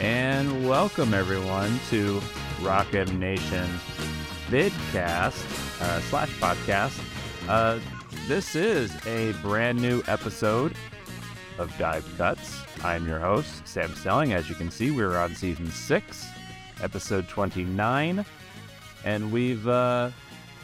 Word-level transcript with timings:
And 0.00 0.66
welcome 0.66 1.12
everyone 1.12 1.78
to 1.90 2.20
Rock 2.62 2.92
Rocket 2.92 3.12
Nation 3.12 3.68
vidcast 4.48 5.44
uh, 5.82 6.00
slash 6.02 6.30
podcast. 6.40 6.98
Uh, 7.48 7.78
this 8.26 8.56
is 8.56 8.94
a 9.06 9.32
brand 9.42 9.80
new 9.82 10.02
episode 10.06 10.74
of 11.58 11.76
Dive 11.78 12.10
Cuts. 12.16 12.62
I'm 12.82 13.06
your 13.06 13.18
host, 13.18 13.66
Sam 13.68 13.94
Snelling. 13.94 14.32
As 14.32 14.48
you 14.48 14.54
can 14.54 14.70
see, 14.70 14.90
we're 14.90 15.18
on 15.18 15.34
season 15.34 15.70
six, 15.70 16.26
episode 16.82 17.28
29, 17.28 18.24
and 19.04 19.30
we've 19.30 19.68
uh, 19.68 20.10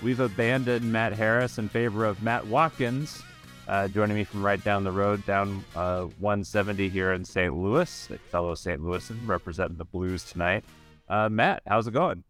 we've 0.02 0.20
abandoned 0.20 0.90
Matt 0.90 1.12
Harris 1.12 1.58
in 1.58 1.68
favor 1.68 2.04
of 2.04 2.22
Matt 2.22 2.46
Watkins, 2.46 3.22
uh, 3.68 3.88
joining 3.88 4.16
me 4.16 4.24
from 4.24 4.44
right 4.44 4.62
down 4.62 4.84
the 4.84 4.92
road, 4.92 5.24
down 5.26 5.64
uh, 5.74 6.02
170 6.18 6.88
here 6.88 7.12
in 7.12 7.24
St. 7.24 7.54
Louis. 7.56 8.08
Fellow 8.30 8.54
St. 8.54 8.80
Louisan 8.80 9.18
representing 9.26 9.76
the 9.76 9.84
Blues 9.84 10.24
tonight. 10.24 10.64
Uh, 11.08 11.28
Matt, 11.28 11.62
how's 11.66 11.86
it 11.86 11.92
going? 11.92 12.24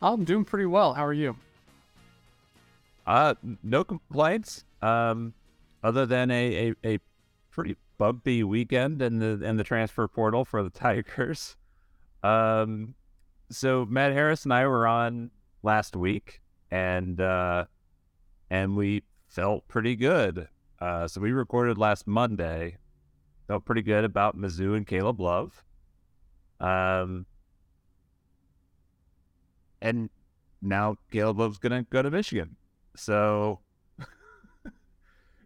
I'm 0.00 0.24
doing 0.24 0.44
pretty 0.44 0.66
well. 0.66 0.94
How 0.94 1.06
are 1.06 1.12
you? 1.12 1.36
Uh, 3.06 3.34
no 3.62 3.84
complaints. 3.84 4.64
Um, 4.80 5.34
other 5.82 6.06
than 6.06 6.30
a, 6.30 6.74
a, 6.84 6.94
a 6.94 6.98
pretty 7.50 7.76
bumpy 7.98 8.42
weekend 8.42 9.00
in 9.00 9.20
the 9.20 9.44
in 9.44 9.56
the 9.56 9.64
transfer 9.64 10.08
portal 10.08 10.44
for 10.44 10.62
the 10.62 10.70
Tigers. 10.84 11.56
Um, 12.22 12.94
so 13.50 13.86
Matt 13.88 14.12
Harris 14.12 14.44
and 14.44 14.52
I 14.52 14.66
were 14.66 14.86
on 14.86 15.30
last 15.62 15.94
week, 15.94 16.40
and 16.72 17.20
uh, 17.20 17.66
and 18.50 18.74
we 18.74 19.04
felt 19.28 19.68
pretty 19.68 19.94
good. 19.94 20.48
Uh, 20.80 21.06
so 21.06 21.20
we 21.20 21.30
recorded 21.30 21.78
last 21.78 22.08
Monday. 22.08 22.78
Felt 23.46 23.64
pretty 23.64 23.82
good 23.82 24.04
about 24.04 24.36
Mizzou 24.36 24.76
and 24.76 24.86
Caleb 24.86 25.20
Love. 25.20 25.62
Um, 26.60 27.26
and 29.82 30.08
now 30.62 30.96
Caleb 31.12 31.38
Love's 31.38 31.58
gonna 31.58 31.82
go 31.90 32.02
to 32.02 32.10
Michigan. 32.10 32.56
So 32.96 33.60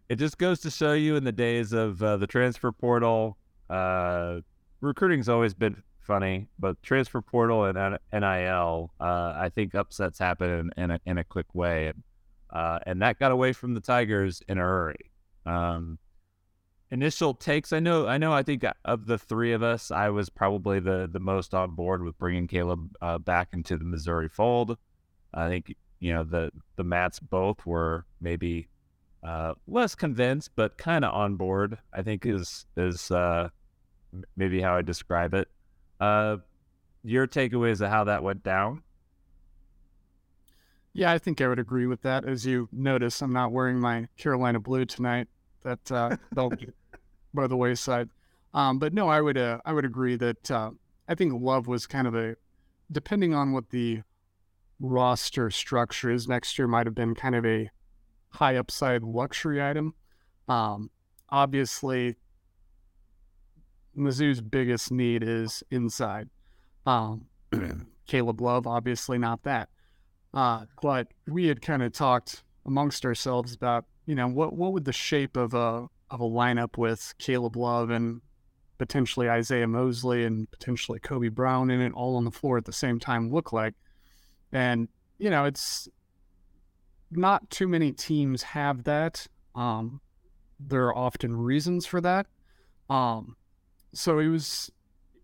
it 0.09 0.15
just 0.15 0.37
goes 0.37 0.61
to 0.61 0.71
show 0.71 0.93
you 0.93 1.17
in 1.17 1.25
the 1.25 1.31
days 1.33 1.73
of 1.73 2.01
uh, 2.01 2.15
the 2.17 2.27
transfer 2.27 2.71
portal, 2.71 3.37
uh, 3.69 4.39
recruiting's 4.79 5.27
always 5.27 5.53
been 5.53 5.83
funny, 6.07 6.47
but 6.57 6.81
transfer 6.81 7.21
portal 7.21 7.65
and 7.65 7.99
NIL, 8.13 8.91
uh, 8.99 9.33
I 9.35 9.51
think 9.53 9.75
upsets 9.75 10.17
happen 10.17 10.71
in, 10.77 10.91
a, 10.91 10.99
in 11.05 11.17
a 11.17 11.23
quick 11.23 11.53
way. 11.53 11.87
And, 11.87 12.03
uh, 12.49 12.79
and 12.85 13.01
that 13.01 13.19
got 13.19 13.33
away 13.33 13.51
from 13.51 13.73
the 13.73 13.81
Tigers 13.81 14.41
in 14.47 14.57
a 14.57 14.61
hurry. 14.61 15.11
Um, 15.45 15.99
initial 16.89 17.33
takes, 17.33 17.73
I 17.73 17.79
know, 17.79 18.07
I 18.07 18.17
know, 18.17 18.31
I 18.31 18.41
think 18.41 18.63
of 18.85 19.05
the 19.05 19.17
three 19.17 19.51
of 19.51 19.61
us, 19.61 19.91
I 19.91 20.09
was 20.09 20.29
probably 20.29 20.79
the, 20.79 21.09
the 21.11 21.19
most 21.19 21.53
on 21.53 21.71
board 21.75 22.01
with 22.03 22.17
bringing 22.17 22.47
Caleb 22.47 22.95
uh, 23.01 23.17
back 23.17 23.49
into 23.51 23.77
the 23.77 23.83
Missouri 23.83 24.29
fold. 24.29 24.77
I 25.33 25.49
think, 25.49 25.75
you 25.99 26.13
know, 26.13 26.23
the, 26.23 26.51
the 26.77 26.85
Mats 26.85 27.19
both 27.19 27.65
were 27.65 28.05
maybe 28.21 28.69
uh, 29.23 29.55
less 29.67 29.93
convinced, 29.93 30.51
but 30.55 30.77
kind 30.77 31.03
of 31.03 31.13
on 31.13 31.35
board, 31.35 31.77
I 31.93 32.01
think 32.01 32.25
is, 32.25 32.65
is 32.77 33.11
uh, 33.11 33.49
maybe 34.37 34.61
how 34.61 34.77
I 34.77 34.81
describe 34.81 35.33
it. 35.33 35.49
Uh, 35.99 36.37
your 37.03 37.27
takeaways 37.27 37.81
of 37.81 37.89
how 37.89 38.03
that 38.05 38.23
went 38.23 38.43
down? 38.43 38.83
Yeah, 40.93 41.11
I 41.11 41.19
think 41.19 41.41
I 41.41 41.47
would 41.47 41.59
agree 41.59 41.85
with 41.85 42.01
that. 42.01 42.25
As 42.25 42.45
you 42.45 42.69
notice, 42.71 43.21
I'm 43.21 43.33
not 43.33 43.51
wearing 43.51 43.79
my 43.79 44.07
Carolina 44.17 44.59
blue 44.59 44.85
tonight. 44.85 45.27
That 45.63 45.91
uh, 45.91 46.17
they'll 46.33 46.51
by 47.33 47.47
the 47.47 47.57
wayside. 47.57 48.09
Um, 48.53 48.79
but 48.79 48.93
no, 48.93 49.07
I 49.07 49.21
would 49.21 49.37
uh, 49.37 49.59
I 49.65 49.73
would 49.73 49.85
agree 49.85 50.15
that 50.15 50.49
uh, 50.49 50.71
I 51.07 51.15
think 51.15 51.41
Love 51.41 51.67
was 51.67 51.85
kind 51.85 52.07
of 52.07 52.15
a 52.15 52.35
depending 52.91 53.33
on 53.33 53.51
what 53.51 53.69
the 53.69 54.01
roster 54.79 55.49
structure 55.49 56.09
is 56.09 56.27
next 56.27 56.57
year 56.57 56.67
might 56.67 56.87
have 56.87 56.95
been 56.95 57.15
kind 57.15 57.35
of 57.35 57.45
a 57.45 57.69
high 58.29 58.55
upside 58.55 59.03
luxury 59.03 59.63
item. 59.63 59.93
Um, 60.47 60.89
obviously, 61.29 62.15
Mizzou's 63.97 64.41
biggest 64.41 64.91
need 64.91 65.23
is 65.23 65.63
inside. 65.71 66.29
Um, 66.85 67.25
Caleb 68.07 68.41
Love, 68.41 68.67
obviously 68.67 69.17
not 69.17 69.43
that. 69.43 69.69
Uh, 70.33 70.65
but 70.81 71.07
we 71.27 71.47
had 71.47 71.61
kind 71.61 71.81
of 71.81 71.91
talked 71.93 72.43
amongst 72.65 73.05
ourselves 73.05 73.53
about, 73.53 73.85
you 74.05 74.15
know, 74.15 74.27
what 74.27 74.53
what 74.53 74.73
would 74.73 74.85
the 74.85 74.93
shape 74.93 75.35
of 75.35 75.53
a 75.53 75.87
of 76.11 76.21
a 76.21 76.25
lineup 76.25 76.77
with 76.77 77.13
Caleb 77.17 77.55
Love 77.55 77.89
and 77.89 78.21
potentially 78.77 79.29
Isaiah 79.29 79.67
Mosley 79.67 80.23
and 80.25 80.49
potentially 80.51 80.99
Kobe 80.99 81.29
Brown 81.29 81.71
in 81.71 81.81
it 81.81 81.93
all 81.93 82.15
on 82.17 82.25
the 82.25 82.31
floor 82.31 82.57
at 82.57 82.65
the 82.65 82.73
same 82.73 82.99
time 82.99 83.31
look 83.31 83.51
like? 83.51 83.73
And 84.51 84.89
you 85.17 85.29
know, 85.29 85.45
it's 85.45 85.89
not 87.09 87.49
too 87.49 87.67
many 87.67 87.91
teams 87.91 88.43
have 88.43 88.83
that. 88.83 89.27
Um, 89.55 90.01
there 90.59 90.85
are 90.87 90.95
often 90.95 91.35
reasons 91.35 91.85
for 91.85 92.01
that. 92.01 92.27
Um, 92.89 93.36
so 93.93 94.19
it 94.19 94.27
was, 94.27 94.71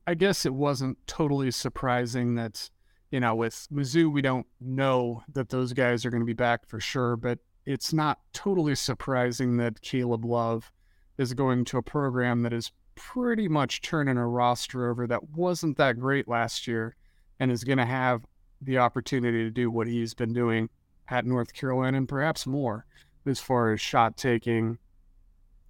I 0.08 0.14
guess 0.14 0.46
it 0.46 0.54
wasn't 0.54 0.98
totally 1.08 1.52
surprising 1.52 2.36
that, 2.36 2.70
you 3.12 3.20
know, 3.20 3.36
with 3.36 3.68
Mizzou, 3.72 4.12
we 4.12 4.22
don't 4.22 4.48
know 4.60 5.24
that 5.34 5.50
those 5.50 5.74
guys 5.74 6.06
are 6.06 6.10
going 6.10 6.22
to 6.22 6.26
be 6.26 6.34
back 6.34 6.66
for 6.66 6.80
sure, 6.80 7.16
but 7.16 7.40
it's 7.66 7.94
not 7.94 8.20
totally 8.34 8.76
surprising 8.76 9.58
that 9.58 9.82
Caleb 9.82 10.26
Love 10.26 10.72
is 11.18 11.34
going 11.34 11.66
to 11.66 11.78
a 11.78 11.84
program 11.84 12.42
that 12.42 12.54
is 12.54 12.72
pretty 12.96 13.48
much 13.48 13.82
turning 13.82 14.18
a 14.18 14.28
roster 14.28 14.90
over 14.90 15.08
that 15.08 15.30
wasn't 15.30 15.78
that 15.78 16.00
great 16.00 16.28
last 16.28 16.68
year 16.68 16.96
and 17.40 17.52
is 17.52 17.64
going 17.64 17.78
to 17.78 17.86
have 17.86 18.26
the 18.62 18.78
opportunity 18.78 19.44
to 19.44 19.50
do 19.50 19.70
what 19.70 19.88
he's 19.88 20.14
been 20.14 20.34
doing 20.34 20.70
at 21.10 21.26
North 21.26 21.54
Carolina 21.54 21.98
and 21.98 22.08
perhaps 22.08 22.46
more 22.48 22.86
as 23.26 23.40
far 23.40 23.72
as 23.72 23.82
shot 23.82 24.18
taking, 24.18 24.78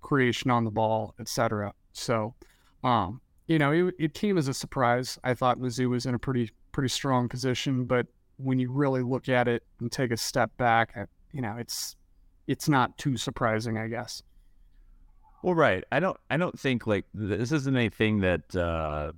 creation 0.02 0.52
on 0.52 0.64
the 0.64 0.72
ball, 0.72 1.16
etc. 1.20 1.74
So, 1.94 2.36
um, 2.84 3.22
you 3.48 3.60
know, 3.60 3.72
it, 3.72 3.96
it 4.00 4.14
came 4.14 4.38
as 4.38 4.48
a 4.48 4.54
surprise. 4.54 5.20
I 5.24 5.34
thought 5.34 5.60
Mizzou 5.60 5.90
was 5.90 6.06
in 6.06 6.16
a 6.16 6.20
pretty 6.20 6.52
pretty 6.72 6.90
strong 6.90 7.30
position, 7.30 7.86
but 7.86 8.08
when 8.38 8.60
you 8.60 8.72
really 8.72 9.04
look 9.04 9.30
at 9.30 9.48
it 9.48 9.64
and 9.80 9.92
take 9.92 10.12
a 10.12 10.18
step 10.18 10.56
back, 10.58 11.10
you 11.32 11.42
know, 11.42 11.56
it's 11.58 11.96
it's 12.48 12.68
not 12.68 12.98
too 12.98 13.18
surprising, 13.18 13.78
I 13.78 13.88
guess. 13.88 14.24
Well, 15.44 15.56
right. 15.56 15.84
I 15.92 16.00
don't. 16.00 16.18
I 16.30 16.38
don't 16.38 16.58
think 16.58 16.88
like 16.88 17.06
this 17.14 17.52
isn't 17.52 17.76
anything 17.76 18.22
that 18.22 18.56
uh, 18.56 19.12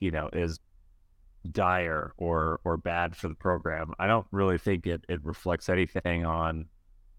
you 0.00 0.10
know 0.10 0.28
is 0.32 0.58
dire 1.52 2.12
or 2.16 2.60
or 2.64 2.76
bad 2.76 3.16
for 3.16 3.28
the 3.28 3.34
program. 3.34 3.94
I 3.98 4.06
don't 4.06 4.26
really 4.32 4.58
think 4.58 4.86
it 4.86 5.04
it 5.08 5.24
reflects 5.24 5.68
anything 5.68 6.26
on, 6.26 6.66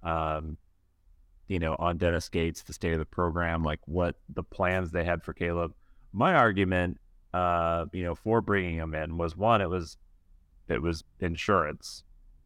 um, 0.03 0.57
you 1.47 1.59
know, 1.59 1.75
on 1.79 1.97
Dennis 1.97 2.27
Gates, 2.27 2.63
the 2.63 2.73
state 2.73 2.91
of 2.91 2.99
the 2.99 3.05
program, 3.05 3.63
like 3.63 3.79
what 3.85 4.17
the 4.27 4.43
plans 4.43 4.91
they 4.91 5.05
had 5.05 5.23
for 5.23 5.33
Caleb 5.33 5.73
my 6.13 6.33
argument, 6.33 6.99
uh, 7.33 7.85
you 7.91 8.03
know, 8.03 8.15
for 8.15 8.41
bringing 8.41 8.75
him 8.77 8.93
in 8.93 9.17
was 9.17 9.35
one, 9.35 9.61
it 9.61 9.69
was 9.69 9.97
it 10.67 10.81
was 10.81 11.03
insurance 11.19 12.03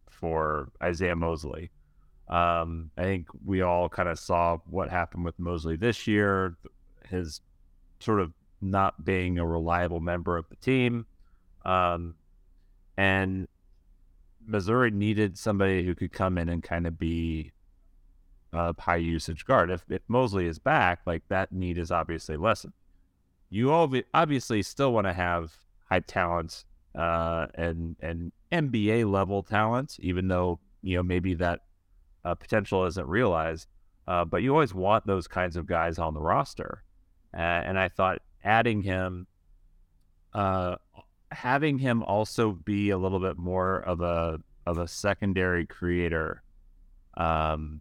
for 0.10 0.72
Isaiah 0.82 1.16
Mosley. 1.16 1.72
Um, 2.28 2.90
I 2.98 3.04
think 3.04 3.28
we 3.46 3.62
all 3.62 3.88
kind 3.88 4.10
of 4.10 4.18
saw 4.18 4.58
what 4.68 4.90
happened 4.90 5.26
with 5.26 5.38
Mosley 5.38 5.76
this 5.76 6.08
year, 6.08 6.58
his 7.08 7.42
sort 8.00 8.20
of 8.20 8.34
not 8.62 9.06
being 9.06 9.38
a 9.38 9.46
reliable 9.46 10.00
member 10.00 10.38
of 10.38 10.50
the 10.50 10.56
team. 10.56 11.06
Um, 11.66 12.16
and 12.98 13.48
Missouri 14.46 14.92
needed 14.92 15.38
somebody 15.38 15.84
who 15.86 15.94
could 15.94 16.12
come 16.12 16.38
in 16.38 16.50
and 16.50 16.64
kind 16.64 16.88
of 16.88 16.98
be 16.98 17.52
a 18.54 18.74
high 18.80 18.96
usage 18.96 19.46
guard. 19.46 19.70
If, 19.70 19.84
if 19.90 20.02
Mosley 20.08 20.48
is 20.48 20.60
back, 20.60 21.02
like 21.06 21.24
that 21.30 21.52
need 21.52 21.78
is 21.78 21.92
obviously 21.92 22.38
lessened. 22.38 22.74
You 23.56 23.72
obviously 24.14 24.62
still 24.64 24.92
want 24.92 25.08
to 25.08 25.14
have 25.14 25.56
high 25.90 26.02
talent 26.02 26.66
uh, 26.94 27.48
and 27.56 27.96
and 28.02 28.34
NBA 28.52 29.10
level 29.10 29.44
talent, 29.44 29.96
even 30.02 30.28
though 30.28 30.60
you 30.82 30.98
know 30.98 31.04
maybe 31.04 31.36
that 31.36 31.62
uh, 32.26 32.36
potential 32.36 32.84
isn't 32.84 33.08
realized. 33.08 33.70
Uh, 34.10 34.26
but 34.26 34.44
you 34.44 34.52
always 34.52 34.74
want 34.74 35.08
those 35.08 35.30
kinds 35.30 35.56
of 35.56 35.68
guys 35.68 36.00
on 36.00 36.14
the 36.14 36.20
roster, 36.20 36.84
and 37.32 37.80
I 37.80 37.88
thought 37.88 38.22
adding 38.44 38.82
him, 38.82 39.26
uh, 40.34 40.76
having 41.32 41.78
him 41.78 42.04
also 42.04 42.52
be 42.52 42.90
a 42.90 42.98
little 42.98 43.22
bit 43.22 43.38
more 43.38 43.80
of 43.80 44.02
a 44.02 44.38
of 44.66 44.80
a 44.80 44.88
secondary 44.90 45.66
creator, 45.66 46.44
um, 47.16 47.80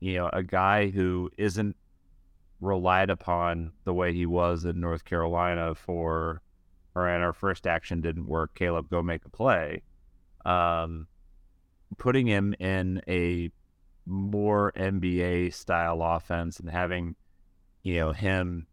you 0.00 0.14
know, 0.14 0.28
a 0.32 0.42
guy 0.42 0.90
who 0.90 1.30
isn't 1.38 1.76
relied 2.60 3.10
upon 3.10 3.72
the 3.84 3.94
way 3.94 4.12
he 4.12 4.26
was 4.26 4.64
in 4.64 4.80
North 4.80 5.04
Carolina 5.04 5.74
for, 5.74 6.42
or 6.94 7.08
in 7.08 7.20
our 7.22 7.32
first 7.32 7.66
action 7.66 8.00
didn't 8.00 8.26
work. 8.26 8.54
Caleb, 8.54 8.88
go 8.90 9.02
make 9.02 9.24
a 9.24 9.30
play. 9.30 9.82
Um, 10.44 11.06
putting 11.98 12.26
him 12.26 12.54
in 12.58 13.02
a 13.08 13.50
more 14.06 14.72
NBA 14.76 15.54
style 15.54 16.02
offense 16.02 16.58
and 16.60 16.70
having, 16.70 17.16
you 17.82 17.96
know, 17.96 18.12
him 18.12 18.66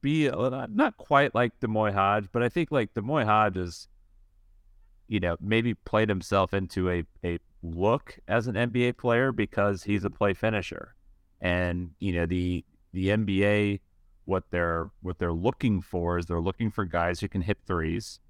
be 0.00 0.28
not 0.30 0.96
quite 0.96 1.34
like 1.34 1.58
D'Moi 1.60 1.92
Hodge, 1.92 2.28
but 2.32 2.42
I 2.42 2.48
think 2.48 2.70
like 2.70 2.94
D'Moi 2.94 3.24
Hodge 3.24 3.56
is, 3.56 3.88
you 5.08 5.20
know, 5.20 5.36
maybe 5.40 5.74
played 5.74 6.08
himself 6.08 6.54
into 6.54 6.88
a, 6.90 7.04
a 7.24 7.38
look 7.62 8.18
as 8.26 8.46
an 8.46 8.54
NBA 8.54 8.96
player 8.96 9.32
because 9.32 9.84
he's 9.84 10.04
a 10.04 10.10
play 10.10 10.32
finisher. 10.32 10.94
And, 11.40 11.92
you 11.98 12.12
know, 12.12 12.26
the 12.26 12.64
the 12.92 13.08
NBA 13.08 13.80
what 14.24 14.44
they're 14.50 14.90
what 15.00 15.18
they're 15.18 15.32
looking 15.32 15.80
for 15.80 16.18
is 16.18 16.26
they're 16.26 16.40
looking 16.40 16.70
for 16.70 16.84
guys 16.84 17.20
who 17.20 17.28
can 17.28 17.42
hit 17.42 17.58
threes. 17.66 18.20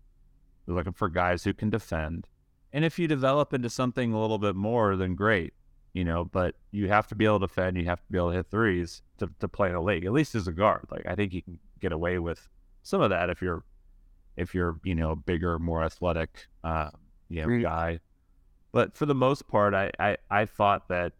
They're 0.66 0.74
looking 0.74 0.92
for 0.92 1.08
guys 1.08 1.44
who 1.44 1.52
can 1.52 1.70
defend. 1.70 2.28
And 2.72 2.84
if 2.84 2.98
you 2.98 3.08
develop 3.08 3.52
into 3.52 3.68
something 3.68 4.12
a 4.12 4.20
little 4.20 4.38
bit 4.38 4.54
more, 4.54 4.96
then 4.96 5.14
great 5.14 5.52
you 5.92 6.04
know, 6.04 6.24
but 6.24 6.54
you 6.70 6.88
have 6.88 7.08
to 7.08 7.14
be 7.14 7.24
able 7.24 7.40
to 7.40 7.46
defend, 7.46 7.76
you 7.76 7.84
have 7.86 8.00
to 8.00 8.12
be 8.12 8.18
able 8.18 8.30
to 8.30 8.36
hit 8.36 8.46
threes 8.50 9.02
to, 9.18 9.28
to 9.40 9.48
play 9.48 9.68
in 9.68 9.74
a 9.74 9.82
league, 9.82 10.04
at 10.04 10.12
least 10.12 10.34
as 10.34 10.46
a 10.46 10.52
guard. 10.52 10.86
Like 10.90 11.04
I 11.06 11.14
think 11.14 11.32
you 11.32 11.42
can 11.42 11.58
get 11.80 11.92
away 11.92 12.18
with 12.18 12.48
some 12.82 13.00
of 13.00 13.10
that 13.10 13.30
if 13.30 13.42
you're 13.42 13.64
if 14.36 14.54
you're, 14.54 14.78
you 14.84 14.94
know, 14.94 15.16
bigger, 15.16 15.58
more 15.58 15.82
athletic 15.82 16.46
uh, 16.62 16.90
you 17.28 17.44
know, 17.44 17.62
guy. 17.62 18.00
But 18.72 18.96
for 18.96 19.04
the 19.04 19.14
most 19.14 19.48
part, 19.48 19.74
I, 19.74 19.90
I, 19.98 20.16
I 20.30 20.44
thought 20.46 20.88
that 20.88 21.12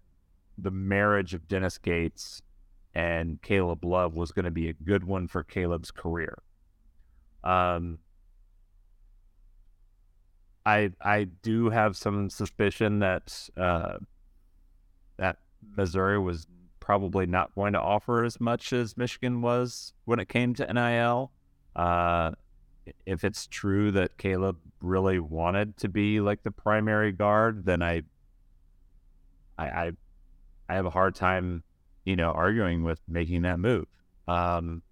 the 0.62 0.70
marriage 0.70 1.34
of 1.34 1.48
Dennis 1.48 1.78
Gates 1.78 2.42
and 2.94 3.40
Caleb 3.42 3.84
Love 3.84 4.14
was 4.14 4.32
going 4.32 4.44
to 4.44 4.50
be 4.50 4.68
a 4.68 4.72
good 4.72 5.04
one 5.04 5.28
for 5.28 5.42
Caleb's 5.42 5.90
career. 5.90 6.42
Um, 7.44 7.98
I 10.66 10.90
I 11.00 11.24
do 11.24 11.70
have 11.70 11.96
some 11.96 12.28
suspicion 12.30 12.98
that 12.98 13.48
uh, 13.56 13.98
that 15.16 15.38
Missouri 15.76 16.18
was 16.18 16.46
probably 16.80 17.26
not 17.26 17.54
going 17.54 17.72
to 17.72 17.80
offer 17.80 18.24
as 18.24 18.40
much 18.40 18.72
as 18.72 18.96
Michigan 18.96 19.42
was 19.42 19.92
when 20.04 20.18
it 20.18 20.28
came 20.28 20.54
to 20.54 20.72
NIL. 20.72 21.30
Uh, 21.76 22.32
if 23.06 23.22
it's 23.22 23.46
true 23.46 23.92
that 23.92 24.18
Caleb 24.18 24.58
really 24.80 25.18
wanted 25.18 25.76
to 25.76 25.88
be 25.88 26.20
like 26.20 26.42
the 26.42 26.50
primary 26.50 27.12
guard, 27.12 27.64
then 27.64 27.82
I, 27.82 28.02
I, 29.58 29.66
I, 29.66 29.92
I 30.70 30.74
have 30.74 30.86
a 30.86 30.90
hard 30.90 31.16
time, 31.16 31.64
you 32.04 32.14
know, 32.14 32.30
arguing 32.30 32.84
with 32.84 33.00
making 33.08 33.42
that 33.42 33.58
move. 33.58 33.86
Um, 34.28 34.82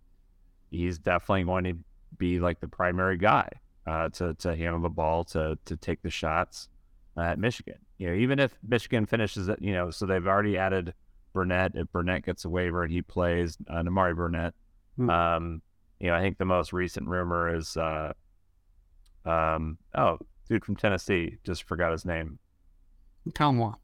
he's 0.70 0.98
definitely 0.98 1.44
going 1.44 1.64
to 1.64 1.74
be 2.16 2.40
like 2.40 2.58
the 2.58 2.66
primary 2.66 3.16
guy 3.16 3.48
uh, 3.86 4.08
to 4.10 4.34
to 4.34 4.56
handle 4.56 4.80
the 4.80 4.88
ball, 4.88 5.22
to 5.24 5.56
to 5.66 5.76
take 5.76 6.02
the 6.02 6.10
shots 6.10 6.68
at 7.16 7.38
Michigan. 7.38 7.78
You 7.98 8.08
know, 8.08 8.14
even 8.14 8.40
if 8.40 8.58
Michigan 8.66 9.06
finishes 9.06 9.48
it, 9.48 9.62
you 9.62 9.72
know, 9.72 9.90
so 9.90 10.04
they've 10.04 10.26
already 10.26 10.58
added 10.58 10.94
Burnett. 11.32 11.72
If 11.74 11.92
Burnett 11.92 12.26
gets 12.26 12.44
a 12.44 12.48
waiver 12.48 12.82
and 12.82 12.92
he 12.92 13.02
plays, 13.02 13.56
uh, 13.68 13.82
Nimari 13.82 14.16
Burnett. 14.16 14.54
Hmm. 14.96 15.10
Um, 15.10 15.62
you 16.00 16.08
know, 16.08 16.14
I 16.14 16.20
think 16.20 16.38
the 16.38 16.44
most 16.44 16.72
recent 16.72 17.08
rumor 17.08 17.54
is, 17.54 17.76
uh, 17.76 18.12
um, 19.24 19.78
oh, 19.96 20.18
dude 20.48 20.64
from 20.64 20.76
Tennessee, 20.76 21.38
just 21.44 21.64
forgot 21.64 21.92
his 21.92 22.04
name. 22.04 22.38
Nkamhoua. 23.28 23.76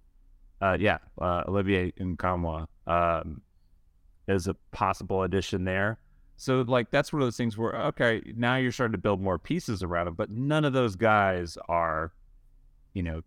Uh, 0.65 0.77
yeah, 0.81 0.99
uh, 1.21 1.43
Olivier 1.47 1.93
Nkamhoua 2.01 2.67
um, 2.87 3.43
is 4.29 4.47
a 4.47 4.55
possible 4.73 5.23
addition 5.23 5.65
there. 5.65 5.99
So, 6.37 6.63
like, 6.67 6.91
that's 6.91 7.13
one 7.13 7.23
of 7.23 7.27
those 7.27 7.37
things 7.37 7.59
where, 7.59 7.77
okay, 7.89 8.23
now 8.35 8.57
you're 8.57 8.73
starting 8.73 8.93
to 8.93 8.99
build 8.99 9.21
more 9.21 9.39
pieces 9.39 9.83
around 9.83 10.09
him, 10.09 10.15
but 10.15 10.31
none 10.31 10.65
of 10.65 10.73
those 10.73 10.97
guys 10.97 11.59
are 11.69 12.13
you 12.95 13.03
know, 13.03 13.21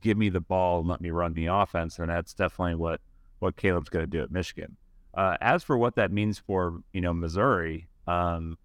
give 0.00 0.18
me 0.18 0.30
the 0.30 0.40
ball 0.40 0.80
and 0.80 0.88
let 0.88 1.00
me 1.00 1.10
run 1.10 1.34
the 1.34 1.46
offense. 1.46 1.98
And 1.98 2.08
that's 2.08 2.34
definitely 2.34 2.74
what, 2.74 3.00
what 3.38 3.56
Caleb's 3.56 3.90
going 3.90 4.04
to 4.04 4.10
do 4.10 4.22
at 4.22 4.32
Michigan. 4.32 4.76
Uh, 5.14 5.36
as 5.40 5.62
for 5.62 5.76
what 5.76 5.94
that 5.96 6.10
means 6.10 6.38
for, 6.38 6.82
you 6.92 7.02
know, 7.02 7.12
Missouri, 7.12 7.86
um, 8.06 8.56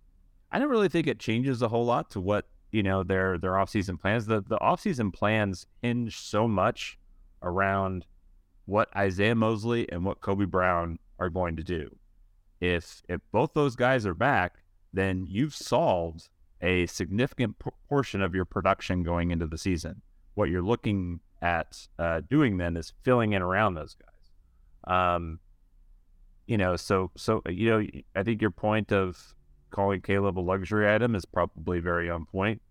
I 0.51 0.59
don't 0.59 0.69
really 0.69 0.89
think 0.89 1.05
it 1.07 1.19
changes 1.19 1.61
a 1.61 1.67
whole 1.67 1.85
lot 1.85 2.09
to 2.11 2.21
what, 2.21 2.45
you 2.71 2.81
know, 2.81 3.03
their, 3.03 3.37
their 3.37 3.51
offseason 3.51 3.99
plans. 3.99 4.25
The, 4.25 4.41
the 4.41 4.57
offseason 4.59 5.13
plans 5.13 5.67
hinge 5.81 6.17
so 6.17 6.47
much 6.47 6.97
around 7.41 8.05
what 8.65 8.89
Isaiah 8.95 9.35
Mosley 9.35 9.89
and 9.91 10.03
what 10.03 10.21
Kobe 10.21 10.45
Brown 10.45 10.99
are 11.19 11.29
going 11.29 11.55
to 11.55 11.63
do. 11.63 11.95
If, 12.59 13.01
if 13.07 13.21
both 13.31 13.53
those 13.53 13.75
guys 13.75 14.05
are 14.05 14.13
back, 14.13 14.55
then 14.93 15.25
you've 15.29 15.55
solved 15.55 16.29
a 16.61 16.87
significant 16.87 17.55
portion 17.87 18.21
of 18.21 18.33
your 18.33 18.45
production 18.45 19.03
going 19.03 19.31
into 19.31 19.45
the 19.45 19.57
season 19.57 20.01
what 20.37 20.49
you're 20.49 20.61
looking 20.61 21.19
at 21.41 21.87
uh, 21.97 22.21
doing 22.29 22.57
then 22.57 22.77
is 22.77 22.93
filling 23.03 23.33
in 23.33 23.41
around 23.41 23.73
those 23.73 23.95
guys. 23.95 25.15
Um, 25.15 25.39
you 26.45 26.57
know, 26.57 26.75
so 26.75 27.11
so 27.17 27.41
you 27.49 27.69
know, 27.69 27.85
I 28.15 28.23
think 28.23 28.41
your 28.41 28.51
point 28.51 28.93
of 28.93 29.17
calling 29.71 30.01
Caleb 30.01 30.39
a 30.39 30.41
luxury 30.41 30.93
item 30.93 31.15
is 31.15 31.25
probably 31.25 31.79
very 31.79 32.09
on 32.09 32.25
point. 32.25 32.61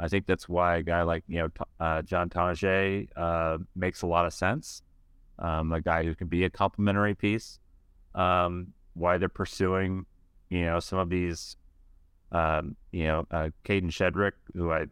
I 0.00 0.08
think 0.08 0.26
that's 0.26 0.48
why 0.48 0.78
a 0.78 0.82
guy 0.82 1.02
like 1.02 1.24
you 1.28 1.38
know 1.38 1.48
uh, 1.78 2.02
John 2.02 2.30
Tonje 2.30 3.08
uh, 3.16 3.58
makes 3.76 4.02
a 4.02 4.06
lot 4.06 4.26
of 4.26 4.32
sense. 4.32 4.82
Um, 5.38 5.72
a 5.72 5.80
guy 5.80 6.04
who 6.04 6.14
can 6.14 6.26
be 6.26 6.44
a 6.44 6.50
complementary 6.50 7.14
piece. 7.14 7.58
Um, 8.14 8.68
why 8.94 9.18
they're 9.18 9.28
pursuing, 9.28 10.04
you 10.48 10.64
know, 10.64 10.80
some 10.80 10.98
of 10.98 11.08
these, 11.08 11.56
um, 12.32 12.76
you 12.92 13.04
know, 13.04 13.26
uh, 13.30 13.50
Kadin 13.64 13.90
Shedrick, 13.90 14.32
who 14.54 14.72
I 14.72 14.86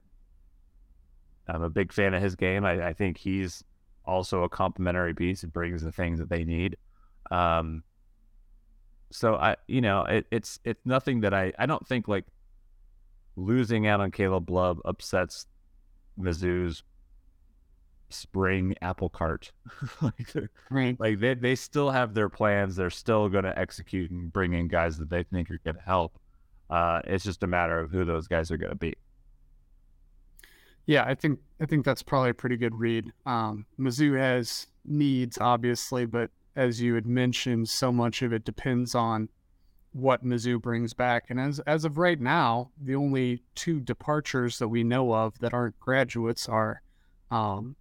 I'm 1.48 1.62
a 1.62 1.70
big 1.70 1.92
fan 1.92 2.14
of 2.14 2.22
his 2.22 2.36
game. 2.36 2.64
I, 2.64 2.88
I 2.88 2.92
think 2.92 3.16
he's 3.16 3.64
also 4.04 4.42
a 4.42 4.48
complementary 4.48 5.14
piece. 5.14 5.42
It 5.44 5.52
brings 5.52 5.82
the 5.82 5.92
things 5.92 6.18
that 6.18 6.28
they 6.28 6.44
need. 6.44 6.76
Um, 7.30 7.82
so 9.10 9.36
I, 9.36 9.56
you 9.66 9.80
know, 9.80 10.02
it, 10.04 10.26
it's 10.30 10.60
it's 10.64 10.84
nothing 10.84 11.20
that 11.20 11.32
I 11.32 11.52
I 11.58 11.66
don't 11.66 11.86
think 11.86 12.08
like 12.08 12.26
losing 13.38 13.86
out 13.86 14.00
on 14.00 14.10
Caleb 14.10 14.50
Love 14.50 14.80
upsets 14.84 15.46
Mizzou's 16.18 16.82
spring 18.10 18.74
apple 18.82 19.08
cart. 19.08 19.52
like, 20.02 20.34
right. 20.70 20.98
like 20.98 21.20
they 21.20 21.34
they 21.34 21.54
still 21.54 21.90
have 21.90 22.14
their 22.14 22.28
plans. 22.28 22.76
They're 22.76 22.90
still 22.90 23.28
going 23.28 23.44
to 23.44 23.58
execute 23.58 24.10
and 24.10 24.32
bring 24.32 24.52
in 24.52 24.68
guys 24.68 24.98
that 24.98 25.10
they 25.10 25.22
think 25.22 25.50
are 25.50 25.60
going 25.64 25.76
to 25.76 25.82
help. 25.82 26.18
Uh, 26.68 27.00
it's 27.04 27.24
just 27.24 27.42
a 27.42 27.46
matter 27.46 27.78
of 27.78 27.90
who 27.90 28.04
those 28.04 28.26
guys 28.28 28.50
are 28.50 28.56
going 28.56 28.70
to 28.70 28.76
be. 28.76 28.94
Yeah, 30.86 31.04
I 31.04 31.14
think 31.14 31.38
I 31.60 31.66
think 31.66 31.84
that's 31.84 32.02
probably 32.02 32.30
a 32.30 32.34
pretty 32.34 32.56
good 32.56 32.74
read. 32.74 33.12
Um, 33.26 33.66
Mizzou 33.78 34.18
has 34.18 34.66
needs, 34.84 35.38
obviously, 35.38 36.06
but 36.06 36.30
as 36.56 36.80
you 36.80 36.94
had 36.94 37.06
mentioned, 37.06 37.68
so 37.68 37.92
much 37.92 38.22
of 38.22 38.32
it 38.32 38.44
depends 38.44 38.94
on 38.94 39.28
what 39.92 40.24
Mizzou 40.24 40.60
brings 40.60 40.94
back. 40.94 41.26
And 41.28 41.40
as 41.40 41.60
as 41.60 41.84
of 41.84 41.98
right 41.98 42.20
now, 42.20 42.70
the 42.80 42.94
only 42.94 43.42
two 43.54 43.80
departures 43.80 44.58
that 44.58 44.68
we 44.68 44.84
know 44.84 45.12
of 45.12 45.38
that 45.40 45.54
aren't 45.54 45.78
graduates 45.80 46.48
are 46.48 46.82
um, 47.30 47.76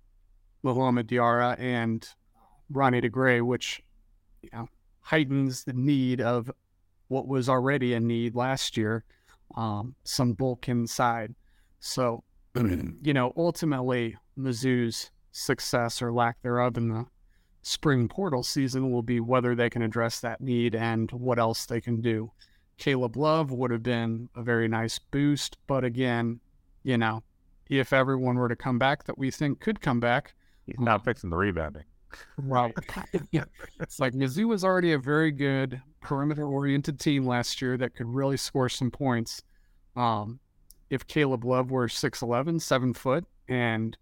Lahoma 0.64 1.04
Diarra 1.04 1.60
and 1.60 2.08
Ronnie 2.70 3.02
DeGray, 3.02 3.42
which 3.42 3.82
you 4.42 4.50
know 4.54 4.68
heightens 5.02 5.64
the 5.64 5.74
need 5.74 6.22
of 6.22 6.52
what 7.08 7.28
was 7.28 7.48
already 7.48 7.94
a 7.94 8.00
need 8.00 8.36
last 8.36 8.76
year, 8.76 9.06
um, 9.56 9.96
some 10.04 10.34
bulk 10.34 10.68
inside. 10.68 11.34
So 11.80 12.24
you 12.56 13.14
know, 13.14 13.34
ultimately 13.38 14.18
Mizzou's 14.38 15.12
success 15.32 16.02
or 16.02 16.12
lack 16.12 16.42
thereof 16.42 16.78
in 16.78 16.90
the 16.90 17.06
spring 17.68 18.08
portal 18.08 18.44
season 18.44 18.92
will 18.92 19.02
be 19.02 19.20
whether 19.20 19.54
they 19.54 19.70
can 19.70 19.82
address 19.82 20.22
that 20.22 20.40
need 20.40 20.74
and 20.74 21.12
what 21.12 21.38
else 21.38 21.66
they 21.66 21.82
can 21.82 22.00
do. 22.02 22.32
Caleb 22.78 23.18
Love 23.18 23.52
would 23.52 23.72
have 23.72 23.84
been 23.84 24.30
a 24.36 24.42
very 24.42 24.68
nice 24.68 25.00
boost, 25.00 25.58
but 25.68 25.84
again, 25.84 26.40
you 26.84 26.98
know, 26.98 27.24
if 27.70 27.92
everyone 27.92 28.38
were 28.38 28.48
to 28.48 28.56
come 28.56 28.80
back 28.80 29.04
that 29.04 29.18
we 29.18 29.32
think 29.32 29.60
could 29.60 29.82
come 29.82 30.00
back, 30.00 30.34
he's 30.66 30.80
not 30.80 31.04
fixing 31.04 31.30
the 31.30 31.36
rebounding. 31.36 31.84
Well, 32.42 32.72
yeah. 33.32 33.44
it's 33.82 34.00
like 34.00 34.14
Mizzou 34.14 34.46
was 34.46 34.64
already 34.64 34.94
a 34.94 35.00
very 35.00 35.32
good 35.32 35.82
perimeter-oriented 36.00 37.00
team 37.00 37.26
last 37.26 37.62
year 37.62 37.76
that 37.78 37.96
could 37.96 38.08
really 38.08 38.38
score 38.38 38.70
some 38.70 38.92
points. 38.92 39.44
Um, 39.98 40.40
if 40.90 41.06
Caleb 41.06 41.44
Love 41.44 41.70
were 41.70 41.88
6'11", 41.88 42.62
7 42.62 42.94
foot, 42.94 43.26
and 43.50 43.98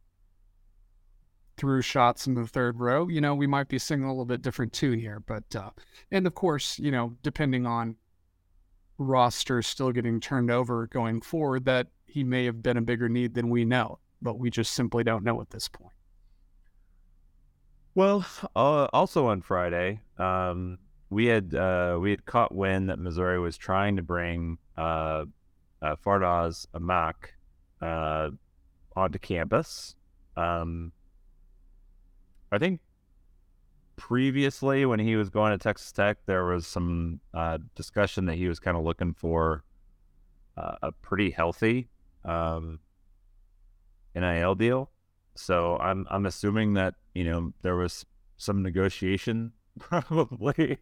threw 1.58 1.82
shots 1.82 2.28
in 2.28 2.34
the 2.34 2.48
third 2.48 2.80
row, 2.80 3.08
you 3.08 3.22
know, 3.22 3.34
we 3.34 3.48
might 3.48 3.68
be 3.68 3.80
singing 3.80 4.06
a 4.06 4.10
little 4.10 4.26
bit 4.26 4.42
different 4.42 4.74
tune 4.74 5.00
here. 5.00 5.20
But 5.20 5.56
uh, 5.56 5.72
and 6.12 6.28
of 6.28 6.36
course, 6.36 6.80
you 6.80 6.92
know, 6.92 7.16
depending 7.24 7.66
on 7.66 7.96
roster 8.98 9.62
still 9.62 9.92
getting 9.92 10.20
turned 10.20 10.52
over 10.52 10.88
going 10.88 11.22
forward, 11.22 11.66
that 11.66 11.88
he 12.06 12.24
may 12.24 12.46
have 12.46 12.64
been 12.64 12.78
a 12.78 12.82
bigger 12.82 13.10
need 13.10 13.34
than 13.34 13.50
we 13.50 13.66
know, 13.66 14.00
but 14.22 14.40
we 14.40 14.50
just 14.50 14.74
simply 14.74 15.04
don't 15.04 15.24
know 15.24 15.42
at 15.42 15.50
this 15.50 15.68
point. 15.68 15.92
Well, 17.94 18.26
uh, 18.56 18.88
also 18.92 19.28
on 19.28 19.42
Friday, 19.42 20.02
um, 20.18 20.78
we 21.10 21.28
had 21.28 21.56
uh, 21.56 21.98
we 22.00 22.12
had 22.12 22.26
caught 22.26 22.54
wind 22.54 22.90
that 22.90 23.00
Missouri 23.00 23.40
was 23.40 23.58
trying 23.58 23.96
to 23.96 24.02
bring 24.02 24.58
uh, 24.78 25.26
uh, 25.82 25.96
Fardaws 26.06 26.68
Aimaq 26.74 27.14
uh, 27.82 28.32
onto 28.96 29.20
campus. 29.20 29.96
Um, 30.36 30.92
I 32.56 32.60
think 32.60 32.80
previously 33.96 34.86
when 34.86 35.00
he 35.00 35.16
was 35.16 35.30
going 35.30 35.52
to 35.52 35.58
Texas 35.58 35.92
Tech, 35.92 36.18
there 36.26 36.46
was 36.46 36.66
some 36.66 37.20
uh, 37.34 37.58
discussion 37.76 38.26
that 38.26 38.36
he 38.36 38.48
was 38.48 38.60
kind 38.60 38.78
of 38.78 38.84
looking 38.84 39.14
for 39.14 39.64
uh, 40.58 40.76
a 40.82 40.92
pretty 40.92 41.32
healthy 41.32 41.90
um, 42.24 42.80
NIL 44.16 44.56
deal. 44.56 44.90
So 45.36 45.78
I'm 45.78 46.08
I'm 46.10 46.26
assuming 46.26 46.74
that 46.76 46.96
you 47.14 47.26
know 47.26 47.54
there 47.62 47.76
was 47.76 48.06
some 48.38 48.64
negotiation 48.64 49.52
probably 49.80 50.78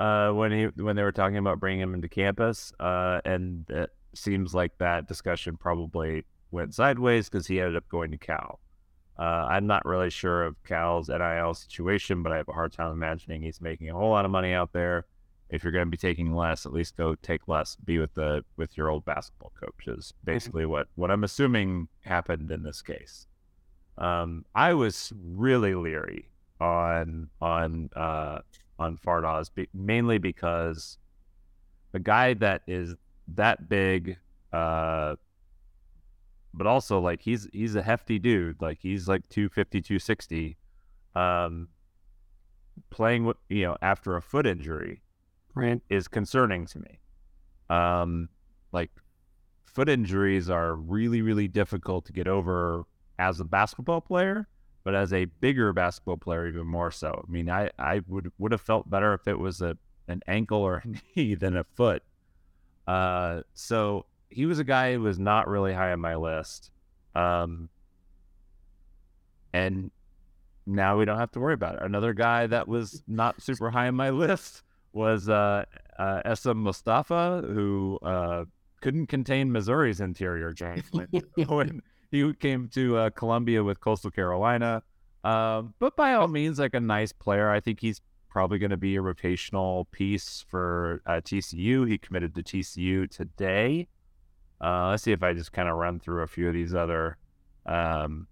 uh, 0.00 0.30
when 0.30 0.52
he 0.52 0.64
when 0.82 0.96
they 0.96 1.02
were 1.02 1.12
talking 1.12 1.36
about 1.36 1.60
bringing 1.60 1.80
him 1.80 1.94
into 1.94 2.08
campus, 2.08 2.72
uh, 2.80 3.20
and 3.24 3.64
it 3.70 3.90
seems 4.14 4.54
like 4.54 4.78
that 4.78 5.06
discussion 5.06 5.56
probably 5.56 6.24
went 6.50 6.74
sideways 6.74 7.28
because 7.28 7.46
he 7.46 7.60
ended 7.60 7.76
up 7.76 7.88
going 7.88 8.10
to 8.10 8.18
Cal. 8.18 8.60
Uh, 9.18 9.46
I'm 9.48 9.66
not 9.66 9.84
really 9.84 10.10
sure 10.10 10.44
of 10.44 10.62
Cal's 10.64 11.08
NIL 11.08 11.54
situation, 11.54 12.22
but 12.22 12.32
I 12.32 12.36
have 12.38 12.48
a 12.48 12.52
hard 12.52 12.72
time 12.72 12.90
imagining 12.90 13.42
he's 13.42 13.60
making 13.60 13.90
a 13.90 13.94
whole 13.94 14.10
lot 14.10 14.24
of 14.24 14.30
money 14.30 14.52
out 14.52 14.72
there. 14.72 15.06
If 15.50 15.62
you're 15.62 15.72
going 15.72 15.86
to 15.86 15.90
be 15.90 15.96
taking 15.96 16.34
less, 16.34 16.66
at 16.66 16.72
least 16.72 16.96
go 16.96 17.14
take 17.14 17.46
less. 17.46 17.76
Be 17.76 17.98
with 17.98 18.14
the 18.14 18.44
with 18.56 18.76
your 18.76 18.90
old 18.90 19.04
basketball 19.04 19.52
coach 19.58 19.86
is 19.86 20.12
basically 20.24 20.66
what 20.66 20.88
what 20.96 21.10
I'm 21.10 21.22
assuming 21.22 21.88
happened 22.00 22.50
in 22.50 22.62
this 22.62 22.82
case. 22.82 23.26
Um, 23.98 24.44
I 24.54 24.74
was 24.74 25.12
really 25.22 25.74
leery 25.74 26.30
on 26.60 27.28
on 27.40 27.90
uh, 27.94 28.40
on 28.78 28.96
Fardaws, 28.96 29.54
be, 29.54 29.68
mainly 29.72 30.18
because 30.18 30.98
a 31.92 31.98
guy 32.00 32.34
that 32.34 32.62
is 32.66 32.94
that 33.28 33.68
big, 33.68 34.16
uh, 34.52 35.14
but 36.56 36.66
also 36.66 37.00
like 37.00 37.22
he's 37.22 37.48
he's 37.52 37.74
a 37.74 37.82
hefty 37.82 38.18
dude, 38.18 38.62
like 38.62 38.78
he's 38.80 39.08
like 39.08 39.28
250, 39.28 39.80
260, 39.80 40.56
um, 41.14 41.68
playing 42.90 43.24
with 43.24 43.36
you 43.48 43.64
know 43.64 43.76
after 43.82 44.16
a 44.16 44.22
foot 44.22 44.46
injury, 44.46 45.02
right, 45.54 45.80
is 45.90 46.08
concerning 46.08 46.66
to 46.66 46.78
me. 46.78 47.00
Um, 47.68 48.28
like 48.72 48.90
foot 49.64 49.88
injuries 49.88 50.48
are 50.48 50.74
really 50.74 51.22
really 51.22 51.48
difficult 51.48 52.04
to 52.06 52.12
get 52.12 52.28
over 52.28 52.84
as 53.18 53.40
a 53.40 53.44
basketball 53.44 54.00
player, 54.00 54.48
but 54.84 54.94
as 54.94 55.12
a 55.12 55.24
bigger 55.24 55.72
basketball 55.72 56.16
player, 56.16 56.46
even 56.46 56.66
more 56.66 56.90
so. 56.90 57.24
I 57.26 57.30
mean, 57.30 57.50
I, 57.50 57.70
I 57.78 58.02
would 58.06 58.30
would 58.38 58.52
have 58.52 58.60
felt 58.60 58.88
better 58.88 59.12
if 59.14 59.26
it 59.26 59.38
was 59.38 59.60
a 59.60 59.76
an 60.06 60.22
ankle 60.28 60.58
or 60.58 60.82
a 60.84 60.88
knee 61.16 61.34
than 61.34 61.56
a 61.56 61.64
foot. 61.64 62.02
Uh, 62.86 63.40
so 63.54 64.06
he 64.34 64.46
was 64.46 64.58
a 64.58 64.64
guy 64.64 64.94
who 64.94 65.00
was 65.00 65.18
not 65.18 65.48
really 65.48 65.72
high 65.72 65.92
on 65.92 66.00
my 66.00 66.16
list. 66.16 66.70
Um, 67.14 67.68
and 69.52 69.90
now 70.66 70.98
we 70.98 71.04
don't 71.04 71.18
have 71.18 71.30
to 71.32 71.40
worry 71.40 71.54
about 71.54 71.76
it. 71.76 71.82
Another 71.82 72.12
guy 72.12 72.46
that 72.48 72.66
was 72.66 73.02
not 73.06 73.40
super 73.40 73.70
high 73.70 73.86
on 73.86 73.94
my 73.94 74.10
list 74.10 74.62
was 74.92 75.28
uh, 75.28 75.64
uh, 75.98 76.22
Essam 76.24 76.64
Mostafa, 76.64 77.46
who 77.52 77.98
uh, 78.02 78.44
couldn't 78.80 79.06
contain 79.06 79.52
Missouri's 79.52 80.00
interior 80.00 80.52
game 80.52 80.82
when, 81.46 81.82
he 82.10 82.32
came 82.34 82.68
to 82.68 82.96
uh, 82.96 83.10
Columbia 83.10 83.62
with 83.62 83.80
Coastal 83.80 84.10
Carolina. 84.10 84.82
Um, 85.24 85.74
but 85.78 85.96
by 85.96 86.14
all 86.14 86.28
means, 86.28 86.58
like 86.58 86.74
a 86.74 86.80
nice 86.80 87.12
player. 87.12 87.50
I 87.50 87.60
think 87.60 87.80
he's 87.80 88.00
probably 88.28 88.58
going 88.58 88.70
to 88.70 88.76
be 88.76 88.96
a 88.96 89.00
rotational 89.00 89.90
piece 89.90 90.44
for 90.48 91.02
uh, 91.06 91.20
TCU. 91.24 91.88
He 91.88 91.98
committed 91.98 92.34
to 92.34 92.42
TCU 92.42 93.10
today. 93.10 93.88
Uh, 94.64 94.88
let's 94.88 95.02
see 95.02 95.12
if 95.12 95.22
I 95.22 95.34
just 95.34 95.52
kind 95.52 95.68
of 95.68 95.76
run 95.76 96.00
through 96.00 96.22
a 96.22 96.26
few 96.26 96.48
of 96.48 96.54
these 96.54 96.74
other, 96.74 97.18
um, 97.66 98.26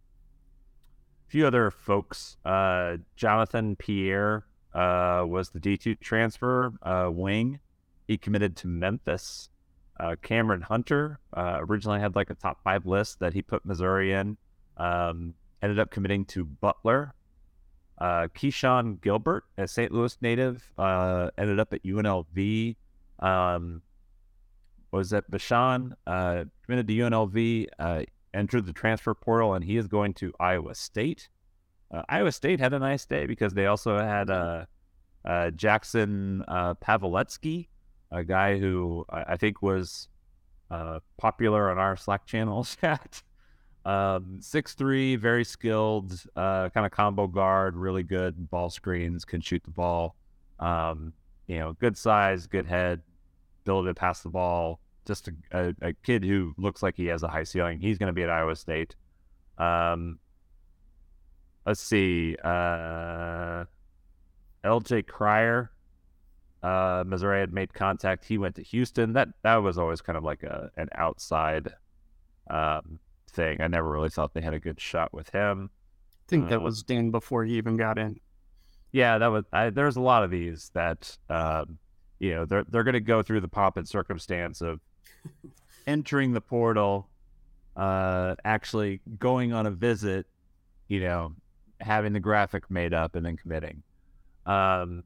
few 1.28 1.46
other 1.46 1.70
folks. 1.70 2.38
Uh, 2.42 2.96
Jonathan 3.16 3.76
Pierre 3.76 4.46
uh, 4.72 5.24
was 5.26 5.50
the 5.50 5.60
D 5.60 5.76
two 5.76 5.94
transfer 5.94 6.72
uh, 6.82 7.10
wing. 7.12 7.60
He 8.08 8.16
committed 8.16 8.56
to 8.56 8.66
Memphis. 8.66 9.50
Uh, 10.00 10.16
Cameron 10.22 10.62
Hunter 10.62 11.20
uh, 11.36 11.58
originally 11.60 12.00
had 12.00 12.16
like 12.16 12.30
a 12.30 12.34
top 12.34 12.62
five 12.64 12.86
list 12.86 13.20
that 13.20 13.34
he 13.34 13.42
put 13.42 13.66
Missouri 13.66 14.14
in. 14.14 14.38
Um, 14.78 15.34
ended 15.60 15.78
up 15.78 15.90
committing 15.90 16.24
to 16.26 16.44
Butler. 16.46 17.14
Keshon 18.00 19.00
Gilbert, 19.00 19.44
a 19.58 19.68
St. 19.68 19.92
Louis 19.92 20.16
native, 20.20 20.72
ended 20.78 21.60
up 21.60 21.72
at 21.72 21.84
UNLV. 21.84 22.74
Um, 23.20 23.82
was 24.92 25.10
that 25.10 25.28
Bashan 25.30 25.94
uh, 26.06 26.44
committed 26.64 26.86
to 26.86 26.94
UNLV, 26.94 27.66
uh, 27.78 28.02
entered 28.34 28.66
the 28.66 28.72
transfer 28.72 29.14
portal, 29.14 29.54
and 29.54 29.64
he 29.64 29.76
is 29.76 29.88
going 29.88 30.14
to 30.14 30.32
Iowa 30.38 30.74
State. 30.74 31.28
Uh, 31.92 32.02
Iowa 32.08 32.32
State 32.32 32.60
had 32.60 32.72
a 32.72 32.78
nice 32.78 33.04
day 33.06 33.26
because 33.26 33.54
they 33.54 33.66
also 33.66 33.98
had 33.98 34.30
uh, 34.30 34.66
uh, 35.24 35.50
Jackson 35.50 36.44
uh, 36.48 36.74
Paveletzke, 36.74 37.68
a 38.10 38.24
guy 38.24 38.58
who 38.58 39.04
I, 39.10 39.24
I 39.28 39.36
think 39.36 39.62
was 39.62 40.08
uh, 40.70 41.00
popular 41.18 41.70
on 41.70 41.78
our 41.78 41.96
Slack 41.96 42.26
channel 42.26 42.64
chat. 42.80 43.22
um, 43.84 44.38
six 44.40 44.74
three, 44.74 45.16
very 45.16 45.44
skilled, 45.44 46.12
uh, 46.36 46.68
kind 46.70 46.86
of 46.86 46.92
combo 46.92 47.26
guard, 47.26 47.76
really 47.76 48.02
good 48.02 48.50
ball 48.50 48.70
screens, 48.70 49.24
can 49.24 49.40
shoot 49.40 49.62
the 49.64 49.70
ball. 49.70 50.16
Um, 50.60 51.12
you 51.46 51.58
know, 51.58 51.72
good 51.74 51.96
size, 51.96 52.46
good 52.46 52.66
head, 52.66 53.00
ability 53.64 53.90
to 53.90 53.94
pass 53.94 54.22
the 54.22 54.28
ball. 54.28 54.80
Just 55.06 55.28
a, 55.28 55.32
a, 55.52 55.74
a 55.88 55.92
kid 55.92 56.24
who 56.24 56.54
looks 56.56 56.82
like 56.82 56.96
he 56.96 57.06
has 57.06 57.22
a 57.22 57.28
high 57.28 57.44
ceiling. 57.44 57.80
He's 57.80 57.98
going 57.98 58.08
to 58.08 58.12
be 58.12 58.22
at 58.22 58.30
Iowa 58.30 58.54
State. 58.56 58.94
Um, 59.58 60.18
let's 61.66 61.80
see. 61.80 62.36
Uh, 62.42 63.64
LJ 64.64 65.06
Cryer, 65.06 65.70
uh, 66.62 67.04
Missouri 67.06 67.40
had 67.40 67.52
made 67.52 67.74
contact. 67.74 68.24
He 68.24 68.38
went 68.38 68.54
to 68.56 68.62
Houston. 68.62 69.12
That 69.12 69.28
that 69.42 69.56
was 69.56 69.78
always 69.78 70.00
kind 70.00 70.16
of 70.16 70.24
like 70.24 70.42
a 70.42 70.70
an 70.76 70.88
outside 70.94 71.74
um, 72.48 73.00
thing. 73.30 73.60
I 73.60 73.68
never 73.68 73.90
really 73.90 74.10
thought 74.10 74.34
they 74.34 74.40
had 74.40 74.54
a 74.54 74.60
good 74.60 74.80
shot 74.80 75.12
with 75.12 75.30
him. 75.30 75.70
I 75.72 76.24
think 76.28 76.48
that 76.48 76.62
was 76.62 76.82
Dan 76.82 77.10
before 77.10 77.44
he 77.44 77.56
even 77.56 77.76
got 77.76 77.98
in. 77.98 78.18
Yeah, 78.92 79.18
that 79.18 79.26
was. 79.26 79.44
I, 79.52 79.70
there's 79.70 79.96
a 79.96 80.00
lot 80.00 80.22
of 80.22 80.30
these 80.30 80.70
that 80.74 81.16
um, 81.28 81.78
you 82.20 82.34
know 82.34 82.44
they're 82.44 82.64
they're 82.64 82.84
going 82.84 82.94
to 82.94 83.00
go 83.00 83.22
through 83.22 83.40
the 83.40 83.48
pomp 83.48 83.76
and 83.76 83.88
circumstance 83.88 84.60
of 84.60 84.80
entering 85.86 86.32
the 86.32 86.40
portal, 86.40 87.08
uh, 87.76 88.34
actually 88.44 89.00
going 89.18 89.52
on 89.52 89.66
a 89.66 89.70
visit, 89.70 90.26
you 90.88 91.00
know, 91.00 91.34
having 91.80 92.12
the 92.12 92.20
graphic 92.20 92.70
made 92.70 92.94
up 92.94 93.16
and 93.16 93.24
then 93.26 93.36
committing. 93.36 93.82
Um, 94.46 95.04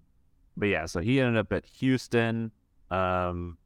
but 0.56 0.66
yeah, 0.66 0.86
so 0.86 1.00
he 1.00 1.20
ended 1.20 1.38
up 1.38 1.52
at 1.52 1.66
Houston. 1.66 2.50
Um, 2.90 3.58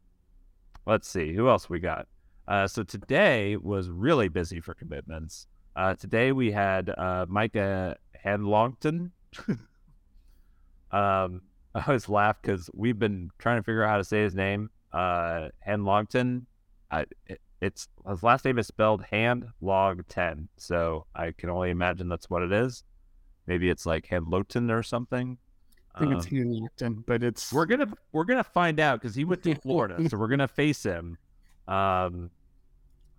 let's 0.87 1.09
see 1.09 1.33
who 1.33 1.49
else 1.49 1.69
we 1.69 1.79
got. 1.79 2.07
Uh, 2.49 2.67
so 2.67 2.83
today 2.83 3.57
was 3.57 3.89
really 3.89 4.29
busy 4.29 4.61
for 4.61 4.75
commitments. 4.75 5.47
Uh, 5.77 5.95
today 5.95 6.33
we 6.33 6.51
had 6.51 6.91
uh, 6.91 7.27
Micah 7.29 7.97
Handlogten. 8.25 9.11
um, 10.91 11.43
I 11.75 11.85
always 11.87 12.09
laugh 12.09 12.43
because 12.43 12.69
we've 12.75 12.99
been 12.99 13.31
trying 13.39 13.59
to 13.59 13.63
figure 13.63 13.85
out 13.85 13.91
how 13.91 13.99
to 13.99 14.05
say 14.05 14.23
his 14.23 14.35
name. 14.35 14.71
Uh, 14.93 15.49
Handlongton. 15.67 16.47
I, 16.91 17.07
it's 17.61 17.89
his 18.09 18.23
last 18.23 18.45
name 18.45 18.59
is 18.59 18.67
spelled 18.67 19.05
hand 19.05 19.47
log 19.61 20.07
ten, 20.09 20.49
so 20.57 21.07
I 21.15 21.33
can 21.33 21.51
only 21.51 21.71
imagine 21.71 22.09
that's 22.09 22.31
what 22.31 22.43
it 22.43 22.53
is. 22.53 22.85
Maybe 23.47 23.69
it's 23.71 23.87
like 23.87 24.07
Handloten 24.09 24.71
or 24.71 24.83
something. 24.83 25.39
I 25.95 26.01
think 26.01 26.13
um, 26.13 26.19
it's 26.19 26.27
Handloten, 26.27 27.05
but 27.07 27.23
it's 27.23 27.53
we're 27.53 27.67
gonna 27.67 27.93
we're 28.13 28.25
gonna 28.25 28.45
find 28.45 28.81
out 28.81 29.01
because 29.01 29.15
he 29.15 29.25
went 29.25 29.43
to 29.45 29.55
Florida, 29.57 30.09
so 30.09 30.17
we're 30.17 30.29
gonna 30.29 30.49
face 30.49 30.83
him. 30.83 31.19
Um, 31.69 32.31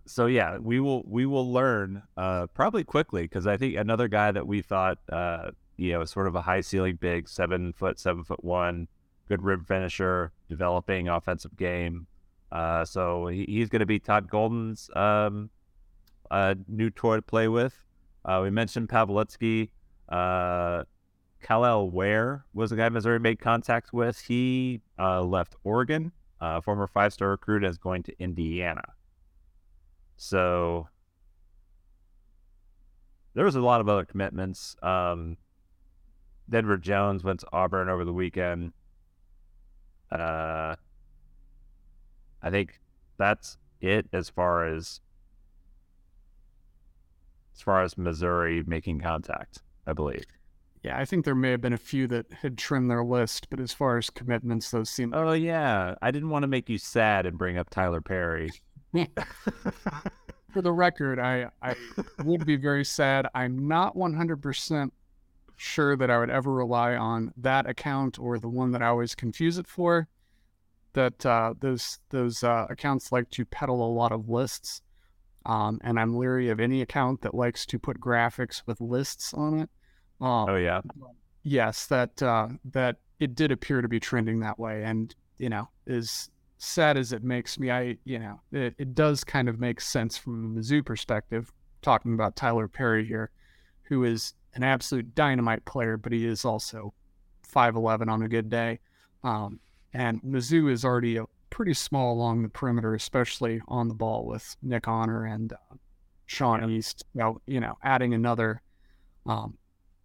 so 0.06 0.26
yeah, 0.26 0.58
we 0.58 0.80
will 0.80 1.02
we 1.06 1.26
will 1.26 1.50
learn 1.52 2.02
uh, 2.16 2.46
probably 2.48 2.84
quickly 2.84 3.22
because 3.22 3.46
I 3.46 3.56
think 3.56 3.76
another 3.76 4.08
guy 4.08 4.32
that 4.32 4.46
we 4.46 4.62
thought 4.62 4.98
uh, 5.10 5.52
you 5.76 5.92
know 5.92 6.04
sort 6.04 6.26
of 6.26 6.34
a 6.34 6.42
high 6.42 6.60
ceiling 6.60 6.96
big 7.00 7.28
seven 7.28 7.72
foot 7.72 7.98
seven 7.98 8.24
foot 8.24 8.42
one 8.42 8.88
good 9.32 9.42
rim 9.42 9.64
finisher 9.64 10.32
developing 10.48 11.08
offensive 11.08 11.56
game 11.56 12.06
uh, 12.52 12.84
so 12.84 13.28
he, 13.28 13.46
he's 13.48 13.70
going 13.70 13.80
to 13.80 13.86
be 13.86 13.98
Todd 13.98 14.28
Golden's 14.28 14.90
um, 14.94 15.48
uh, 16.30 16.54
new 16.68 16.90
toy 16.90 17.16
to 17.16 17.22
play 17.22 17.48
with. 17.48 17.74
Uh, 18.24 18.40
we 18.42 18.50
mentioned 18.50 18.90
Paveletzke. 18.90 19.70
Uh, 20.08 20.84
Kel'el 21.42 21.90
Ware 21.90 22.44
was 22.52 22.70
the 22.70 22.76
guy 22.76 22.90
Missouri 22.90 23.18
made 23.18 23.40
contact 23.40 23.92
with. 23.92 24.20
He 24.20 24.80
uh, 24.98 25.22
left 25.22 25.56
Oregon, 25.64 26.12
uh, 26.40 26.60
former 26.60 26.86
five 26.86 27.14
star 27.14 27.30
recruit, 27.30 27.64
is 27.64 27.78
going 27.78 28.02
to 28.04 28.22
Indiana. 28.22 28.84
So 30.18 30.88
there 33.34 33.46
was 33.46 33.56
a 33.56 33.60
lot 33.60 33.80
of 33.80 33.88
other 33.88 34.04
commitments. 34.04 34.76
Um, 34.82 35.38
Denver 36.50 36.76
Jones 36.76 37.24
went 37.24 37.40
to 37.40 37.46
Auburn 37.50 37.88
over 37.88 38.04
the 38.04 38.12
weekend. 38.12 38.72
Uh, 40.12 40.76
I 42.42 42.50
think 42.50 42.80
that's 43.18 43.56
it 43.80 44.06
as 44.12 44.28
far 44.28 44.66
as 44.66 45.00
as 47.54 47.62
far 47.62 47.82
as 47.82 47.96
Missouri 47.96 48.62
making 48.66 49.00
contact, 49.00 49.62
I 49.86 49.92
believe. 49.92 50.24
Yeah, 50.82 50.98
I 50.98 51.04
think 51.04 51.24
there 51.24 51.34
may 51.34 51.50
have 51.50 51.60
been 51.60 51.72
a 51.72 51.78
few 51.78 52.08
that 52.08 52.26
had 52.32 52.58
trimmed 52.58 52.90
their 52.90 53.04
list, 53.04 53.48
but 53.50 53.60
as 53.60 53.72
far 53.72 53.98
as 53.98 54.10
commitments, 54.10 54.70
those 54.70 54.90
seem. 54.90 55.12
Oh 55.14 55.32
yeah, 55.32 55.94
I 56.02 56.10
didn't 56.10 56.30
want 56.30 56.42
to 56.42 56.48
make 56.48 56.68
you 56.68 56.78
sad 56.78 57.24
and 57.26 57.38
bring 57.38 57.56
up 57.56 57.70
Tyler 57.70 58.00
Perry. 58.00 58.50
For 60.52 60.60
the 60.60 60.72
record, 60.72 61.18
I 61.18 61.48
I 61.62 61.76
would 62.24 62.44
be 62.44 62.56
very 62.56 62.84
sad. 62.84 63.26
I'm 63.34 63.68
not 63.68 63.96
100% 63.96 64.90
sure 65.56 65.96
that 65.96 66.10
I 66.10 66.18
would 66.18 66.30
ever 66.30 66.52
rely 66.52 66.96
on 66.96 67.32
that 67.36 67.68
account 67.68 68.18
or 68.18 68.38
the 68.38 68.48
one 68.48 68.72
that 68.72 68.82
I 68.82 68.88
always 68.88 69.14
confuse 69.14 69.58
it 69.58 69.66
for 69.66 70.08
that 70.94 71.24
uh, 71.24 71.54
those 71.60 71.98
those 72.10 72.42
uh, 72.42 72.66
accounts 72.70 73.12
like 73.12 73.30
to 73.30 73.44
peddle 73.44 73.84
a 73.86 73.92
lot 73.92 74.12
of 74.12 74.28
lists, 74.28 74.82
um, 75.46 75.80
and 75.82 75.98
I'm 75.98 76.16
leery 76.16 76.50
of 76.50 76.60
any 76.60 76.82
account 76.82 77.22
that 77.22 77.34
likes 77.34 77.66
to 77.66 77.78
put 77.78 78.00
graphics 78.00 78.62
with 78.66 78.80
lists 78.80 79.32
on 79.34 79.60
it. 79.60 79.70
Um, 80.20 80.50
oh 80.50 80.56
yeah, 80.56 80.80
yes, 81.42 81.86
that 81.86 82.22
uh, 82.22 82.48
that 82.72 82.96
it 83.20 83.34
did 83.34 83.52
appear 83.52 83.80
to 83.82 83.88
be 83.88 84.00
trending 84.00 84.40
that 84.40 84.58
way, 84.58 84.84
and 84.84 85.14
you 85.38 85.48
know, 85.48 85.68
as 85.86 86.30
sad 86.58 86.96
as 86.96 87.12
it 87.12 87.24
makes 87.24 87.58
me, 87.58 87.70
I 87.70 87.96
you 88.04 88.18
know, 88.18 88.40
it, 88.52 88.74
it 88.78 88.94
does 88.94 89.24
kind 89.24 89.48
of 89.48 89.58
make 89.58 89.80
sense 89.80 90.16
from 90.16 90.56
a 90.56 90.60
Mizzou 90.60 90.84
perspective. 90.84 91.52
Talking 91.80 92.14
about 92.14 92.36
Tyler 92.36 92.68
Perry 92.68 93.04
here, 93.04 93.32
who 93.82 94.04
is 94.04 94.34
an 94.54 94.62
absolute 94.62 95.14
dynamite 95.14 95.64
player, 95.64 95.96
but 95.96 96.12
he 96.12 96.26
is 96.26 96.44
also 96.44 96.92
5'11 97.52 98.08
on 98.08 98.22
a 98.22 98.28
good 98.28 98.50
day. 98.50 98.80
Um, 99.22 99.60
and 99.92 100.22
Mizzou 100.22 100.70
is 100.70 100.84
already 100.84 101.16
a 101.16 101.26
pretty 101.50 101.74
small 101.74 102.14
along 102.14 102.42
the 102.42 102.48
perimeter, 102.48 102.94
especially 102.94 103.60
on 103.68 103.88
the 103.88 103.94
ball 103.94 104.26
with 104.26 104.56
Nick 104.62 104.88
Honor 104.88 105.26
and 105.26 105.52
uh, 105.52 105.76
Sean 106.26 106.68
yeah. 106.68 106.76
East. 106.76 107.04
Well, 107.14 107.40
you 107.46 107.60
know, 107.60 107.76
adding 107.82 108.14
another 108.14 108.62
um, 109.26 109.58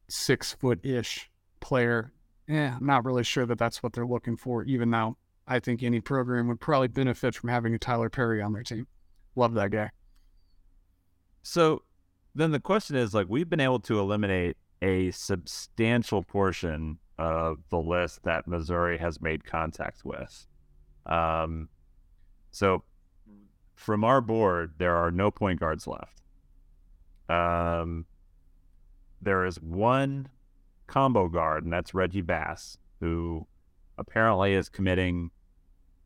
six 0.10 0.54
foot 0.54 0.86
ish 0.86 1.30
player. 1.60 2.12
Yeah, 2.48 2.78
I'm 2.80 2.86
not 2.86 3.06
really 3.06 3.24
sure 3.24 3.46
that 3.46 3.58
that's 3.58 3.82
what 3.82 3.94
they're 3.94 4.06
looking 4.06 4.38
for, 4.38 4.64
even 4.64 4.92
though 4.92 5.18
I 5.48 5.60
think 5.60 5.84
any 5.84 6.02
program 6.02 6.48
would 6.48 6.60
probably 6.60 6.90
benefit 6.90 7.36
from 7.36 7.50
having 7.50 7.74
a 7.74 7.80
Tyler 7.80 8.10
Perry 8.10 8.42
on 8.42 8.54
their 8.54 8.64
team. 8.64 8.88
Love 9.36 9.54
that 9.54 9.72
guy. 9.72 9.92
So 11.44 11.84
then 12.38 12.52
the 12.52 12.60
question 12.60 12.96
is 12.96 13.14
like, 13.14 13.28
we've 13.30 13.50
been 13.50 13.60
able 13.60 13.80
to 13.82 14.00
eliminate 14.00 14.58
a 14.82 15.12
substantial 15.12 16.24
portion 16.24 17.00
of 17.18 17.58
the 17.70 17.80
list 17.80 18.24
that 18.24 18.48
Missouri 18.48 18.98
has 18.98 19.20
made 19.20 19.44
contact 19.44 20.06
with. 20.06 20.46
Um, 21.06 21.70
so 22.52 22.84
from 23.76 24.04
our 24.04 24.22
board, 24.22 24.74
there 24.78 24.96
are 24.96 25.12
no 25.12 25.32
point 25.32 25.60
guards 25.60 25.88
left. 25.88 26.22
Um, 27.30 28.06
there 29.22 29.46
is 29.46 29.60
one 29.60 30.30
combo 30.86 31.28
guard, 31.28 31.64
and 31.64 31.74
that's 31.74 31.94
Reggie 31.94 32.22
Bass, 32.22 32.78
who 33.00 33.48
apparently 33.98 34.54
is 34.54 34.70
committing, 34.70 35.32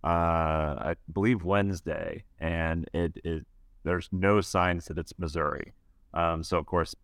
uh, 0.03 0.07
I 0.07 0.95
believe 1.11 1.43
Wednesday, 1.43 2.23
and 2.39 2.89
it, 2.93 3.17
it 3.23 3.45
there's 3.83 4.09
no 4.11 4.41
signs 4.41 4.85
that 4.85 4.97
it's 4.97 5.13
Missouri. 5.17 5.73
Um, 6.13 6.43
so 6.43 6.57
of 6.57 6.65
course, 6.65 6.95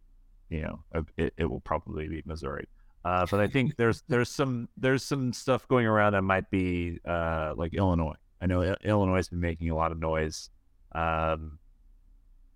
you 0.49 0.61
know, 0.61 0.83
it, 1.17 1.33
it 1.37 1.45
will 1.45 1.59
probably 1.61 2.07
be 2.07 2.23
Missouri. 2.25 2.67
Uh, 3.05 3.25
but 3.29 3.39
I 3.39 3.47
think 3.47 3.77
there's 3.77 4.03
there's 4.07 4.29
some 4.29 4.67
there's 4.75 5.03
some 5.03 5.31
stuff 5.31 5.67
going 5.67 5.85
around 5.85 6.13
that 6.13 6.23
might 6.23 6.49
be 6.49 6.99
uh, 7.07 7.53
like 7.55 7.73
Illinois. 7.73 8.15
I 8.41 8.47
know 8.47 8.75
Illinois 8.83 9.15
has 9.15 9.29
been 9.29 9.39
making 9.39 9.69
a 9.69 9.75
lot 9.75 9.91
of 9.91 9.99
noise. 9.99 10.49
Um, 10.93 11.57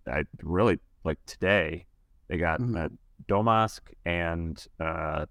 I 0.08 0.24
really 0.42 0.80
like 1.04 1.20
today 1.26 1.86
they 2.28 2.38
got 2.38 2.60
mm-hmm. 2.60 2.76
uh, 2.76 2.88
Domask 3.28 3.80
and 4.06 4.64
uh, 4.80 5.26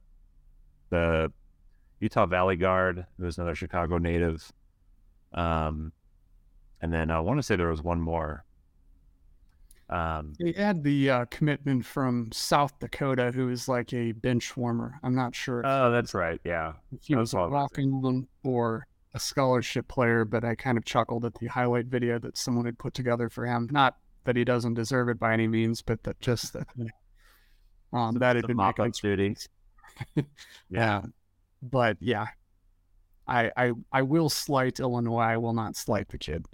the 0.91 1.33
Utah 2.01 2.27
Valley 2.27 2.57
Guard, 2.57 3.07
who's 3.19 3.39
another 3.39 3.55
Chicago 3.55 3.99
native. 3.99 4.51
Um, 5.35 5.93
and 6.81 6.93
then 6.93 7.11
I 7.11 7.21
want 7.21 7.39
to 7.39 7.43
say 7.43 7.57
there 7.57 7.69
was 7.69 7.83
one 7.83 8.01
more. 8.01 8.45
Um, 9.91 10.35
they 10.39 10.53
had 10.53 10.85
the 10.85 11.11
uh, 11.11 11.25
commitment 11.27 11.85
from 11.85 12.31
South 12.33 12.79
Dakota, 12.79 13.33
who 13.35 13.49
is 13.51 13.69
like 13.69 13.93
a 13.93 14.13
bench 14.13 14.57
warmer. 14.57 15.01
I'm 15.03 15.17
not 15.17 15.35
sure. 15.35 15.63
Oh, 15.65 15.91
that's 15.91 16.15
right. 16.15 16.41
Yeah, 16.45 16.75
if 16.93 17.05
he 17.05 17.17
was 17.17 17.35
rocking 17.35 18.01
them 18.01 18.29
or 18.45 18.87
a 19.15 19.19
scholarship 19.19 19.89
player, 19.89 20.25
but 20.25 20.45
I 20.45 20.55
kind 20.55 20.79
of 20.79 20.85
chuckled 20.85 21.25
at 21.25 21.35
the 21.35 21.49
highlight 21.49 21.87
video 21.87 22.21
that 22.21 22.39
someone 22.39 22.67
had 22.67 22.79
put 22.79 22.95
together 22.95 23.29
for 23.29 23.45
him. 23.45 23.69
Not 23.73 23.97
that 24.25 24.37
he 24.37 24.45
doesn't 24.45 24.75
deserve 24.75 25.09
it 25.09 25.19
by 25.19 25.33
any 25.33 25.49
means, 25.49 25.83
but 25.83 26.05
that 26.05 26.21
just 26.21 26.53
that 26.53 26.69
um, 27.93 28.17
that 28.19 28.37
had 28.37 28.47
been 28.47 28.57
mock-up 28.57 28.93
duty. 28.93 29.37
yeah, 30.71 31.03
but 31.61 31.97
yeah, 31.99 32.29
I 33.27 33.51
I 33.57 33.73
I 33.91 34.03
will 34.03 34.29
slight 34.29 34.79
Illinois. 34.79 35.19
I 35.19 35.37
will 35.37 35.55
not 35.55 35.75
slight 35.75 36.09
the 36.11 36.19
kid. 36.19 36.47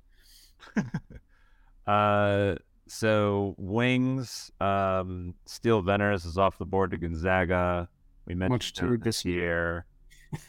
uh 1.86 2.56
so 2.88 3.54
wings, 3.58 4.50
um, 4.60 5.34
Steele 5.44 5.82
Venters 5.82 6.24
is 6.24 6.38
off 6.38 6.58
the 6.58 6.66
board 6.66 6.92
to 6.92 6.96
Gonzaga. 6.96 7.88
We 8.26 8.34
mentioned 8.34 8.90
Much 8.90 9.00
this 9.02 9.24
year. 9.24 9.86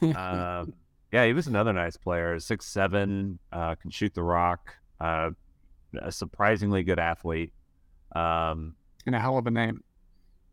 um, 0.02 0.73
yeah, 1.12 1.26
he 1.26 1.34
was 1.34 1.47
another 1.47 1.73
nice 1.73 1.97
player. 1.97 2.39
Six 2.39 2.65
seven, 2.65 3.39
uh, 3.52 3.76
can 3.76 3.91
shoot 3.91 4.13
the 4.13 4.23
rock. 4.23 4.76
Uh, 5.00 5.32
a 6.02 6.12
surprisingly 6.12 6.84
good 6.84 7.00
athlete. 7.00 7.54
Um, 8.15 8.76
and 9.06 9.15
a 9.15 9.19
hell 9.19 9.38
of 9.38 9.47
a 9.47 9.52
name. 9.52 9.84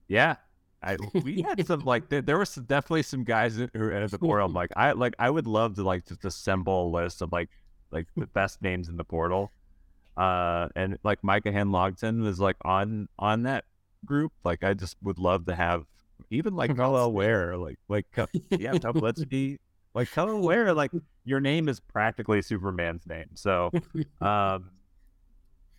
Yeah, 0.09 0.37
I 0.83 0.97
we 1.25 1.43
had 1.43 1.67
some 1.67 1.81
like 1.81 2.09
there, 2.09 2.23
there 2.23 2.39
were 2.39 2.45
some, 2.45 2.65
definitely 2.65 3.03
some 3.03 3.25
guys 3.25 3.57
who 3.57 3.65
entered 3.73 4.11
the 4.11 4.19
portal. 4.19 4.47
I'm 4.47 4.53
like 4.55 4.71
I 4.77 4.93
like 4.93 5.15
I 5.19 5.31
would 5.31 5.47
love 5.47 5.77
to 5.77 5.83
like 5.83 6.07
just 6.07 6.25
assemble 6.25 6.89
a 6.89 6.91
list 6.91 7.23
of 7.23 7.33
like 7.33 7.51
like 7.91 8.07
the 8.17 8.27
best 8.27 8.63
names 8.63 8.89
in 8.89 8.97
the 8.97 9.05
portal. 9.05 9.51
Uh, 10.17 10.69
and 10.77 10.99
like 11.03 11.23
Micah 11.23 11.51
Handlogten 11.51 12.23
was 12.23 12.39
like 12.39 12.57
on 12.65 13.09
on 13.19 13.43
that 13.45 13.65
group. 14.05 14.33
Like 14.45 14.63
I 14.65 14.75
just 14.75 14.97
would 15.03 15.19
love 15.19 15.47
to 15.47 15.55
have 15.55 15.85
even 16.31 16.55
like 16.55 16.71
Kel'el 16.73 17.13
Ware, 17.13 17.57
like 17.57 17.79
like 17.89 18.07
yeah, 18.51 18.77
let's 18.95 19.25
be 19.25 19.59
like 19.95 20.09
Kel'el 20.11 20.41
Ware, 20.41 20.73
like 20.75 20.93
your 21.25 21.41
name 21.41 21.69
is 21.69 21.81
practically 21.81 22.43
Superman's 22.43 23.07
name. 23.07 23.31
So, 23.35 23.71
um, 24.21 24.71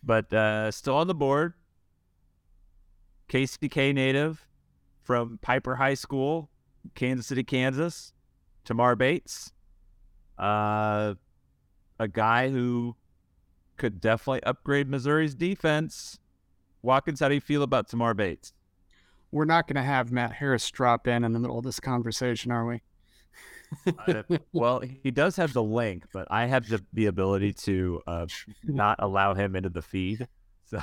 but 0.02 0.32
uh, 0.32 0.70
still 0.70 0.96
on 0.96 1.06
the 1.06 1.14
board. 1.14 1.54
KCK 3.28 3.92
native 3.92 4.46
from 5.02 5.38
Piper 5.42 5.74
High 5.74 5.94
School, 5.94 6.48
Kansas 6.94 7.26
City, 7.26 7.42
Kansas. 7.42 8.12
Tamar 8.66 8.96
Bates, 8.96 9.52
uh, 10.38 11.14
a 11.98 12.08
guy 12.08 12.50
who 12.50 12.96
could 13.76 14.00
definitely 14.00 14.42
upgrade 14.44 14.88
Missouri's 14.88 15.34
defense. 15.34 16.18
Watkins, 16.82 17.20
how 17.20 17.28
do 17.28 17.34
you 17.34 17.40
feel 17.40 17.62
about 17.62 17.88
Tamar 17.88 18.14
Bates? 18.14 18.52
We're 19.32 19.44
not 19.44 19.66
going 19.66 19.76
to 19.76 19.82
have 19.82 20.12
Matt 20.12 20.32
Harris 20.32 20.70
drop 20.70 21.08
in 21.08 21.24
in 21.24 21.32
the 21.32 21.38
middle 21.38 21.58
of 21.58 21.64
this 21.64 21.80
conversation, 21.80 22.52
are 22.52 22.66
we? 22.66 22.80
well, 24.52 24.80
he 24.80 25.10
does 25.10 25.36
have 25.36 25.52
the 25.52 25.62
link, 25.62 26.04
but 26.12 26.28
I 26.30 26.46
have 26.46 26.68
the, 26.68 26.82
the 26.92 27.06
ability 27.06 27.52
to 27.54 28.00
uh, 28.06 28.26
not 28.64 28.96
allow 29.00 29.34
him 29.34 29.56
into 29.56 29.68
the 29.68 29.82
feed. 29.82 30.26
So, 30.68 30.82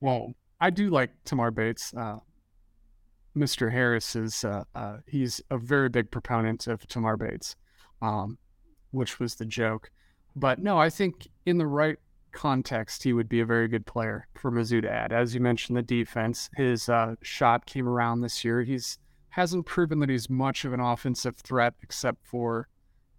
well, 0.00 0.34
I 0.60 0.70
do 0.70 0.90
like 0.90 1.10
Tamar 1.24 1.52
Bates. 1.52 1.94
Uh, 1.94 2.18
Mr. 3.36 3.70
Harris 3.70 4.16
is 4.16 4.44
uh, 4.44 4.64
uh, 4.74 4.96
he's 5.06 5.40
a 5.50 5.58
very 5.58 5.88
big 5.88 6.10
proponent 6.10 6.66
of 6.66 6.84
Tamar 6.88 7.16
Bates, 7.16 7.54
um, 8.00 8.36
which 8.90 9.20
was 9.20 9.36
the 9.36 9.46
joke. 9.46 9.92
But 10.34 10.58
no, 10.58 10.76
I 10.76 10.90
think 10.90 11.28
in 11.46 11.58
the 11.58 11.68
right 11.68 11.98
context, 12.32 13.02
he 13.02 13.12
would 13.12 13.28
be 13.28 13.40
a 13.40 13.46
very 13.46 13.68
good 13.68 13.86
player 13.86 14.26
for 14.34 14.50
Mizzou 14.50 14.82
to 14.82 14.90
add. 14.90 15.12
As 15.12 15.34
you 15.34 15.40
mentioned, 15.40 15.76
the 15.76 15.82
defense, 15.82 16.50
his 16.56 16.88
uh, 16.88 17.14
shot 17.22 17.66
came 17.66 17.88
around 17.88 18.20
this 18.20 18.44
year. 18.44 18.62
He's 18.62 18.98
hasn't 19.30 19.64
proven 19.64 19.98
that 20.00 20.10
he's 20.10 20.28
much 20.28 20.64
of 20.64 20.72
an 20.74 20.80
offensive 20.80 21.36
threat, 21.36 21.74
except 21.82 22.18
for, 22.26 22.68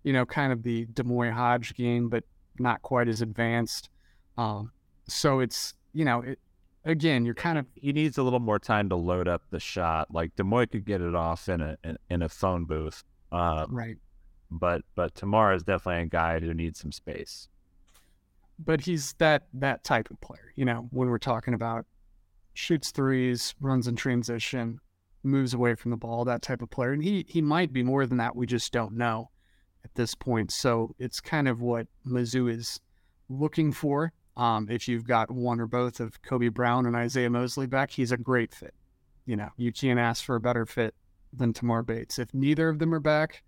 you 0.04 0.13
know, 0.13 0.26
kind 0.26 0.54
of 0.54 0.62
the 0.62 0.86
D'Moi 0.93 1.32
Hodge 1.32 1.73
game, 1.73 2.08
but 2.08 2.23
not 2.60 2.82
quite 2.84 3.08
as 3.08 3.21
advanced. 3.21 3.89
Um, 4.38 4.71
so 5.08 5.39
it's 5.39 5.73
you 5.93 6.06
know, 6.06 6.21
it, 6.21 6.39
again, 6.86 7.26
you're 7.26 7.34
kind 7.34 7.58
of 7.58 7.65
he 7.76 7.93
needs 7.93 8.17
a 8.17 8.23
little 8.23 8.39
more 8.39 8.60
time 8.60 8.89
to 8.89 8.95
load 8.95 9.28
up 9.28 9.43
the 9.49 9.60
shot. 9.60 10.13
Like 10.13 10.36
D'Moi 10.36 10.69
could 10.69 10.86
get 10.86 11.02
it 11.02 11.15
off 11.15 11.49
in 11.49 11.62
a 11.62 11.78
in, 11.84 11.97
in 12.10 12.21
a 12.21 12.30
phone 12.30 12.65
booth, 12.65 13.04
uh, 13.32 13.65
right? 13.69 13.97
But 14.52 14.84
but 14.95 15.15
Tamar 15.15 15.54
is 15.54 15.63
definitely 15.63 16.04
a 16.04 16.06
guy 16.08 16.39
who 16.39 16.54
needs 16.54 16.80
some 16.80 16.91
space. 16.91 17.47
But 18.63 18.82
he's 18.82 19.13
that 19.13 19.47
that 19.54 19.84
type 19.84 20.10
of 20.10 20.19
player. 20.21 20.54
You 20.56 20.65
know, 20.65 20.88
when 20.91 21.10
we're 21.10 21.17
talking 21.17 21.54
about 21.54 21.86
shoots 22.54 22.91
threes, 22.91 23.56
runs 23.60 23.88
in 23.88 23.95
transition, 23.95 24.80
moves 25.23 25.54
away 25.54 25.76
from 25.76 25.91
the 25.91 25.97
ball, 25.97 26.26
that 26.26 26.41
type 26.41 26.62
of 26.62 26.69
player, 26.69 26.93
and 26.93 27.04
he 27.04 27.26
he 27.28 27.41
might 27.41 27.73
be 27.73 27.84
more 27.84 28.06
than 28.06 28.17
that. 28.17 28.36
We 28.36 28.45
just 28.45 28.71
don't 28.71 28.93
know 28.93 29.32
at 29.84 29.93
this 29.95 30.15
point. 30.15 30.52
So 30.52 30.95
it's 30.99 31.19
kind 31.19 31.47
of 31.47 31.62
what 31.62 31.88
Mizzou 32.08 32.49
is 32.49 32.80
looking 33.30 33.71
for 33.71 34.13
um, 34.36 34.67
if 34.69 34.88
you've 34.88 35.06
got 35.06 35.30
one 35.30 35.60
or 35.60 35.67
both 35.67 35.99
of 35.99 36.21
Kobe 36.21 36.49
Brown 36.49 36.86
and 36.86 36.95
Isaiah 36.95 37.30
Mosley 37.30 37.67
back, 37.67 37.91
he's 37.91 38.12
a 38.12 38.17
great 38.17 38.54
fit. 38.54 38.73
You 39.26 39.36
know, 39.36 39.49
you 39.58 39.71
can't 39.71 39.99
ask 39.99 40.23
for 40.23 40.36
a 40.36 40.41
better 40.41 40.65
fit 40.65 40.95
than 41.32 41.54
Tamar 41.54 41.84
Bates. 41.84 42.19
If 42.19 42.34
neither 42.34 42.69
of 42.69 42.80
them 42.80 42.93
are 42.93 42.99
back, 42.99 43.43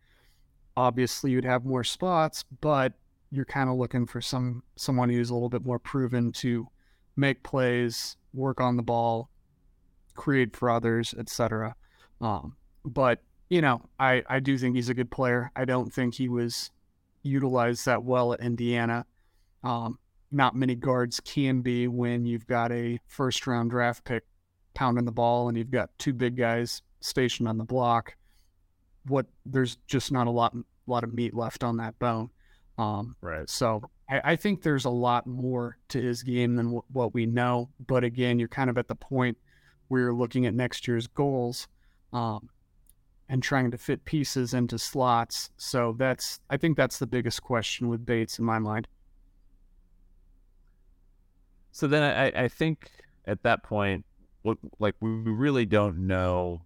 obviously 0.77 1.31
you'd 1.31 1.45
have 1.45 1.65
more 1.65 1.83
spots, 1.83 2.45
but 2.61 2.93
you're 3.31 3.45
kind 3.45 3.69
of 3.69 3.75
looking 3.75 4.05
for 4.05 4.21
some 4.21 4.63
someone 4.75 5.09
who's 5.09 5.29
a 5.29 5.33
little 5.33 5.49
bit 5.49 5.65
more 5.65 5.79
proven 5.79 6.31
to 6.31 6.67
make 7.15 7.43
plays, 7.43 8.17
work 8.33 8.59
on 8.61 8.77
the 8.77 8.83
ball, 8.83 9.29
create 10.15 10.55
for 10.55 10.69
others, 10.69 11.13
etc. 11.17 11.75
Um, 12.21 12.55
but 12.83 13.21
you 13.49 13.61
know, 13.61 13.81
I 13.99 14.23
I 14.27 14.39
do 14.39 14.57
think 14.57 14.75
he's 14.75 14.89
a 14.89 14.93
good 14.93 15.11
player. 15.11 15.51
I 15.55 15.65
don't 15.65 15.93
think 15.93 16.15
he 16.15 16.29
was 16.29 16.71
utilized 17.23 17.85
that 17.85 18.03
well 18.03 18.33
at 18.33 18.39
Indiana. 18.39 19.05
Um, 19.63 19.99
not 20.31 20.55
many 20.55 20.75
guards 20.75 21.19
can 21.19 21.61
be 21.61 21.87
when 21.87 22.25
you've 22.25 22.47
got 22.47 22.71
a 22.71 22.99
first 23.07 23.47
round 23.47 23.71
draft 23.71 24.03
pick 24.03 24.23
pounding 24.73 25.05
the 25.05 25.11
ball 25.11 25.47
and 25.47 25.57
you've 25.57 25.71
got 25.71 25.89
two 25.97 26.13
big 26.13 26.35
guys 26.35 26.81
stationed 26.99 27.47
on 27.47 27.57
the 27.57 27.63
block. 27.63 28.15
What 29.07 29.27
there's 29.45 29.77
just 29.87 30.11
not 30.11 30.27
a 30.27 30.31
lot 30.31 30.55
lot 30.87 31.03
of 31.03 31.13
meat 31.13 31.33
left 31.33 31.63
on 31.63 31.77
that 31.77 31.97
bone. 31.99 32.29
Um, 32.77 33.15
right. 33.21 33.49
So 33.49 33.81
I, 34.09 34.21
I, 34.31 34.35
think 34.35 34.61
there's 34.61 34.83
a 34.83 34.89
lot 34.89 35.25
more 35.25 35.77
to 35.89 36.01
his 36.01 36.23
game 36.23 36.55
than 36.55 36.65
w- 36.65 36.83
what 36.91 37.13
we 37.13 37.25
know. 37.25 37.69
But 37.87 38.03
again, 38.03 38.37
you're 38.37 38.49
kind 38.49 38.69
of 38.69 38.77
at 38.77 38.89
the 38.89 38.95
point 38.95 39.37
where 39.87 40.01
you're 40.01 40.13
looking 40.13 40.45
at 40.45 40.53
next 40.53 40.87
year's 40.87 41.07
goals 41.07 41.69
um, 42.11 42.49
and 43.29 43.41
trying 43.41 43.71
to 43.71 43.77
fit 43.77 44.03
pieces 44.03 44.53
into 44.53 44.77
slots. 44.77 45.51
So 45.57 45.95
that's 45.97 46.41
I 46.49 46.57
think 46.57 46.75
that's 46.75 46.99
the 46.99 47.07
biggest 47.07 47.41
question 47.43 47.87
with 47.87 48.05
Bates 48.05 48.39
in 48.39 48.45
my 48.45 48.59
mind. 48.59 48.87
So 51.71 51.87
then 51.87 52.03
I, 52.03 52.43
I 52.43 52.47
think 52.47 52.91
at 53.25 53.43
that 53.43 53.63
point, 53.63 54.05
like 54.79 54.95
we 54.99 55.09
really 55.09 55.65
don't 55.65 56.07
know 56.07 56.61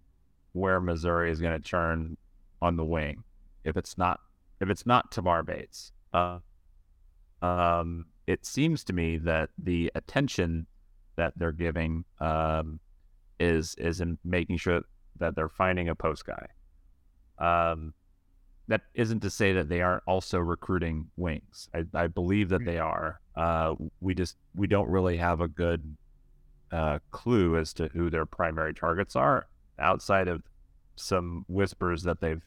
where 0.52 0.80
Missouri 0.80 1.30
is 1.30 1.40
going 1.40 1.60
to 1.60 1.68
turn 1.68 2.16
on 2.60 2.76
the 2.76 2.84
wing 2.84 3.24
if 3.64 3.76
it's 3.76 3.96
not 3.96 4.20
if 4.60 4.68
it's 4.68 4.86
not 4.86 5.10
Tamar 5.10 5.42
Bates. 5.42 5.92
Uh, 6.12 6.38
um, 7.42 8.06
it 8.26 8.44
seems 8.44 8.84
to 8.84 8.92
me 8.92 9.18
that 9.18 9.50
the 9.58 9.90
attention 9.94 10.66
that 11.16 11.32
they're 11.36 11.52
giving 11.52 12.04
um, 12.20 12.80
is 13.38 13.74
is 13.76 14.00
in 14.00 14.18
making 14.24 14.56
sure 14.58 14.82
that 15.18 15.34
they're 15.34 15.48
finding 15.48 15.88
a 15.88 15.94
post 15.94 16.24
guy. 16.24 16.46
Um, 17.38 17.94
that 18.68 18.82
isn't 18.94 19.20
to 19.20 19.30
say 19.30 19.52
that 19.54 19.68
they 19.68 19.80
aren't 19.80 20.04
also 20.06 20.38
recruiting 20.38 21.10
wings. 21.16 21.68
I, 21.74 21.84
I 21.92 22.06
believe 22.06 22.50
that 22.50 22.64
they 22.64 22.78
are. 22.78 23.20
Uh, 23.34 23.74
we 24.00 24.14
just 24.14 24.36
we 24.54 24.66
don't 24.68 24.88
really 24.88 25.16
have 25.16 25.40
a 25.40 25.48
good 25.48 25.96
uh, 26.70 27.00
clue 27.10 27.56
as 27.56 27.72
to 27.74 27.88
who 27.88 28.10
their 28.10 28.26
primary 28.26 28.72
targets 28.72 29.16
are 29.16 29.48
outside 29.78 30.28
of 30.28 30.42
some 30.94 31.44
whispers 31.48 32.04
that 32.04 32.20
they've 32.20 32.42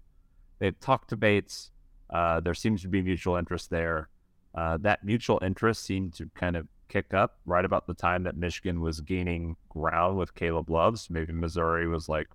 they've 0.59 0.79
talked 0.79 1.09
to 1.09 1.17
Bates. 1.17 1.71
Uh, 2.13 2.39
there 2.39 2.53
seems 2.53 2.81
to 2.83 2.87
be 2.87 3.01
mutual 3.01 3.35
interest 3.35 3.69
there. 3.69 4.07
Uh, 4.55 4.77
that 4.81 5.03
mutual 5.03 5.39
interest 5.41 5.83
seemed 5.83 6.13
to 6.13 6.29
kind 6.35 6.55
of 6.55 6.67
kick 6.87 7.11
up 7.13 7.39
right 7.45 7.65
about 7.65 7.87
the 7.87 7.93
time 7.93 8.21
that 8.21 8.37
Michigan 8.37 8.79
was 8.79 9.01
gaining 9.01 9.55
ground 9.69 10.15
with 10.15 10.35
Caleb 10.35 10.69
Loves. 10.69 11.09
Maybe 11.09 11.33
Missouri 11.33 11.87
was 11.87 12.07
like, 12.07 12.27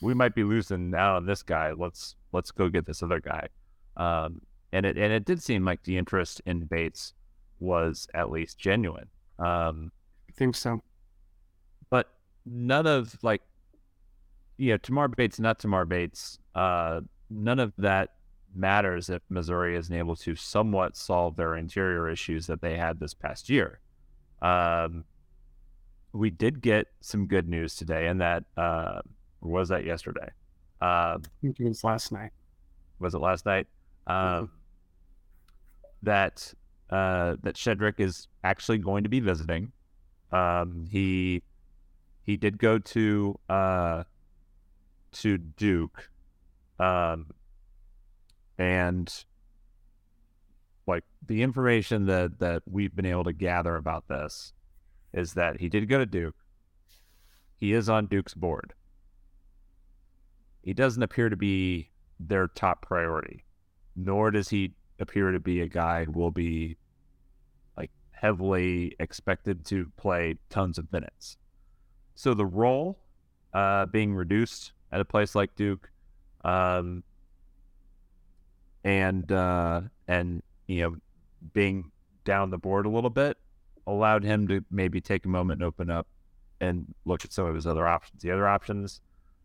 we 0.00 0.14
might 0.14 0.34
be 0.34 0.42
losing 0.42 0.90
now 0.90 1.16
on 1.16 1.26
this 1.26 1.42
guy. 1.42 1.72
Let's 1.72 2.16
let's 2.32 2.50
go 2.50 2.68
get 2.70 2.86
this 2.86 3.02
other 3.02 3.20
guy. 3.20 3.48
Um, 3.96 4.40
and 4.72 4.86
it 4.86 4.96
and 4.96 5.12
it 5.12 5.24
did 5.24 5.42
seem 5.42 5.64
like 5.64 5.82
the 5.82 5.98
interest 5.98 6.40
in 6.46 6.60
Bates 6.60 7.12
was 7.60 8.08
at 8.14 8.30
least 8.30 8.58
genuine. 8.58 9.08
Um, 9.38 9.92
I 10.30 10.32
think 10.36 10.54
so. 10.54 10.82
But 11.90 12.08
none 12.46 12.86
of 12.86 13.18
like, 13.22 13.42
you 14.56 14.70
know, 14.72 14.76
Tamar 14.78 15.08
Bates, 15.08 15.40
not 15.40 15.58
Tamar 15.58 15.84
Bates. 15.84 16.38
Uh, 16.54 17.00
none 17.28 17.58
of 17.58 17.72
that 17.78 18.10
matters 18.58 19.08
if 19.08 19.22
Missouri 19.28 19.76
isn't 19.76 19.94
able 19.94 20.16
to 20.16 20.34
somewhat 20.34 20.96
solve 20.96 21.36
their 21.36 21.56
interior 21.56 22.08
issues 22.08 22.46
that 22.46 22.60
they 22.60 22.76
had 22.76 23.00
this 23.00 23.14
past 23.14 23.48
year. 23.48 23.80
Um, 24.42 25.04
we 26.12 26.30
did 26.30 26.60
get 26.60 26.86
some 27.00 27.26
good 27.26 27.48
news 27.48 27.74
today, 27.76 28.06
and 28.06 28.20
that 28.20 28.44
uh, 28.56 29.00
was 29.40 29.68
that 29.68 29.84
yesterday. 29.84 30.28
Uh, 30.80 31.18
I 31.18 31.18
think 31.42 31.60
it 31.60 31.64
was 31.64 31.84
last 31.84 32.12
night. 32.12 32.30
Was 32.98 33.14
it 33.14 33.18
last 33.18 33.46
night? 33.46 33.66
mm-hmm. 34.08 34.44
That 36.02 36.54
uh, 36.90 37.36
that 37.42 37.54
Shedrick 37.54 38.00
is 38.00 38.28
actually 38.44 38.78
going 38.78 39.02
to 39.02 39.08
be 39.08 39.20
visiting. 39.20 39.72
Um, 40.32 40.86
he 40.90 41.42
he 42.22 42.36
did 42.36 42.58
go 42.58 42.78
to 42.78 43.38
uh, 43.48 44.04
to 45.12 45.38
Duke, 45.38 46.10
um, 46.78 47.26
and 48.58 49.24
like 50.86 51.04
the 51.26 51.42
information 51.42 52.06
that 52.06 52.38
that 52.38 52.62
we've 52.70 52.94
been 52.94 53.06
able 53.06 53.24
to 53.24 53.32
gather 53.32 53.76
about 53.76 54.08
this 54.08 54.52
is 55.12 55.34
that 55.34 55.60
he 55.60 55.68
did 55.68 55.88
go 55.88 55.98
to 55.98 56.06
Duke. 56.06 56.36
He 57.56 57.72
is 57.72 57.88
on 57.88 58.06
Duke's 58.06 58.34
board 58.34 58.74
he 60.68 60.74
doesn't 60.74 61.02
appear 61.02 61.30
to 61.30 61.36
be 61.36 61.88
their 62.20 62.46
top 62.48 62.82
priority, 62.82 63.42
nor 63.96 64.30
does 64.30 64.50
he 64.50 64.74
appear 64.98 65.32
to 65.32 65.40
be 65.40 65.62
a 65.62 65.66
guy 65.66 66.04
who 66.04 66.12
will 66.12 66.30
be 66.30 66.76
like 67.74 67.90
heavily 68.10 68.94
expected 69.00 69.64
to 69.64 69.90
play 69.96 70.36
tons 70.50 70.76
of 70.76 70.92
minutes. 70.92 71.38
So 72.14 72.34
the 72.34 72.44
role 72.44 72.98
uh, 73.54 73.86
being 73.86 74.14
reduced 74.14 74.72
at 74.92 75.00
a 75.00 75.06
place 75.06 75.34
like 75.34 75.54
Duke, 75.54 75.90
um, 76.44 77.02
and 78.84 79.30
uh, 79.32 79.82
and 80.06 80.42
you 80.66 80.82
know 80.82 80.96
being 81.52 81.90
down 82.24 82.50
the 82.50 82.58
board 82.58 82.86
a 82.86 82.88
little 82.88 83.10
bit 83.10 83.36
allowed 83.86 84.22
him 84.22 84.46
to 84.48 84.62
maybe 84.70 85.00
take 85.00 85.24
a 85.24 85.28
moment 85.28 85.60
and 85.60 85.66
open 85.66 85.90
up 85.90 86.06
and 86.60 86.94
look 87.04 87.24
at 87.24 87.32
some 87.32 87.46
of 87.46 87.54
his 87.54 87.66
other 87.66 87.86
options. 87.86 88.22
The 88.22 88.30
other 88.30 88.46
options 88.46 89.00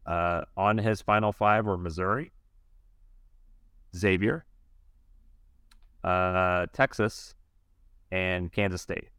uh, 0.05 0.41
on 0.57 0.77
his 0.77 1.01
final 1.01 1.31
five 1.31 1.65
were 1.65 1.77
Missouri, 1.77 2.31
Xavier, 3.95 4.45
uh, 6.03 6.65
Texas, 6.73 7.35
and 8.11 8.51
Kansas 8.51 8.81
State. 8.81 9.09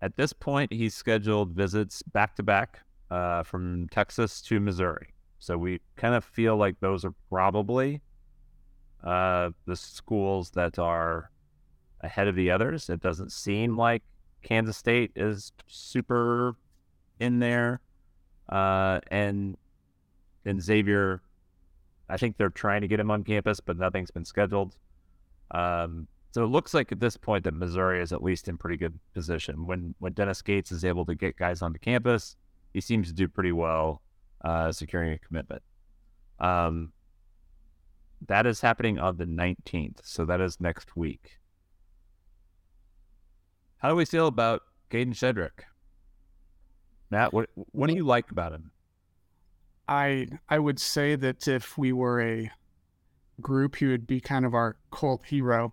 At 0.00 0.16
this 0.16 0.32
point, 0.32 0.72
he's 0.72 0.94
scheduled 0.94 1.50
visits 1.50 2.02
back 2.02 2.36
to 2.36 2.42
back 2.42 2.80
uh 3.10 3.42
from 3.42 3.88
Texas 3.90 4.42
to 4.42 4.60
Missouri. 4.60 5.08
So 5.38 5.56
we 5.56 5.80
kind 5.96 6.14
of 6.14 6.24
feel 6.24 6.56
like 6.56 6.80
those 6.80 7.04
are 7.04 7.14
probably 7.30 8.02
uh, 9.04 9.50
the 9.66 9.76
schools 9.76 10.50
that 10.50 10.78
are 10.78 11.30
ahead 12.00 12.28
of 12.28 12.34
the 12.34 12.50
others. 12.50 12.88
It 12.88 13.00
doesn't 13.00 13.32
seem 13.32 13.76
like 13.76 14.02
Kansas 14.42 14.76
State 14.76 15.12
is 15.16 15.52
super 15.66 16.54
in 17.18 17.38
there 17.38 17.80
uh, 18.48 19.00
and 19.10 19.56
then 20.44 20.60
Xavier 20.60 21.20
I 22.08 22.16
think 22.16 22.36
they're 22.36 22.50
trying 22.50 22.80
to 22.80 22.88
get 22.88 23.00
him 23.00 23.10
on 23.10 23.22
campus, 23.22 23.60
but 23.60 23.76
nothing's 23.76 24.10
been 24.10 24.24
scheduled. 24.24 24.76
Um, 25.50 26.08
so 26.30 26.42
it 26.44 26.48
looks 26.48 26.74
like 26.74 26.92
at 26.92 27.00
this 27.00 27.16
point 27.16 27.44
that 27.44 27.54
Missouri 27.54 28.00
is 28.00 28.12
at 28.12 28.22
least 28.22 28.48
in 28.48 28.56
pretty 28.56 28.76
good 28.76 28.98
position. 29.14 29.66
When 29.66 29.94
when 29.98 30.12
Dennis 30.12 30.42
Gates 30.42 30.72
is 30.72 30.84
able 30.84 31.04
to 31.06 31.14
get 31.14 31.36
guys 31.36 31.62
onto 31.62 31.78
campus, 31.78 32.36
he 32.72 32.80
seems 32.80 33.08
to 33.08 33.14
do 33.14 33.28
pretty 33.28 33.52
well 33.52 34.02
uh, 34.42 34.72
securing 34.72 35.12
a 35.12 35.18
commitment. 35.18 35.62
Um, 36.38 36.92
that 38.26 38.46
is 38.46 38.60
happening 38.60 38.98
on 38.98 39.16
the 39.16 39.24
19th, 39.24 40.00
so 40.02 40.24
that 40.24 40.40
is 40.40 40.60
next 40.60 40.96
week. 40.96 41.38
How 43.78 43.90
do 43.90 43.94
we 43.94 44.04
feel 44.04 44.26
about 44.26 44.62
Kadin 44.90 45.14
Shedrick? 45.14 45.64
Matt, 47.10 47.32
what 47.32 47.48
what 47.54 47.88
do 47.88 47.94
you 47.94 48.04
like 48.04 48.30
about 48.30 48.52
him? 48.52 48.70
I 49.86 50.26
I 50.48 50.58
would 50.58 50.78
say 50.78 51.16
that 51.16 51.48
if 51.48 51.78
we 51.78 51.92
were 51.92 52.20
a 52.20 52.50
group, 53.40 53.76
he 53.76 53.86
would 53.86 54.06
be 54.06 54.20
kind 54.20 54.44
of 54.44 54.54
our 54.54 54.76
cult 54.90 55.24
hero. 55.24 55.72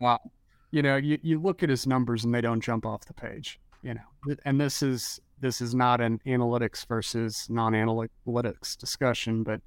wow. 0.00 0.20
Uh, 0.26 0.28
you 0.72 0.82
know, 0.82 0.96
you, 0.96 1.18
you 1.22 1.40
look 1.40 1.62
at 1.62 1.70
his 1.70 1.86
numbers 1.86 2.24
and 2.24 2.34
they 2.34 2.40
don't 2.40 2.60
jump 2.60 2.84
off 2.84 3.06
the 3.06 3.14
page. 3.14 3.58
You 3.82 3.94
know, 3.94 4.34
and 4.44 4.60
this 4.60 4.82
is 4.82 5.20
this 5.40 5.60
is 5.60 5.74
not 5.74 6.00
an 6.00 6.20
analytics 6.26 6.86
versus 6.86 7.46
non-analytics 7.48 8.76
discussion, 8.76 9.42
but 9.42 9.60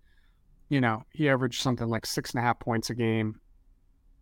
you 0.69 0.79
know, 0.79 1.03
he 1.11 1.29
averaged 1.29 1.61
something 1.61 1.87
like 1.87 2.05
six 2.05 2.31
and 2.31 2.39
a 2.39 2.45
half 2.45 2.59
points 2.59 2.89
a 2.89 2.95
game, 2.95 3.39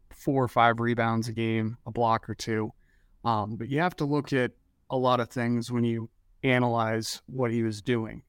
four 0.09 0.43
or 0.43 0.47
five 0.47 0.79
rebounds 0.79 1.27
a 1.27 1.33
game, 1.33 1.77
a 1.85 1.91
block 1.91 2.29
or 2.29 2.35
two. 2.35 2.71
Um, 3.23 3.57
but 3.57 3.69
you 3.69 3.79
have 3.79 3.95
to 3.97 4.05
look 4.05 4.31
at 4.33 4.51
a 4.89 4.97
lot 4.97 5.19
of 5.19 5.29
things 5.29 5.71
when 5.71 5.83
you 5.83 6.09
analyze 6.43 7.21
what 7.27 7.51
he 7.51 7.63
was 7.63 7.81
doing. 7.81 8.23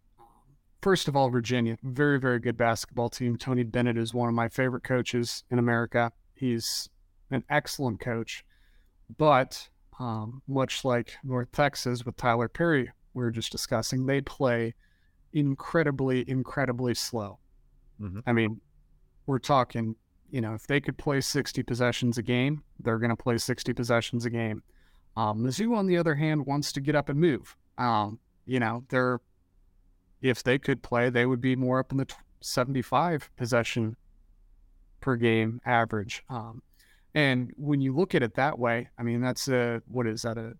First 0.83 1.09
of 1.09 1.17
all, 1.17 1.29
Virginia, 1.31 1.77
very, 1.83 2.21
very 2.21 2.39
good 2.39 2.57
basketball 2.57 3.09
team. 3.09 3.37
Tony 3.37 3.63
Bennett 3.63 3.97
is 3.97 4.15
one 4.15 4.29
of 4.29 4.35
my 4.35 4.49
favorite 4.49 4.85
coaches 4.85 5.45
in 5.51 5.59
America. 5.59 6.13
He's 6.35 6.89
an 7.31 7.45
excellent 7.51 8.01
coach, 8.01 8.45
but 9.17 9.69
um, 9.99 10.43
much 10.47 10.85
like 10.85 11.17
North 11.25 11.51
Texas 11.53 12.05
with 12.05 12.17
Tyler 12.17 12.49
Perry, 12.49 12.91
we 13.15 13.23
were 13.23 13.31
just 13.31 13.51
discussing, 13.51 14.07
they 14.07 14.21
play 14.21 14.75
incredibly, 15.33 16.29
incredibly 16.29 16.95
slow. 16.95 17.39
Mm-hmm. 18.01 18.21
I 18.27 18.33
mean, 18.33 18.61
we're 19.27 19.39
talking, 19.39 19.97
you 20.31 20.41
know, 20.41 20.55
if 20.55 20.67
they 20.67 20.81
could 20.81 20.97
play 20.99 21.21
60 21.21 21.63
possessions 21.63 22.19
a 22.19 22.23
game, 22.23 22.63
they're 22.81 22.99
going 22.99 23.11
to 23.11 23.17
play 23.17 23.39
60 23.39 23.73
possessions 23.73 24.25
a 24.25 24.31
game. 24.31 24.63
Um, 25.17 25.45
Mizzou, 25.45 25.77
on 25.77 25.87
the 25.87 25.97
other 25.97 26.15
hand, 26.15 26.47
wants 26.47 26.73
to 26.73 26.81
get 26.81 26.95
up 26.95 27.09
and 27.09 27.19
move. 27.19 27.57
Um, 27.77 28.19
you 28.47 28.61
know, 28.61 28.85
they're 28.89 29.21
if 30.21 30.43
they 30.43 30.59
could 30.59 30.83
play, 30.83 31.11
they 31.11 31.27
would 31.27 31.41
be 31.41 31.55
more 31.55 31.79
up 31.79 31.93
in 31.93 31.99
the 31.99 32.07
75 32.41 33.31
possession 33.37 33.97
per 35.01 35.17
game 35.17 35.61
average. 35.65 36.25
Um, 36.29 36.63
and 37.15 37.53
when 37.57 37.81
you 37.81 37.95
look 37.95 38.15
at 38.15 38.23
it 38.23 38.35
that 38.35 38.59
way, 38.59 38.89
I 38.99 39.03
mean, 39.03 39.21
that's 39.21 39.49
a 39.49 39.83
what 39.87 40.07
is 40.07 40.23
that 40.23 40.39
a 40.39 40.55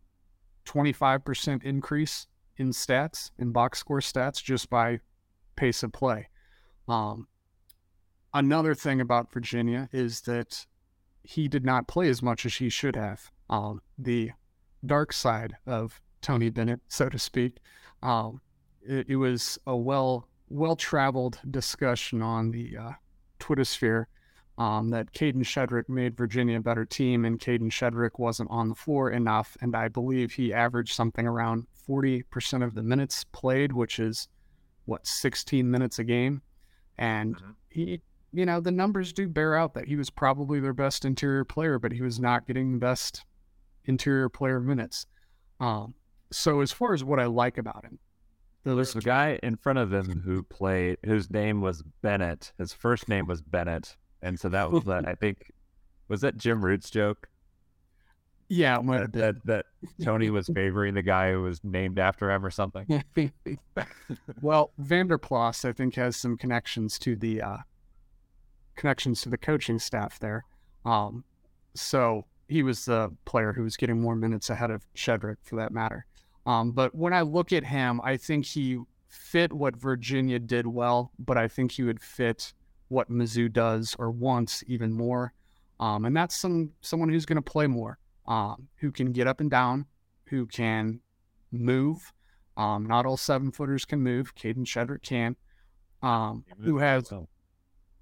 25% 0.67 1.65
increase 1.65 2.27
in 2.57 2.71
stats 2.71 3.31
in 3.39 3.53
box 3.53 3.79
score 3.79 4.01
stats 4.01 4.43
just 4.43 4.69
by 4.71 5.01
pace 5.57 5.83
of 5.83 5.93
play. 5.93 6.29
Um, 6.89 7.29
another 8.33 8.75
thing 8.75 9.01
about 9.01 9.33
Virginia 9.33 9.89
is 9.93 10.23
that 10.23 10.67
he 11.23 11.49
did 11.49 11.65
not 11.65 11.89
play 11.89 12.09
as 12.09 12.23
much 12.23 12.47
as 12.47 12.55
he 12.55 12.69
should 12.69 12.97
have. 12.97 13.31
Um, 13.51 13.81
the 13.99 14.33
dark 14.85 15.13
side 15.13 15.57
of 15.67 16.01
Tony 16.23 16.51
Bennett, 16.51 16.81
so 16.89 17.09
to 17.09 17.19
speak. 17.19 17.59
Um, 18.03 18.41
it, 18.83 19.07
it, 19.11 19.17
was 19.17 19.59
a 19.67 19.77
well 19.77 20.29
well 20.49 20.77
traveled 20.77 21.41
discussion 21.51 22.23
on 22.23 22.51
the 22.51 22.77
uh, 22.77 22.93
Twitter 23.39 23.65
sphere 23.65 24.09
um, 24.57 24.91
that 24.91 25.13
Kadin 25.13 25.43
Shedrick 25.43 25.89
made 25.89 26.17
Virginia 26.17 26.59
a 26.59 26.61
better 26.61 26.85
team, 26.85 27.25
and 27.25 27.39
Kadin 27.39 27.71
Shedrick 27.71 28.19
wasn't 28.19 28.51
on 28.51 28.69
the 28.69 28.75
floor 28.75 29.11
enough. 29.11 29.57
And 29.61 29.77
I 29.77 29.89
believe 29.89 30.33
he 30.33 30.53
averaged 30.53 30.95
something 30.95 31.27
around 31.27 31.67
40% 31.89 32.65
of 32.65 32.75
the 32.75 32.83
minutes 32.83 33.25
played, 33.25 33.73
which 33.73 33.99
is 33.99 34.29
what 34.85 35.07
16 35.07 35.71
minutes 35.71 35.99
a 35.99 36.05
game. 36.05 36.43
And 36.99 37.37
mm-hmm. 37.37 37.51
he, 37.71 38.01
you 38.33 38.45
know, 38.45 38.61
the 38.61 38.71
numbers 38.71 39.13
do 39.13 39.29
bear 39.29 39.57
out 39.57 39.75
that 39.75 39.87
he 39.87 39.97
was 39.97 40.11
probably 40.11 40.61
their 40.61 40.73
best 40.73 41.05
interior 41.05 41.45
player, 41.45 41.79
but 41.79 41.93
he 41.93 42.03
was 42.03 42.19
not 42.19 42.47
getting 42.47 42.73
the 42.73 42.79
best 42.79 43.25
interior 43.85 44.29
player 44.29 44.61
minutes. 44.61 45.07
Um, 45.61 45.95
so 46.31 46.61
as 46.61 46.73
far 46.73 46.95
as 46.95 47.03
what 47.03 47.21
I 47.21 47.27
like 47.27 47.59
about 47.59 47.85
him, 47.85 47.99
there's 48.65 48.95
a 48.95 49.01
guy 49.01 49.39
in 49.43 49.57
front 49.57 49.79
of 49.79 49.93
him 49.93 50.23
who 50.25 50.43
played 50.43 50.99
whose 51.05 51.31
name 51.31 51.61
was 51.61 51.83
Bennett. 52.03 52.53
His 52.59 52.73
first 52.73 53.09
name 53.09 53.27
was 53.27 53.41
Bennett, 53.41 53.97
and 54.21 54.39
so 54.39 54.49
that 54.51 54.71
was 54.71 54.85
that. 54.85 55.09
I 55.09 55.15
think 55.15 55.53
was 56.09 56.21
that 56.21 56.37
Jim 56.37 56.63
Root's 56.63 56.91
joke. 56.91 57.29
Yeah, 58.51 58.81
that, 58.83 59.13
that, 59.13 59.35
that 59.45 59.67
Tony 60.03 60.31
was 60.31 60.49
favoring 60.55 60.95
the 60.95 61.03
guy 61.03 61.33
who 61.33 61.43
was 61.43 61.61
named 61.63 61.99
after 61.99 62.31
him 62.31 62.45
or 62.45 62.51
something. 62.51 62.87
well, 64.43 64.73
Vanderplas, 64.81 65.69
I 65.69 65.73
think, 65.73 65.95
has 65.97 66.17
some 66.17 66.37
connections 66.39 66.99
to 67.01 67.15
the 67.15 67.43
uh, 67.43 67.57
connections 68.77 69.21
to 69.23 69.29
the 69.29 69.37
coaching 69.37 69.79
staff 69.79 70.19
there. 70.19 70.45
Um, 70.87 71.25
so 71.75 72.25
he 72.49 72.63
was 72.63 72.87
the 72.87 73.15
player 73.27 73.53
who 73.53 73.63
was 73.63 73.77
getting 73.77 74.01
more 74.01 74.17
minutes 74.17 74.49
ahead 74.49 74.71
of 74.71 74.87
Shedrick, 74.95 75.37
for 75.43 75.57
that 75.57 75.73
matter. 75.73 76.07
Um, 76.47 76.73
but 76.73 76.95
when 76.95 77.13
I 77.13 77.21
look 77.21 77.53
at 77.53 77.65
him, 77.65 78.01
I 78.03 78.17
think 78.17 78.47
he 78.47 78.79
fit 79.09 79.53
what 79.53 79.77
Virginia 79.77 80.39
did 80.39 80.67
well, 80.67 81.13
but 81.19 81.37
I 81.37 81.49
think 81.49 81.73
he 81.73 81.83
would 81.83 82.01
fit 82.01 82.55
what 82.89 83.11
Mizzou 83.11 83.53
does 83.53 83.95
or 83.99 84.11
wants 84.11 84.65
even 84.67 84.93
more. 84.93 85.35
Um, 85.81 86.07
and 86.07 86.17
that's 86.17 86.37
some 86.37 86.73
someone 86.81 87.09
who's 87.09 87.27
going 87.27 87.37
to 87.37 87.43
play 87.43 87.67
more, 87.67 87.99
um, 88.29 88.69
who 88.77 88.93
can 88.93 89.11
get 89.11 89.27
up 89.27 89.41
and 89.41 89.51
down, 89.51 89.87
who 90.27 90.47
can 90.47 91.01
move. 91.51 92.13
Um, 92.57 92.87
not 92.87 93.07
all 93.07 93.17
seven 93.17 93.51
footers 93.51 93.85
can 93.85 94.01
move. 94.01 94.35
Kadin 94.37 94.65
Shedrick 94.65 95.03
can. 95.03 95.35
Um, 96.03 96.45
who 96.61 96.79
has 96.79 97.13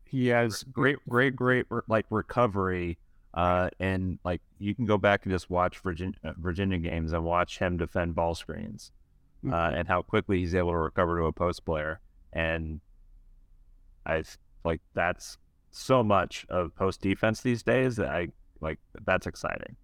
he 0.05 0.27
has 0.29 0.65
great, 0.65 0.99
great, 1.09 1.35
great 1.35 1.67
like 1.89 2.05
recovery 2.11 2.99
uh, 3.33 3.69
and 3.79 4.19
like 4.25 4.41
you 4.59 4.75
can 4.75 4.87
go 4.87 4.99
back 4.99 5.25
and 5.25 5.33
just 5.33 5.51
watch 5.51 5.79
Virginia, 5.79 6.15
uh, 6.25 6.33
Virginia 6.39 6.79
games 6.79 7.13
and 7.13 7.25
watch 7.25 7.59
him 7.59 7.77
defend 7.77 8.15
ball 8.15 8.35
screens 8.35 8.93
mm. 9.45 9.53
uh, 9.53 9.77
and 9.77 9.89
how 9.89 10.03
quickly 10.03 10.39
he's 10.39 10.55
able 10.55 10.73
to 10.73 10.79
recover 10.79 11.19
to 11.19 11.25
a 11.27 11.33
post 11.33 11.65
player. 11.65 12.01
And 12.33 12.81
I 14.05 14.25
like 14.65 14.81
that's 14.95 15.39
so 15.71 16.03
much 16.03 16.47
of 16.49 16.75
post 16.75 17.03
defense 17.03 17.43
these 17.43 17.63
days 17.63 17.97
that 17.97 18.09
I 18.09 18.29
like 18.61 18.79
that's 19.05 19.27
exciting. 19.27 19.77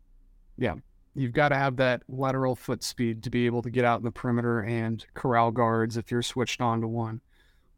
Yeah. 0.56 0.74
You've 1.14 1.32
got 1.32 1.50
to 1.50 1.56
have 1.56 1.76
that 1.76 2.02
lateral 2.08 2.56
foot 2.56 2.82
speed 2.82 3.22
to 3.24 3.30
be 3.30 3.44
able 3.44 3.62
to 3.62 3.70
get 3.70 3.84
out 3.84 3.98
in 3.98 4.04
the 4.04 4.10
perimeter 4.10 4.60
and 4.60 5.04
corral 5.14 5.50
guards 5.50 5.96
if 5.96 6.10
you're 6.10 6.22
switched 6.22 6.62
on 6.62 6.80
to 6.80 6.88
one, 6.88 7.20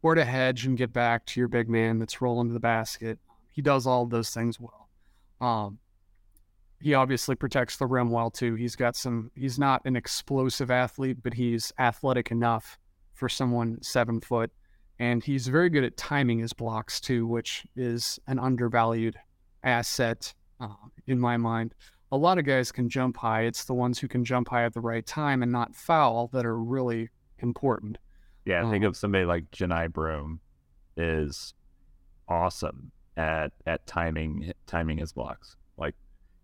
or 0.01 0.15
to 0.15 0.23
hedge 0.23 0.65
and 0.65 0.77
get 0.77 0.93
back 0.93 1.25
to 1.25 1.41
your 1.41 1.49
big 1.49 1.67
man 1.67 1.99
that's 1.99 2.21
rolling 2.21 2.47
to 2.47 2.53
the 2.53 2.59
basket. 2.59 3.19
He 3.51 3.61
does 3.61 3.85
all 3.85 4.05
those 4.05 4.29
things 4.29 4.57
well. 4.59 4.89
Um, 5.41 5.79
he 6.81 6.93
obviously 6.93 7.35
protects 7.35 7.77
the 7.77 7.87
rim 7.87 8.09
well 8.09 8.29
too. 8.29 8.55
He's 8.55 8.75
got 8.75 8.95
some. 8.95 9.31
He's 9.35 9.57
not 9.57 9.81
an 9.85 9.95
explosive 9.95 10.71
athlete, 10.71 11.17
but 11.23 11.33
he's 11.33 11.73
athletic 11.79 12.31
enough 12.31 12.77
for 13.13 13.27
someone 13.27 13.81
seven 13.81 14.21
foot, 14.21 14.51
and 14.99 15.23
he's 15.23 15.47
very 15.47 15.69
good 15.69 15.83
at 15.83 15.97
timing 15.97 16.39
his 16.39 16.53
blocks 16.53 17.01
too, 17.01 17.25
which 17.27 17.65
is 17.75 18.19
an 18.27 18.39
undervalued 18.39 19.17
asset 19.63 20.33
uh, 20.59 20.67
in 21.07 21.19
my 21.19 21.37
mind. 21.37 21.73
A 22.15 22.17
lot 22.17 22.39
of 22.39 22.45
guys 22.45 22.71
can 22.71 22.87
jump 22.87 23.17
high. 23.17 23.41
It's 23.41 23.65
the 23.65 23.73
ones 23.73 23.99
who 23.99 24.07
can 24.07 24.23
jump 24.23 24.47
high 24.47 24.63
at 24.63 24.73
the 24.73 24.79
right 24.79 25.05
time 25.05 25.43
and 25.43 25.51
not 25.51 25.75
foul 25.75 26.29
that 26.31 26.45
are 26.45 26.57
really 26.57 27.09
important. 27.39 27.97
Yeah, 28.45 28.65
I 28.65 28.71
think 28.71 28.85
um, 28.85 28.89
of 28.91 28.95
somebody 28.95 29.25
like 29.25 29.51
Johni 29.51 29.91
Broome 29.91 30.39
is 30.95 31.53
awesome 32.29 32.93
at 33.17 33.51
at 33.65 33.85
timing 33.85 34.53
timing 34.65 34.97
his 34.97 35.11
blocks. 35.11 35.57
Like 35.77 35.93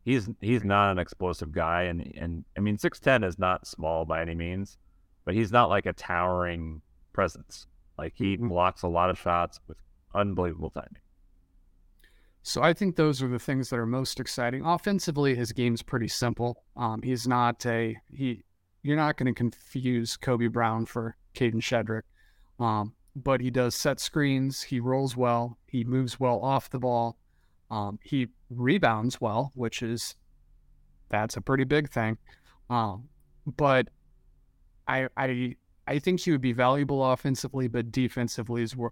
he's 0.04 0.28
he's 0.42 0.66
not 0.66 0.92
an 0.92 1.00
explosive 1.00 1.54
guy, 1.54 1.84
and 1.84 2.02
and 2.18 2.44
I 2.58 2.60
mean 2.60 2.78
six 2.78 3.00
ten 3.00 3.24
is 3.24 3.40
not 3.40 3.66
small 3.66 4.04
by 4.04 4.22
any 4.22 4.36
means, 4.36 4.78
but 5.24 5.36
he's 5.36 5.54
not 5.54 5.70
like 5.70 5.86
a 5.86 5.94
towering 5.94 6.82
presence. 7.14 7.66
Like 7.98 8.12
he 8.14 8.36
mm-hmm. 8.36 8.50
blocks 8.50 8.82
a 8.82 8.90
lot 8.90 9.10
of 9.10 9.18
shots 9.18 9.62
with 9.70 9.78
unbelievable 10.14 10.72
timing. 10.72 10.98
So 12.44 12.62
I 12.64 12.74
think 12.74 12.96
those 12.96 13.22
are 13.22 13.28
the 13.28 13.40
things 13.40 13.70
that 13.70 13.78
are 13.78 13.86
most 13.86 14.20
exciting. 14.20 14.66
Offensively, 14.66 15.36
his 15.36 15.52
game's 15.52 15.84
pretty 15.84 16.08
simple. 16.08 16.64
Um, 16.76 17.02
he's 17.02 17.28
not 17.28 17.66
a 17.66 17.98
he. 18.12 18.44
You're 18.84 18.98
not 18.98 19.16
going 19.18 19.32
to 19.32 19.38
confuse 19.38 20.18
Kobe 20.18 20.48
Brown 20.48 20.88
for 20.88 21.16
Kadin 21.36 21.62
Shedrick. 21.62 22.02
Um, 22.60 22.94
but 23.16 23.42
he 23.42 23.52
does 23.52 23.76
set 23.76 24.00
screens. 24.00 24.64
He 24.64 24.80
rolls 24.80 25.16
well. 25.16 25.58
He 25.68 25.84
moves 25.84 26.20
well 26.20 26.40
off 26.40 26.70
the 26.70 26.80
ball. 26.80 27.18
Um, 27.70 28.00
he 28.04 28.28
rebounds 28.50 29.22
well, 29.22 29.52
which 29.54 29.84
is 29.84 30.16
that's 31.10 31.38
a 31.38 31.42
pretty 31.42 31.64
big 31.64 31.90
thing. 31.90 32.18
Um, 32.70 33.10
but 33.46 33.90
I 34.88 35.08
I 35.16 35.56
I 35.88 36.00
think 36.00 36.22
he 36.22 36.32
would 36.32 36.42
be 36.42 36.54
valuable 36.54 37.06
offensively, 37.12 37.68
but 37.68 37.92
defensively 37.92 38.64
is 38.64 38.76
where 38.76 38.92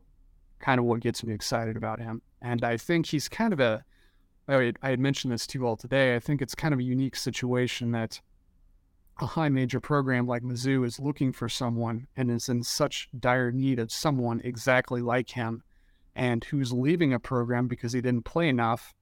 kind 0.60 0.80
of 0.80 0.86
what 0.86 1.00
gets 1.00 1.24
me 1.24 1.34
excited 1.34 1.78
about 1.78 2.00
him. 2.00 2.22
And 2.42 2.64
I 2.64 2.78
think 2.78 3.08
he's 3.08 3.28
kind 3.28 3.54
of 3.54 3.60
a, 3.60 3.84
I 4.48 4.74
had 4.82 5.00
mentioned 5.00 5.32
this 5.32 5.46
to 5.48 5.60
you 5.60 5.68
all 5.68 5.78
today. 5.78 6.16
I 6.16 6.20
think 6.20 6.42
it's 6.42 6.56
kind 6.56 6.74
of 6.74 6.80
a 6.80 6.84
unique 6.84 7.16
situation 7.16 7.92
that 7.92 8.20
a 9.22 9.26
high 9.26 9.50
major 9.50 9.80
program 9.80 10.26
like 10.26 10.44
Mizzou 10.44 10.86
is 10.86 11.00
looking 11.00 11.32
for 11.32 11.50
someone 11.50 12.08
and 12.16 12.32
is 12.32 12.50
in 12.50 12.64
such 12.64 13.10
dire 13.20 13.52
need 13.52 13.80
of 13.80 13.92
someone 13.92 14.42
exactly 14.44 15.02
like 15.02 15.30
him 15.30 15.62
and 16.16 16.44
who's 16.46 16.72
leaving 16.72 17.14
a 17.14 17.20
program 17.20 17.68
because 17.68 17.94
he 17.94 18.02
didn't 18.02 18.26
play 18.26 18.50
enough 18.50 18.94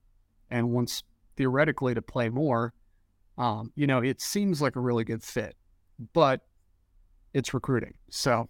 and 0.50 0.72
wants 0.72 1.04
theoretically 1.36 1.93
to 1.93 2.02
play 2.02 2.30
more. 2.30 2.74
Um, 3.38 3.72
you 3.76 3.88
know, 3.88 4.00
it 4.00 4.20
seems 4.20 4.62
like 4.62 4.76
a 4.76 4.80
really 4.80 5.04
good 5.04 5.24
fit, 5.24 5.56
but 6.13 6.41
it's 7.34 7.54
recruiting. 7.54 7.93
So, 8.10 8.50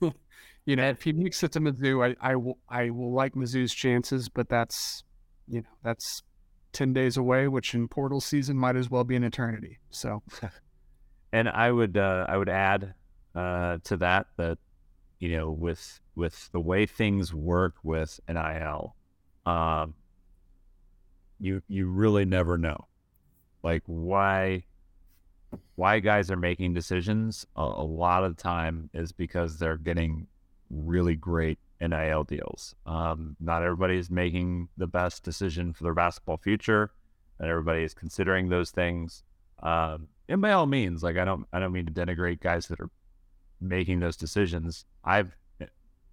you 0.64 0.76
know, 0.76 0.88
if 0.88 1.02
he 1.02 1.12
makes 1.12 1.42
it 1.42 1.52
to 1.52 1.60
Mizzou, 1.60 2.14
I, 2.20 2.32
I 2.32 2.36
will 2.36 2.58
I 2.68 2.90
will 2.90 3.12
like 3.12 3.34
Mizzou's 3.34 3.74
chances, 3.74 4.28
but 4.28 4.48
that's 4.48 5.02
you 5.48 5.60
know 5.60 5.68
that's 5.82 6.22
ten 6.72 6.92
days 6.92 7.16
away, 7.16 7.48
which 7.48 7.74
in 7.74 7.88
portal 7.88 8.20
season 8.20 8.56
might 8.56 8.76
as 8.76 8.88
well 8.88 9.04
be 9.04 9.16
an 9.16 9.24
eternity. 9.24 9.78
So, 9.90 10.22
and 11.32 11.48
I 11.48 11.72
would 11.72 11.96
uh, 11.96 12.26
I 12.28 12.36
would 12.36 12.48
add 12.48 12.94
uh, 13.34 13.78
to 13.84 13.96
that 13.98 14.26
that 14.36 14.58
you 15.18 15.36
know 15.36 15.50
with 15.50 16.00
with 16.14 16.50
the 16.52 16.60
way 16.60 16.86
things 16.86 17.34
work 17.34 17.74
with 17.82 18.20
NIL, 18.28 18.94
um, 19.46 19.94
you 21.40 21.60
you 21.66 21.88
really 21.88 22.24
never 22.24 22.56
know, 22.56 22.86
like 23.64 23.82
why 23.86 24.64
why 25.74 25.98
guys 25.98 26.30
are 26.30 26.36
making 26.36 26.72
decisions 26.72 27.46
a, 27.56 27.62
a 27.62 27.84
lot 27.84 28.22
of 28.22 28.36
the 28.36 28.42
time 28.42 28.88
is 28.94 29.10
because 29.10 29.58
they're 29.58 29.76
getting 29.76 30.28
really 30.72 31.14
great 31.14 31.58
NIL 31.80 32.24
deals. 32.24 32.74
Um, 32.86 33.36
not 33.38 33.62
everybody 33.62 33.98
is 33.98 34.10
making 34.10 34.68
the 34.76 34.86
best 34.86 35.22
decision 35.22 35.72
for 35.72 35.84
their 35.84 35.94
basketball 35.94 36.38
future, 36.38 36.90
and 37.38 37.48
everybody 37.48 37.84
is 37.84 37.94
considering 37.94 38.48
those 38.48 38.70
things. 38.70 39.22
Um, 39.62 40.08
and 40.28 40.40
by 40.40 40.52
all 40.52 40.66
means, 40.66 41.02
like 41.02 41.16
I 41.16 41.24
don't, 41.24 41.46
I 41.52 41.60
don't 41.60 41.72
mean 41.72 41.86
to 41.86 41.92
denigrate 41.92 42.40
guys 42.40 42.66
that 42.68 42.80
are 42.80 42.90
making 43.60 44.00
those 44.00 44.16
decisions. 44.16 44.84
I've 45.04 45.36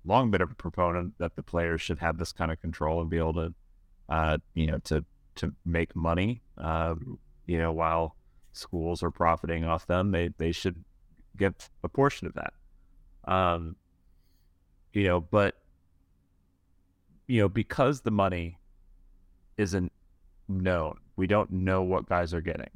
long 0.06 0.32
been 0.32 0.42
a 0.42 0.48
proponent 0.48 1.14
that 1.18 1.36
the 1.36 1.44
players 1.44 1.82
should 1.82 2.00
have 2.00 2.18
this 2.18 2.32
kind 2.32 2.52
of 2.52 2.60
control 2.62 3.02
and 3.02 3.10
be 3.10 3.18
able 3.18 3.34
to, 3.34 3.54
uh, 4.10 4.38
you 4.54 4.68
know, 4.68 4.80
to 4.80 5.06
to 5.36 5.54
make 5.66 5.96
money. 5.96 6.42
Uh, 6.58 6.96
you 7.46 7.58
know, 7.58 7.72
while 7.72 8.16
schools 8.52 9.04
are 9.04 9.12
profiting 9.12 9.64
off 9.64 9.88
them, 9.88 10.12
they 10.12 10.30
they 10.38 10.52
should 10.52 10.84
get 11.38 11.70
a 11.84 11.90
portion 11.90 12.28
of 12.28 12.34
that. 12.34 12.54
Um, 13.32 13.76
you 14.94 15.04
know, 15.04 15.22
but 15.22 15.56
you 17.28 17.42
know, 17.42 17.50
because 17.50 18.02
the 18.02 18.12
money 18.12 18.58
isn't 19.58 19.92
known, 20.48 20.98
we 21.16 21.28
don't 21.28 21.52
know 21.52 21.84
what 21.84 22.08
guys 22.08 22.34
are 22.34 22.42
getting. 22.42 22.72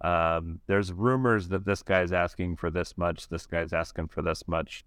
Um, 0.00 0.60
there's 0.66 0.92
rumors 0.92 1.48
that 1.48 1.64
this 1.64 1.82
guy's 1.82 2.12
asking 2.12 2.56
for 2.56 2.70
this 2.70 2.96
much, 2.96 3.28
this 3.28 3.46
guy's 3.46 3.72
asking 3.72 4.08
for 4.08 4.22
this 4.22 4.48
much, 4.48 4.84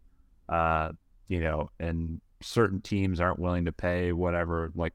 uh, 0.49 0.89
you 1.27 1.39
know, 1.39 1.69
and 1.79 2.19
certain 2.41 2.81
teams 2.81 3.21
aren't 3.21 3.39
willing 3.39 3.65
to 3.65 3.71
pay 3.71 4.11
whatever, 4.11 4.71
like, 4.75 4.93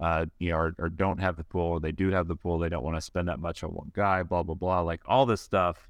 uh, 0.00 0.26
you 0.40 0.50
know, 0.50 0.56
or, 0.56 0.74
or 0.78 0.88
don't 0.88 1.20
have 1.20 1.36
the 1.36 1.44
pool, 1.44 1.70
or 1.70 1.80
they 1.80 1.92
do 1.92 2.10
have 2.10 2.26
the 2.26 2.34
pool, 2.34 2.58
they 2.58 2.68
don't 2.68 2.82
want 2.82 2.96
to 2.96 3.00
spend 3.00 3.28
that 3.28 3.38
much 3.38 3.62
on 3.62 3.70
one 3.70 3.92
guy, 3.94 4.22
blah 4.22 4.42
blah 4.42 4.56
blah. 4.56 4.80
Like 4.80 5.00
all 5.06 5.24
this 5.24 5.40
stuff 5.40 5.88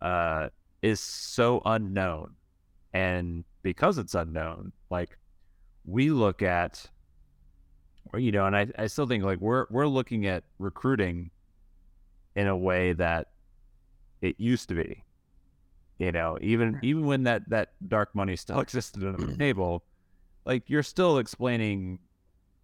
uh, 0.00 0.48
is 0.82 0.98
so 0.98 1.60
unknown, 1.66 2.34
and 2.92 3.44
because 3.62 3.98
it's 3.98 4.14
unknown, 4.14 4.72
like 4.90 5.18
we 5.84 6.10
look 6.10 6.42
at, 6.42 6.88
or 8.12 8.18
you 8.18 8.32
know, 8.32 8.46
and 8.46 8.56
I, 8.56 8.66
I 8.78 8.86
still 8.86 9.06
think 9.06 9.24
like 9.24 9.40
we're 9.40 9.66
we're 9.70 9.86
looking 9.86 10.26
at 10.26 10.44
recruiting 10.58 11.30
in 12.34 12.46
a 12.46 12.56
way 12.56 12.92
that 12.92 13.28
it 14.20 14.36
used 14.38 14.68
to 14.68 14.74
be. 14.74 15.02
You 15.98 16.12
know, 16.12 16.38
even 16.40 16.78
even 16.82 17.06
when 17.06 17.24
that 17.24 17.48
that 17.48 17.70
dark 17.88 18.14
money 18.14 18.36
still 18.36 18.60
existed 18.66 19.04
on 19.04 19.16
the 19.16 19.36
table, 19.38 19.84
like 20.44 20.68
you're 20.68 20.82
still 20.82 21.18
explaining 21.18 21.98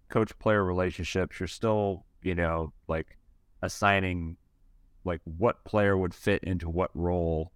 coach 0.08 0.38
player 0.38 0.62
relationships. 0.62 1.40
You're 1.40 1.46
still, 1.46 2.04
you 2.22 2.35
know, 2.35 2.72
like 2.88 3.16
assigning 3.62 4.37
like 5.04 5.20
what 5.24 5.64
player 5.64 5.96
would 5.96 6.14
fit 6.14 6.44
into 6.44 6.68
what 6.68 6.90
role 6.94 7.50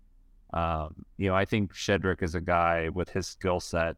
um, 0.56 1.04
you 1.18 1.28
know, 1.28 1.34
I 1.34 1.44
think 1.44 1.74
Shedrick 1.74 2.22
is 2.22 2.34
a 2.34 2.40
guy 2.40 2.88
with 2.88 3.10
his 3.10 3.26
skill 3.26 3.60
set 3.60 3.96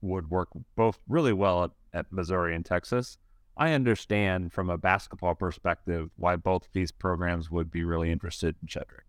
would 0.00 0.30
work 0.30 0.48
both 0.74 0.98
really 1.06 1.34
well 1.34 1.64
at, 1.64 1.70
at 1.92 2.10
Missouri 2.10 2.54
and 2.54 2.64
Texas. 2.64 3.18
I 3.58 3.72
understand 3.72 4.54
from 4.54 4.70
a 4.70 4.78
basketball 4.78 5.34
perspective 5.34 6.08
why 6.16 6.36
both 6.36 6.64
of 6.64 6.72
these 6.72 6.90
programs 6.90 7.50
would 7.50 7.70
be 7.70 7.84
really 7.84 8.10
interested 8.10 8.56
in 8.62 8.68
Shedrick. 8.68 9.04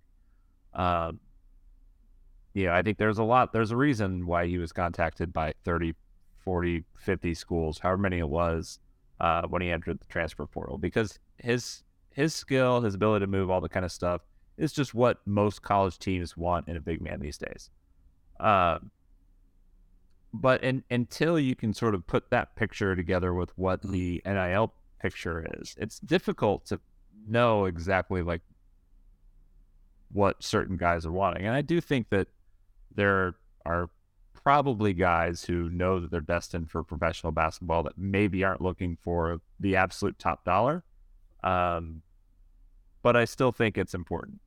Um, 0.74 1.22
yeah, 2.54 2.76
I 2.76 2.82
think 2.82 2.98
there's 2.98 3.20
a 3.20 3.24
lot, 3.24 3.54
there's 3.54 3.72
a 3.72 3.78
reason 3.78 4.26
why 4.26 4.48
he 4.48 4.58
was 4.58 4.74
contacted 4.74 5.32
by 5.32 5.54
30, 5.64 5.94
40, 6.44 6.84
50 6.98 7.34
schools, 7.34 7.80
however 7.80 8.02
many 8.02 8.18
it 8.18 8.28
was, 8.28 8.80
uh, 9.22 9.44
when 9.44 9.62
he 9.62 9.72
entered 9.72 10.02
the 10.02 10.06
transfer 10.08 10.46
portal, 10.46 10.78
because 10.78 11.18
his 11.38 11.84
his 12.12 12.34
skill, 12.34 12.82
his 12.82 12.96
ability 12.96 13.24
to 13.24 13.32
move, 13.32 13.50
all 13.50 13.62
the 13.62 13.70
kind 13.70 13.86
of 13.86 13.92
stuff 13.94 14.22
is 14.60 14.74
just 14.74 14.94
what 14.94 15.20
most 15.26 15.62
college 15.62 15.98
teams 15.98 16.38
want 16.38 16.68
in 16.68 16.76
a 16.76 16.82
big 16.82 17.02
man 17.02 17.20
these 17.20 17.38
days. 17.38 17.70
Uh, 18.40 18.80
but 20.34 20.64
in, 20.64 20.84
until 20.92 21.40
you 21.40 21.56
can 21.56 21.74
sort 21.74 21.96
of 21.96 22.06
put 22.06 22.30
that 22.30 22.56
picture 22.56 22.96
together 22.96 23.34
with 23.34 23.58
what 23.58 23.82
the 23.82 24.22
NIL 24.26 24.74
picture 25.02 25.48
is, 25.60 25.76
it's 25.80 26.00
difficult 26.00 26.66
to 26.68 26.80
know 27.28 27.66
exactly 27.66 28.22
like 28.22 28.42
what 30.12 30.44
certain 30.44 30.78
guys 30.78 31.06
are 31.06 31.12
wanting. 31.12 31.46
And 31.46 31.56
I 31.56 31.62
do 31.62 31.82
think 31.82 32.10
that 32.10 32.28
there 32.94 33.36
are 33.66 33.90
probably 34.34 34.94
guys 34.94 35.44
who 35.44 35.70
know 35.70 36.00
that 36.00 36.12
they're 36.12 36.22
destined 36.22 36.70
for 36.70 36.84
professional 36.84 37.32
basketball 37.32 37.84
that 37.84 37.98
maybe 37.98 38.44
aren't 38.44 38.62
looking 38.62 38.98
for 39.02 39.40
the 39.60 39.76
absolute 39.76 40.18
top 40.20 40.44
dollar. 40.44 40.84
Um, 41.44 42.02
but 43.02 43.16
I 43.16 43.26
still 43.26 43.52
think 43.52 43.78
it's 43.78 43.94
important. 43.94 44.40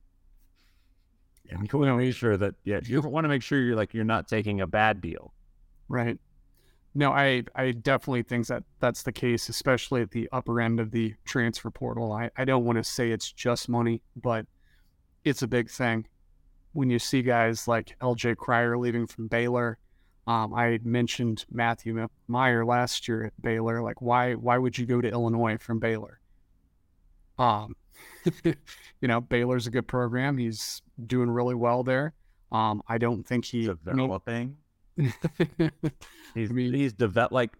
To 1.49 1.97
make 1.97 2.15
sure 2.15 2.37
that 2.37 2.55
yeah, 2.63 2.79
you 2.83 3.01
want 3.03 3.25
to 3.25 3.29
make 3.29 3.43
sure 3.43 3.59
you're 3.59 3.75
like 3.75 3.93
you're 3.93 4.03
not 4.03 4.27
taking 4.27 4.61
a 4.61 4.67
bad 4.67 5.01
deal. 5.01 5.33
Right. 5.87 6.17
No, 6.95 7.11
I 7.11 7.43
I 7.55 7.71
definitely 7.71 8.23
think 8.23 8.47
that 8.47 8.63
that's 8.79 9.03
the 9.03 9.11
case, 9.11 9.49
especially 9.49 10.01
at 10.01 10.11
the 10.11 10.29
upper 10.31 10.61
end 10.61 10.79
of 10.79 10.91
the 10.91 11.15
transfer 11.25 11.71
portal. 11.71 12.11
I, 12.11 12.29
I 12.37 12.45
don't 12.45 12.65
want 12.65 12.77
to 12.77 12.83
say 12.83 13.11
it's 13.11 13.31
just 13.31 13.67
money, 13.67 14.01
but 14.15 14.45
it's 15.23 15.41
a 15.41 15.47
big 15.47 15.69
thing. 15.69 16.07
When 16.73 16.89
you 16.89 16.99
see 16.99 17.21
guys 17.21 17.67
like 17.67 17.97
LJ 17.99 18.37
Cryer 18.37 18.77
leaving 18.77 19.05
from 19.05 19.27
Baylor, 19.27 19.77
um, 20.25 20.53
I 20.53 20.79
mentioned 20.83 21.45
Matthew 21.51 22.07
Mayer 22.27 22.65
last 22.65 23.07
year 23.07 23.25
at 23.25 23.41
Baylor. 23.41 23.81
Like, 23.81 24.01
why 24.01 24.33
why 24.35 24.57
would 24.57 24.77
you 24.77 24.85
go 24.85 25.01
to 25.01 25.09
Illinois 25.09 25.57
from 25.57 25.79
Baylor? 25.79 26.19
Um, 27.37 27.75
you 28.43 29.07
know, 29.07 29.21
Baylor's 29.21 29.67
a 29.67 29.71
good 29.71 29.87
program. 29.87 30.37
He's 30.37 30.81
doing 31.05 31.29
really 31.29 31.55
well 31.55 31.83
there. 31.83 32.13
Um, 32.51 32.83
I 32.87 32.97
don't 32.97 33.23
think 33.25 33.45
he 33.45 33.65
developing. 33.65 34.57
he's 34.95 35.13
I 36.35 36.53
mean, 36.53 36.73
he's 36.73 36.93
developed 36.93 37.33
like 37.33 37.51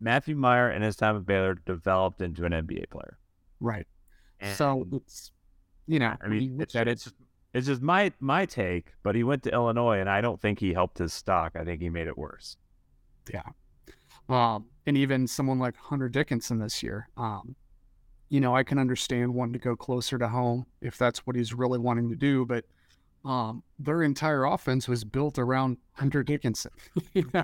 Matthew 0.00 0.36
Mayer 0.36 0.70
in 0.70 0.82
his 0.82 0.96
time 0.96 1.16
at 1.16 1.24
Baylor 1.24 1.54
developed 1.54 2.20
into 2.20 2.44
an 2.44 2.52
NBA 2.52 2.90
player. 2.90 3.18
Right. 3.60 3.86
And 4.40 4.56
so 4.56 4.86
it's 4.92 5.30
you 5.86 5.98
know, 5.98 6.16
I 6.20 6.28
mean, 6.28 6.60
it's, 6.60 6.74
it's 6.74 7.12
it's 7.54 7.66
just 7.66 7.82
my 7.82 8.12
my 8.20 8.46
take, 8.46 8.92
but 9.02 9.14
he 9.14 9.24
went 9.24 9.42
to 9.44 9.52
Illinois, 9.52 10.00
and 10.00 10.08
I 10.08 10.20
don't 10.20 10.40
think 10.40 10.58
he 10.58 10.72
helped 10.72 10.98
his 10.98 11.12
stock. 11.12 11.52
I 11.54 11.64
think 11.64 11.80
he 11.80 11.88
made 11.88 12.06
it 12.06 12.16
worse. 12.16 12.56
Yeah. 13.32 13.42
Um, 14.28 14.66
and 14.86 14.96
even 14.96 15.26
someone 15.26 15.58
like 15.58 15.76
Hunter 15.76 16.08
Dickinson 16.08 16.58
this 16.58 16.82
year, 16.82 17.08
um, 17.16 17.54
you 18.32 18.40
know, 18.40 18.56
I 18.56 18.62
can 18.62 18.78
understand 18.78 19.34
wanting 19.34 19.52
to 19.52 19.58
go 19.58 19.76
closer 19.76 20.16
to 20.16 20.26
home 20.26 20.64
if 20.80 20.96
that's 20.96 21.26
what 21.26 21.36
he's 21.36 21.52
really 21.52 21.78
wanting 21.78 22.08
to 22.08 22.16
do, 22.16 22.46
but 22.46 22.64
um, 23.26 23.62
their 23.78 24.02
entire 24.02 24.44
offense 24.46 24.88
was 24.88 25.04
built 25.04 25.38
around 25.38 25.76
Hunter 25.92 26.22
Dickinson. 26.22 26.70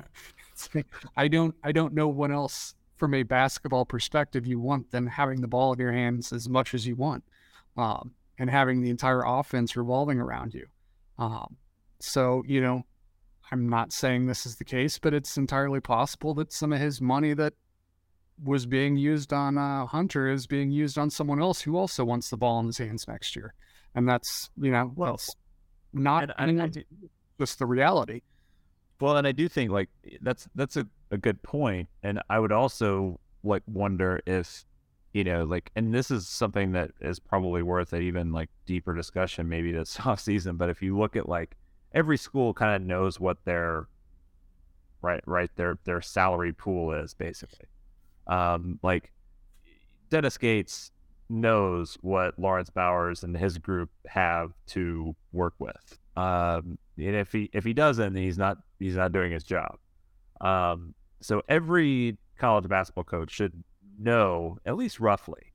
I 1.17 1.29
don't, 1.29 1.55
I 1.63 1.73
don't 1.73 1.93
know 1.93 2.09
what 2.09 2.31
else 2.31 2.75
from 2.97 3.13
a 3.13 3.23
basketball 3.23 3.85
perspective 3.85 4.47
you 4.47 4.59
want 4.59 4.91
than 4.91 5.07
having 5.07 5.43
the 5.43 5.47
ball 5.47 5.75
in 5.75 5.79
your 5.79 5.93
hands 5.93 6.33
as 6.33 6.49
much 6.49 6.73
as 6.73 6.87
you 6.87 6.97
want, 6.97 7.23
um, 7.77 8.15
and 8.39 8.49
having 8.49 8.81
the 8.81 8.89
entire 8.89 9.25
offense 9.27 9.77
revolving 9.77 10.19
around 10.19 10.55
you. 10.55 10.65
Um, 11.19 11.59
so 12.01 12.43
you 12.47 12.63
know, 12.63 12.87
I'm 13.53 13.69
not 13.69 13.93
saying 13.93 14.25
this 14.25 14.47
is 14.47 14.57
the 14.57 14.65
case, 14.65 14.99
but 14.99 15.13
it's 15.13 15.37
entirely 15.37 15.81
possible 15.81 16.33
that 16.37 16.51
some 16.51 16.73
of 16.73 16.81
his 16.81 17.03
money 17.03 17.35
that 17.35 17.53
was 18.43 18.67
being 18.67 18.97
used 18.97 19.33
on 19.33 19.59
uh, 19.59 19.87
Hunter 19.87 20.29
is 20.29 20.47
being 20.47 20.71
used 20.71 20.99
on 20.99 21.11
someone 21.11 21.41
else 21.41 21.61
who 21.61 21.77
also 21.77 22.05
wants 22.05 22.31
the 22.31 22.37
ball 22.37 22.61
in 22.61 22.67
his 22.67 22.79
hands 22.79 23.07
next 23.09 23.35
year, 23.37 23.55
and 23.95 24.09
that's 24.09 24.51
you 24.61 24.71
know 24.71 24.93
well 24.95 25.19
not 25.93 26.31
and, 26.39 26.61
and 26.61 26.85
just 27.39 27.59
the 27.59 27.67
reality. 27.67 28.23
Well, 29.01 29.17
and 29.17 29.27
I 29.27 29.33
do 29.33 29.49
think 29.49 29.71
like 29.71 29.89
that's 30.21 30.49
that's 30.55 30.77
a 30.77 30.87
a 31.11 31.17
good 31.17 31.43
point, 31.43 31.89
and 32.03 32.21
I 32.29 32.39
would 32.39 32.53
also 32.53 33.19
like 33.43 33.63
wonder 33.67 34.21
if 34.27 34.65
you 35.13 35.25
know, 35.25 35.45
like, 35.45 35.71
and 35.75 35.95
this 35.95 36.11
is 36.11 36.29
something 36.29 36.73
that 36.73 36.91
is 37.01 37.19
probably 37.19 37.63
worth 37.63 37.93
an 37.93 38.03
even 38.03 38.31
like 38.33 38.51
deeper 38.67 38.95
discussion, 38.95 39.49
maybe 39.49 39.73
this 39.73 39.99
off 40.05 40.21
season. 40.21 40.57
But 40.57 40.71
if 40.71 40.83
you 40.83 40.97
look 40.99 41.17
at 41.17 41.29
like 41.29 41.57
every 41.93 42.17
school 42.17 42.55
kind 42.55 42.81
of 42.81 42.87
knows 42.87 43.19
what 43.19 43.45
their 43.45 43.89
right, 45.03 45.23
right, 45.27 45.51
their 45.57 45.79
their 45.85 46.01
salary 46.01 46.53
pool 46.53 46.93
is 46.93 47.15
basically. 47.15 47.67
Um, 48.29 48.79
like 48.83 49.13
Dennis 50.11 50.39
Gates 50.39 50.91
knows 51.29 51.99
what 52.01 52.39
Lawrence 52.39 52.71
Bowers 52.71 53.23
and 53.23 53.37
his 53.37 53.59
group 53.59 53.91
have 54.07 54.53
to 54.69 55.15
work 55.33 55.55
with. 55.59 55.99
Um, 56.17 56.79
and 56.97 57.15
if 57.15 57.33
he 57.33 57.51
if 57.53 57.65
he 57.65 57.73
doesn't, 57.73 58.17
he's 58.17 58.39
not 58.39 58.59
he's 58.79 58.97
not 58.97 59.13
doing 59.13 59.33
his 59.33 59.45
job. 59.45 59.79
Um, 60.41 60.95
so 61.21 61.43
every 61.49 62.17
college 62.39 62.69
basketball 62.69 63.05
coach 63.05 63.31
should 63.31 63.65
know 63.99 64.59
at 64.65 64.77
least 64.77 65.01
roughly 65.01 65.53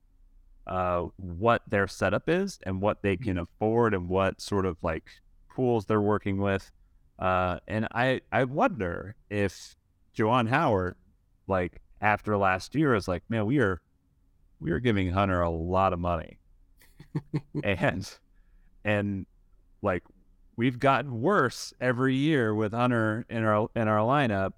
uh, 0.66 1.04
what 1.16 1.62
their 1.68 1.86
setup 1.86 2.28
is 2.28 2.58
and 2.64 2.80
what 2.80 3.02
they 3.02 3.16
can 3.16 3.38
afford 3.38 3.94
and 3.94 4.08
what 4.08 4.40
sort 4.40 4.66
of 4.66 4.76
like 4.82 5.04
pools 5.54 5.86
they're 5.86 6.00
working 6.00 6.38
with. 6.38 6.70
Uh, 7.18 7.58
and 7.68 7.86
I 7.92 8.20
I 8.32 8.44
wonder 8.44 9.16
if 9.30 9.76
Juwan 10.16 10.48
Howard, 10.48 10.96
like 11.46 11.80
after 12.04 12.36
last 12.36 12.74
year, 12.74 12.94
is 12.94 13.08
like, 13.08 13.22
man, 13.28 13.46
we 13.46 13.58
are 13.58 13.80
we 14.60 14.70
are 14.70 14.78
giving 14.78 15.10
Hunter 15.10 15.40
a 15.40 15.50
lot 15.50 15.92
of 15.92 15.98
money, 15.98 16.38
and 17.64 18.08
and 18.84 19.26
like 19.82 20.02
we've 20.56 20.78
gotten 20.78 21.22
worse 21.22 21.72
every 21.80 22.14
year 22.14 22.54
with 22.54 22.72
Hunter 22.72 23.24
in 23.30 23.42
our 23.42 23.68
in 23.74 23.88
our 23.88 23.98
lineup. 23.98 24.52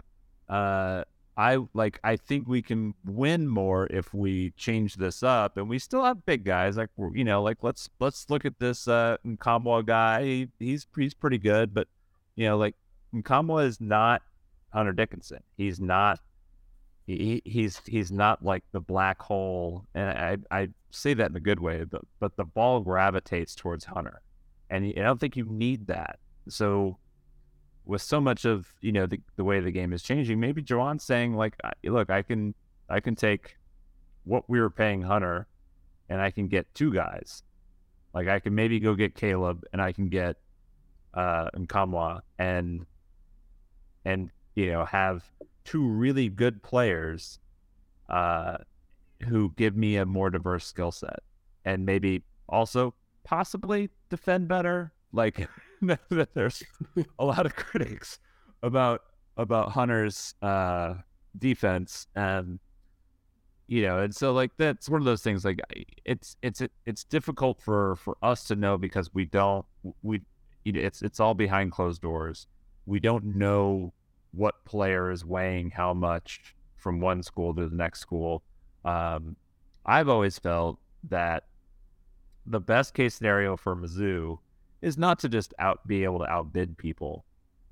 Uh, 0.49 1.05
I 1.37 1.59
like 1.73 2.01
I 2.03 2.17
think 2.17 2.49
we 2.49 2.63
can 2.63 2.95
win 3.05 3.47
more 3.47 3.87
if 3.91 4.13
we 4.13 4.51
change 4.57 4.97
this 4.97 5.23
up, 5.23 5.57
and 5.57 5.69
we 5.69 5.79
still 5.79 6.03
have 6.03 6.27
big 6.27 6.45
guys 6.45 6.77
like 6.77 6.91
you 7.13 7.25
know 7.25 7.43
like 7.43 7.63
let's 7.63 7.89
let's 8.01 8.29
look 8.29 8.45
at 8.45 8.59
this 8.59 8.89
uh 8.89 9.19
Nkamhoua 9.25 9.87
guy. 9.87 10.25
He, 10.25 10.49
he's 10.59 10.87
he's 10.97 11.15
pretty 11.15 11.39
good, 11.39 11.73
but 11.73 11.87
you 12.35 12.47
know 12.47 12.57
like 12.57 12.75
Nkamhoua 13.15 13.67
is 13.67 13.81
not 13.81 14.23
Hunter 14.71 14.93
Dickinson. 14.93 15.43
He's 15.57 15.79
not 15.81 16.21
he, 17.07 17.41
he's 17.45 17.81
he's 17.87 18.11
not 18.11 18.45
like 18.45 18.65
the 18.73 18.81
black 18.81 19.23
hole, 19.23 19.87
and 19.95 20.11
I 20.11 20.37
I 20.51 20.69
say 20.91 21.15
that 21.15 21.31
in 21.31 21.37
a 21.37 21.41
good 21.41 21.61
way, 21.61 21.85
but 21.85 22.03
but 22.19 22.37
the 22.37 22.45
ball 22.45 22.81
gravitates 22.81 23.55
towards 23.55 23.85
Hunter, 23.85 24.23
and 24.71 24.85
I 24.85 25.03
don't 25.03 25.21
think 25.21 25.37
you 25.37 25.45
need 25.45 25.87
that. 25.87 26.19
So 26.49 26.99
with 27.85 28.03
so 28.03 28.21
much 28.21 28.45
of 28.45 28.67
you 28.81 28.91
know 28.91 29.07
the, 29.07 29.21
the 29.37 29.45
way 29.45 29.61
the 29.61 29.71
game 29.71 29.93
is 29.93 30.03
changing, 30.03 30.41
maybe 30.41 30.63
Juwan's 30.63 31.05
saying 31.05 31.37
like, 31.37 31.57
look, 31.85 32.11
I 32.11 32.23
can 32.23 32.55
I 32.89 32.99
can 32.99 33.15
take 33.15 33.57
what 34.25 34.51
we 34.51 34.61
were 34.61 34.71
paying 34.71 35.03
Hunter, 35.03 35.47
and 36.09 36.21
I 36.21 36.33
can 36.33 36.49
get 36.49 36.67
two 36.75 36.93
guys. 36.93 37.45
Like 38.13 38.27
I 38.27 38.41
can 38.41 38.55
maybe 38.55 38.81
go 38.81 38.95
get 38.95 39.15
Caleb, 39.15 39.65
and 39.73 39.81
I 39.81 39.93
can 39.93 40.09
get 40.09 40.39
uh 41.15 41.51
Nkamhoua, 41.57 42.23
and 42.41 42.85
and 44.05 44.31
you 44.57 44.73
know 44.73 44.85
have 44.85 45.23
two 45.67 45.87
really 45.87 46.29
good 46.29 46.63
players, 46.63 47.39
uh, 48.09 48.59
who 49.29 49.53
give 49.57 49.77
me 49.77 49.97
a 49.97 50.07
more 50.07 50.31
diverse 50.31 50.65
skill 50.65 50.93
set, 50.93 51.21
and 51.65 51.85
maybe 51.85 52.23
also 52.49 52.95
possibly 53.25 53.91
defend 54.09 54.49
better. 54.49 54.93
Like 55.13 55.49
that 55.83 56.31
there's 56.35 56.63
a 57.19 57.25
lot 57.25 57.45
of 57.45 57.55
critics 57.55 58.19
about 58.63 59.03
about 59.37 59.73
Hunter's 59.73 60.35
uh, 60.41 60.95
defense, 61.39 62.07
and 62.15 62.59
you 63.67 63.83
know, 63.83 63.99
and 63.99 64.15
so 64.15 64.33
like 64.33 64.53
that's 64.57 64.89
one 64.89 65.01
of 65.01 65.05
those 65.05 65.23
things. 65.23 65.45
Like 65.45 65.61
it's 66.05 66.37
it's 66.43 66.63
it's 66.87 67.05
difficult 67.05 67.61
for 67.61 67.97
for 67.97 68.17
us 68.23 68.45
to 68.45 68.57
know 68.57 68.79
because 68.79 69.13
we 69.13 69.27
don't 69.27 69.67
we 70.03 70.23
you 70.65 70.73
know, 70.73 70.81
it's 70.81 71.03
it's 71.03 71.21
all 71.21 71.35
behind 71.35 71.73
closed 71.73 72.03
doors. 72.03 72.47
We 72.87 73.01
don't 73.01 73.37
know 73.37 73.93
what 74.33 74.65
player 74.65 75.11
is 75.11 75.25
weighing 75.25 75.71
how 75.71 75.95
much 75.95 76.55
from 76.77 77.01
one 77.01 77.23
school 77.23 77.55
to 77.55 77.69
the 77.69 77.75
next 77.75 78.01
school. 78.01 78.43
Um, 78.85 79.37
I've 79.85 80.09
always 80.09 80.39
felt 80.39 80.79
that 81.09 81.45
the 82.47 82.61
best 82.61 82.95
case 82.95 83.15
scenario 83.15 83.57
for 83.57 83.75
Mizzou 83.75 84.39
is 84.83 84.97
not 84.97 85.19
to 85.21 85.29
just 85.29 85.55
out 85.59 85.87
be 85.87 86.05
able 86.05 86.21
to 86.21 86.27
outbid 86.27 86.79
people, 86.79 87.25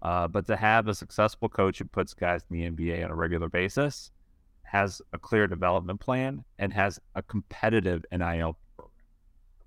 uh, 0.03 0.27
but 0.27 0.47
to 0.47 0.57
have 0.57 0.89
a 0.89 0.95
successful 0.95 1.49
coach 1.49 1.79
who 1.79 1.85
puts 1.85 2.15
guys 2.15 2.43
in 2.51 2.59
the 2.59 2.71
NBA 2.71 3.05
on 3.05 3.11
a 3.11 3.15
regular 3.15 3.49
basis, 3.49 4.11
has 4.63 5.01
a 5.13 5.19
clear 5.19 5.47
development 5.47 6.01
plan, 6.01 6.45
and 6.59 6.73
has 6.73 6.99
a 7.15 7.23
competitive 7.23 8.05
NIL 8.11 8.59
program. 8.77 8.91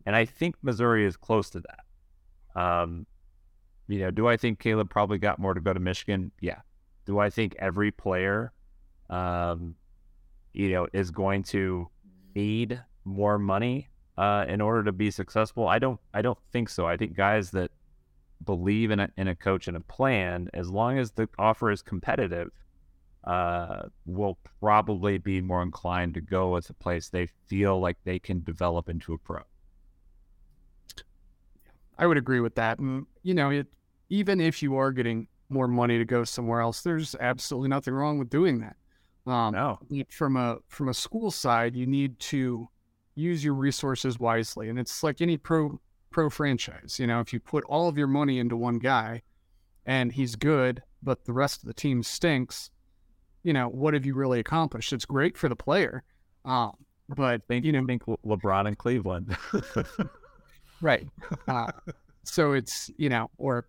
And 0.05 0.15
I 0.15 0.25
think 0.25 0.55
Missouri 0.61 1.05
is 1.05 1.15
close 1.15 1.49
to 1.51 1.61
that. 1.61 2.61
Um, 2.61 3.05
you 3.88 3.99
know, 3.99 4.11
do 4.11 4.27
I 4.27 4.35
think 4.35 4.59
Caleb 4.59 4.89
probably 4.89 5.17
got 5.17 5.39
more 5.39 5.53
to 5.53 5.61
go 5.61 5.73
to 5.73 5.79
Michigan? 5.79 6.31
Yeah. 6.41 6.59
Do 7.07 7.19
I 7.19 7.29
think 7.29 7.55
every 7.57 7.89
player, 7.89 8.51
um, 9.09 9.75
you 10.53 10.69
know, 10.71 10.87
is 10.91 11.09
going 11.09 11.43
to 11.43 11.87
need 12.35 12.83
more 13.05 13.39
money 13.39 13.87
uh, 14.17 14.43
in 14.49 14.59
order 14.59 14.83
to 14.83 14.91
be 14.91 15.09
successful? 15.09 15.69
I 15.69 15.79
don't. 15.79 15.99
I 16.13 16.21
don't 16.21 16.37
think 16.51 16.67
so. 16.67 16.85
I 16.85 16.97
think 16.97 17.15
guys 17.15 17.51
that 17.51 17.71
believe 18.43 18.91
in 18.91 18.99
a, 18.99 19.09
in 19.15 19.29
a 19.29 19.35
coach 19.35 19.69
and 19.69 19.77
a 19.77 19.79
plan, 19.79 20.49
as 20.53 20.69
long 20.69 20.99
as 20.99 21.11
the 21.11 21.29
offer 21.39 21.71
is 21.71 21.81
competitive, 21.81 22.51
uh, 23.23 23.83
will 24.05 24.37
probably 24.59 25.17
be 25.17 25.39
more 25.39 25.63
inclined 25.63 26.13
to 26.15 26.21
go 26.21 26.51
with 26.51 26.69
a 26.69 26.73
place 26.73 27.07
they 27.07 27.27
feel 27.47 27.79
like 27.79 27.97
they 28.03 28.19
can 28.19 28.43
develop 28.43 28.89
into 28.89 29.13
a 29.13 29.17
pro. 29.17 29.41
I 31.97 32.05
would 32.05 32.17
agree 32.17 32.41
with 32.41 32.55
that. 32.55 32.79
You 32.79 33.33
know, 33.33 33.49
it, 33.49 33.67
even 34.09 34.41
if 34.41 34.61
you 34.61 34.75
are 34.75 34.91
getting 34.91 35.27
more 35.49 35.67
money 35.67 35.97
to 35.97 36.05
go 36.05 36.23
somewhere 36.23 36.61
else, 36.61 36.81
there's 36.81 37.15
absolutely 37.19 37.69
nothing 37.69 37.93
wrong 37.93 38.19
with 38.19 38.29
doing 38.29 38.59
that. 38.59 38.75
Um, 39.31 39.53
no. 39.53 39.79
From 40.09 40.37
a 40.37 40.57
from 40.67 40.89
a 40.89 40.93
school 40.93 41.31
side, 41.31 41.75
you 41.75 41.85
need 41.85 42.17
to 42.19 42.69
use 43.15 43.43
your 43.43 43.55
resources 43.55 44.19
wisely. 44.19 44.69
And 44.69 44.79
it's 44.79 45.03
like 45.03 45.21
any 45.21 45.37
pro 45.37 45.79
pro 46.11 46.29
franchise. 46.29 46.97
You 46.99 47.07
know, 47.07 47.19
if 47.19 47.33
you 47.33 47.39
put 47.39 47.63
all 47.65 47.89
of 47.89 47.97
your 47.97 48.07
money 48.07 48.39
into 48.39 48.55
one 48.55 48.79
guy 48.79 49.23
and 49.85 50.11
he's 50.11 50.35
good, 50.35 50.81
but 51.03 51.25
the 51.25 51.33
rest 51.33 51.61
of 51.61 51.67
the 51.67 51.73
team 51.73 52.03
stinks, 52.03 52.69
you 53.43 53.53
know, 53.53 53.67
what 53.67 53.93
have 53.93 54.05
you 54.05 54.15
really 54.15 54.39
accomplished? 54.39 54.93
It's 54.93 55.05
great 55.05 55.37
for 55.37 55.49
the 55.49 55.55
player. 55.55 56.03
Um, 56.45 56.73
but 57.09 57.45
think, 57.47 57.65
you 57.65 57.71
know, 57.71 57.85
think 57.85 58.03
LeBron 58.05 58.67
in 58.67 58.75
Cleveland. 58.75 59.35
right. 60.81 61.07
Uh, 61.47 61.71
so 62.23 62.53
it's, 62.53 62.91
you 62.97 63.09
know, 63.09 63.29
or 63.37 63.65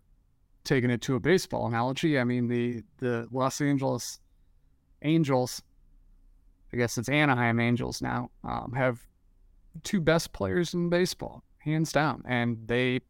taking 0.68 0.90
it 0.90 1.00
to 1.02 1.16
a 1.16 1.20
baseball 1.20 1.66
analogy, 1.66 2.18
I 2.18 2.24
mean 2.24 2.46
the 2.46 2.84
the 2.98 3.26
Los 3.32 3.60
Angeles 3.60 4.20
Angels, 5.02 5.62
I 6.72 6.76
guess 6.76 6.98
it's 6.98 7.08
Anaheim 7.08 7.58
Angels 7.58 8.02
now, 8.02 8.30
um, 8.44 8.72
have 8.76 9.00
two 9.82 10.00
best 10.00 10.32
players 10.32 10.74
in 10.74 10.88
baseball, 10.88 11.42
hands 11.58 11.92
down. 11.92 12.22
And 12.26 12.58
they 12.66 13.00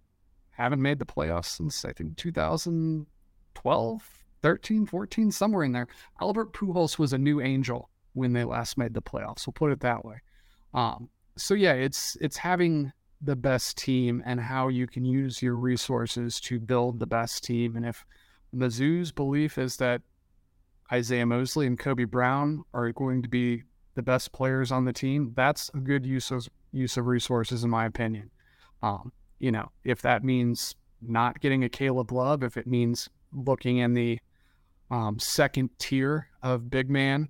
haven't 0.50 0.82
made 0.82 0.98
the 0.98 1.06
playoffs 1.06 1.56
since 1.56 1.84
I 1.84 1.92
think 1.92 2.16
2012, 2.16 4.24
13, 4.42 4.86
14, 4.86 5.32
somewhere 5.32 5.64
in 5.64 5.72
there. 5.72 5.88
Albert 6.20 6.52
Pujols 6.52 6.98
was 6.98 7.12
a 7.12 7.18
new 7.18 7.40
angel 7.40 7.90
when 8.14 8.32
they 8.32 8.44
last 8.44 8.78
made 8.78 8.94
the 8.94 9.02
playoffs. 9.02 9.46
We'll 9.46 9.54
put 9.54 9.72
it 9.72 9.80
that 9.80 10.04
way. 10.04 10.16
Um, 10.74 11.08
so 11.36 11.54
yeah, 11.54 11.72
it's 11.72 12.16
it's 12.20 12.36
having 12.36 12.92
the 13.20 13.36
best 13.36 13.76
team 13.76 14.22
and 14.24 14.40
how 14.40 14.68
you 14.68 14.86
can 14.86 15.04
use 15.04 15.42
your 15.42 15.54
resources 15.54 16.40
to 16.40 16.60
build 16.60 17.00
the 17.00 17.06
best 17.06 17.42
team. 17.44 17.76
And 17.76 17.84
if 17.84 18.04
Mizzou's 18.54 19.12
belief 19.12 19.58
is 19.58 19.76
that 19.78 20.02
Isaiah 20.92 21.26
Mosley 21.26 21.66
and 21.66 21.78
Kobe 21.78 22.04
Brown 22.04 22.64
are 22.72 22.90
going 22.92 23.22
to 23.22 23.28
be 23.28 23.64
the 23.94 24.02
best 24.02 24.32
players 24.32 24.70
on 24.70 24.84
the 24.84 24.92
team, 24.92 25.32
that's 25.34 25.70
a 25.74 25.78
good 25.78 26.06
use 26.06 26.30
of 26.30 26.48
use 26.72 26.96
of 26.96 27.06
resources, 27.06 27.64
in 27.64 27.70
my 27.70 27.86
opinion. 27.86 28.30
Um, 28.82 29.12
you 29.38 29.50
know, 29.50 29.70
if 29.84 30.02
that 30.02 30.22
means 30.22 30.74
not 31.00 31.40
getting 31.40 31.64
a 31.64 31.68
Caleb 31.68 32.12
Love, 32.12 32.42
if 32.42 32.56
it 32.56 32.66
means 32.66 33.08
looking 33.32 33.78
in 33.78 33.94
the 33.94 34.18
um, 34.90 35.18
second 35.18 35.70
tier 35.78 36.28
of 36.42 36.70
big 36.70 36.88
man 36.88 37.28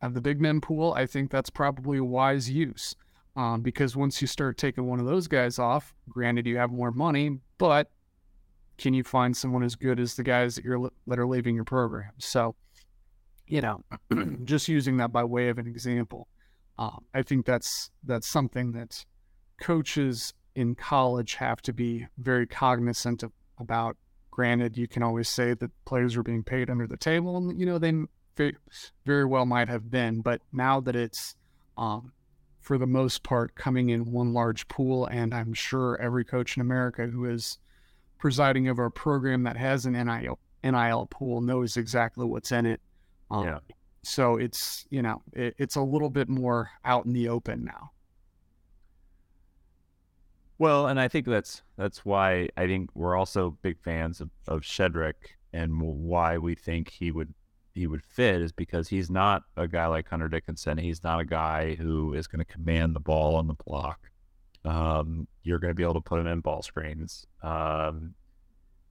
of 0.00 0.14
the 0.14 0.20
big 0.20 0.40
men 0.40 0.60
pool, 0.60 0.94
I 0.94 1.06
think 1.06 1.30
that's 1.30 1.50
probably 1.50 1.98
a 1.98 2.04
wise 2.04 2.48
use. 2.50 2.94
Um, 3.36 3.62
because 3.62 3.96
once 3.96 4.20
you 4.20 4.26
start 4.26 4.58
taking 4.58 4.86
one 4.86 4.98
of 4.98 5.06
those 5.06 5.28
guys 5.28 5.58
off, 5.58 5.94
granted 6.08 6.46
you 6.46 6.56
have 6.56 6.70
more 6.70 6.90
money, 6.90 7.38
but 7.58 7.90
can 8.76 8.92
you 8.92 9.04
find 9.04 9.36
someone 9.36 9.62
as 9.62 9.76
good 9.76 10.00
as 10.00 10.14
the 10.16 10.24
guys 10.24 10.56
that 10.56 10.64
you're 10.64 10.90
that 11.06 11.18
are 11.18 11.26
leaving 11.26 11.54
your 11.54 11.64
program? 11.64 12.12
So 12.18 12.56
you 13.50 13.60
know, 13.60 13.82
just 14.44 14.68
using 14.68 14.96
that 14.98 15.12
by 15.12 15.24
way 15.24 15.48
of 15.48 15.58
an 15.58 15.66
example, 15.66 16.28
um, 16.78 17.04
I 17.12 17.22
think 17.22 17.44
that's 17.44 17.90
that's 18.04 18.26
something 18.26 18.72
that 18.72 19.04
coaches 19.60 20.32
in 20.54 20.74
college 20.74 21.34
have 21.34 21.60
to 21.62 21.72
be 21.72 22.06
very 22.16 22.46
cognizant 22.46 23.22
of, 23.22 23.32
about. 23.58 23.96
Granted, 24.30 24.78
you 24.78 24.86
can 24.86 25.02
always 25.02 25.28
say 25.28 25.54
that 25.54 25.70
players 25.84 26.16
are 26.16 26.22
being 26.22 26.44
paid 26.44 26.70
under 26.70 26.86
the 26.86 26.96
table, 26.96 27.36
and 27.36 27.58
you 27.58 27.66
know 27.66 27.78
they 27.78 27.92
very 29.04 29.24
well 29.24 29.44
might 29.44 29.68
have 29.68 29.90
been. 29.90 30.20
But 30.20 30.40
now 30.52 30.80
that 30.80 30.96
it's, 30.96 31.34
um, 31.76 32.12
for 32.70 32.78
the 32.78 32.86
most 32.86 33.24
part, 33.24 33.56
coming 33.56 33.90
in 33.90 34.12
one 34.12 34.32
large 34.32 34.68
pool, 34.68 35.04
and 35.06 35.34
I'm 35.34 35.52
sure 35.52 36.00
every 36.00 36.24
coach 36.24 36.56
in 36.56 36.60
America 36.60 37.04
who 37.04 37.24
is 37.24 37.58
presiding 38.16 38.68
over 38.68 38.84
a 38.84 38.92
program 38.92 39.42
that 39.42 39.56
has 39.56 39.86
an 39.86 39.94
NIL 39.94 40.38
NIL 40.62 41.08
pool 41.10 41.40
knows 41.40 41.76
exactly 41.76 42.24
what's 42.24 42.52
in 42.52 42.66
it. 42.66 42.80
Um, 43.28 43.44
yeah. 43.44 43.58
So 44.04 44.36
it's 44.36 44.86
you 44.88 45.02
know 45.02 45.20
it, 45.32 45.56
it's 45.58 45.74
a 45.74 45.82
little 45.82 46.10
bit 46.10 46.28
more 46.28 46.70
out 46.84 47.06
in 47.06 47.12
the 47.12 47.28
open 47.28 47.64
now. 47.64 47.90
Well, 50.58 50.86
and 50.86 51.00
I 51.00 51.08
think 51.08 51.26
that's 51.26 51.62
that's 51.76 52.04
why 52.04 52.50
I 52.56 52.68
think 52.68 52.90
we're 52.94 53.16
also 53.16 53.58
big 53.62 53.80
fans 53.82 54.20
of, 54.20 54.30
of 54.46 54.60
Shedrick 54.60 55.34
and 55.52 55.82
why 55.82 56.38
we 56.38 56.54
think 56.54 56.88
he 56.88 57.10
would 57.10 57.34
he 57.74 57.86
would 57.86 58.02
fit 58.02 58.40
is 58.40 58.52
because 58.52 58.88
he's 58.88 59.10
not 59.10 59.44
a 59.56 59.68
guy 59.68 59.86
like 59.86 60.08
Hunter 60.08 60.28
Dickinson. 60.28 60.78
He's 60.78 61.02
not 61.02 61.20
a 61.20 61.24
guy 61.24 61.74
who 61.76 62.14
is 62.14 62.26
going 62.26 62.44
to 62.44 62.52
command 62.52 62.94
the 62.94 63.00
ball 63.00 63.36
on 63.36 63.46
the 63.46 63.54
block. 63.54 64.10
Um, 64.64 65.26
you're 65.42 65.58
going 65.58 65.70
to 65.70 65.74
be 65.74 65.82
able 65.82 65.94
to 65.94 66.00
put 66.00 66.20
him 66.20 66.26
in 66.26 66.40
ball 66.40 66.62
screens 66.62 67.26
um, 67.42 68.14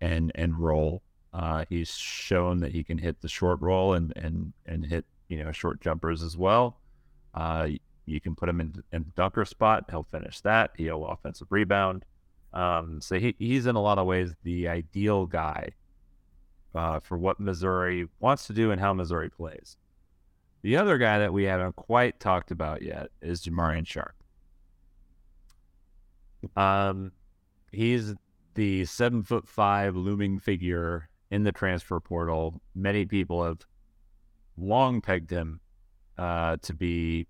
and 0.01 0.31
and 0.35 0.57
roll. 0.57 1.03
Uh, 1.33 1.65
he's 1.69 1.91
shown 1.91 2.59
that 2.61 2.71
he 2.71 2.83
can 2.83 2.97
hit 2.97 3.21
the 3.21 3.27
short 3.27 3.61
roll 3.61 3.93
and 3.93 4.13
and 4.15 4.53
and 4.65 4.85
hit 4.85 5.05
you 5.27 5.43
know 5.43 5.51
short 5.51 5.81
jumpers 5.81 6.23
as 6.23 6.37
well. 6.37 6.77
Uh, 7.35 7.67
you 8.05 8.19
can 8.19 8.35
put 8.35 8.49
him 8.49 8.59
in 8.61 8.83
in 8.91 9.03
the 9.03 9.11
dunker 9.15 9.45
spot. 9.45 9.85
He'll 9.89 10.03
finish 10.03 10.39
that. 10.41 10.71
He'll 10.75 11.05
offensive 11.05 11.47
rebound. 11.51 12.05
Um, 12.51 12.99
so 12.99 13.19
he, 13.19 13.35
he's 13.37 13.67
in 13.67 13.75
a 13.75 13.81
lot 13.81 13.99
of 13.99 14.07
ways 14.07 14.33
the 14.43 14.67
ideal 14.67 15.27
guy 15.27 15.69
uh, 16.75 16.99
for 16.99 17.17
what 17.17 17.39
Missouri 17.39 18.07
wants 18.19 18.47
to 18.47 18.53
do 18.53 18.71
and 18.71 18.79
how 18.79 18.93
Missouri 18.93 19.29
plays. 19.29 19.77
The 20.61 20.77
other 20.77 20.97
guy 20.97 21.19
that 21.19 21.33
we 21.33 21.43
haven't 21.43 21.75
quite 21.75 22.19
talked 22.19 22.51
about 22.51 22.81
yet 22.81 23.09
is 23.21 23.41
Jamarion 23.41 23.87
Sharp. 23.87 24.15
Um, 26.55 27.11
he's 27.71 28.13
the 28.55 28.85
seven 28.85 29.23
foot 29.23 29.47
five 29.47 29.95
looming 29.95 30.39
figure 30.39 31.09
in 31.31 31.43
the 31.43 31.51
transfer 31.51 31.99
portal. 31.99 32.61
Many 32.75 33.05
people 33.05 33.43
have 33.43 33.65
long 34.57 35.01
pegged 35.01 35.29
him 35.29 35.61
uh, 36.17 36.57
to 36.63 36.73
be 36.73 37.27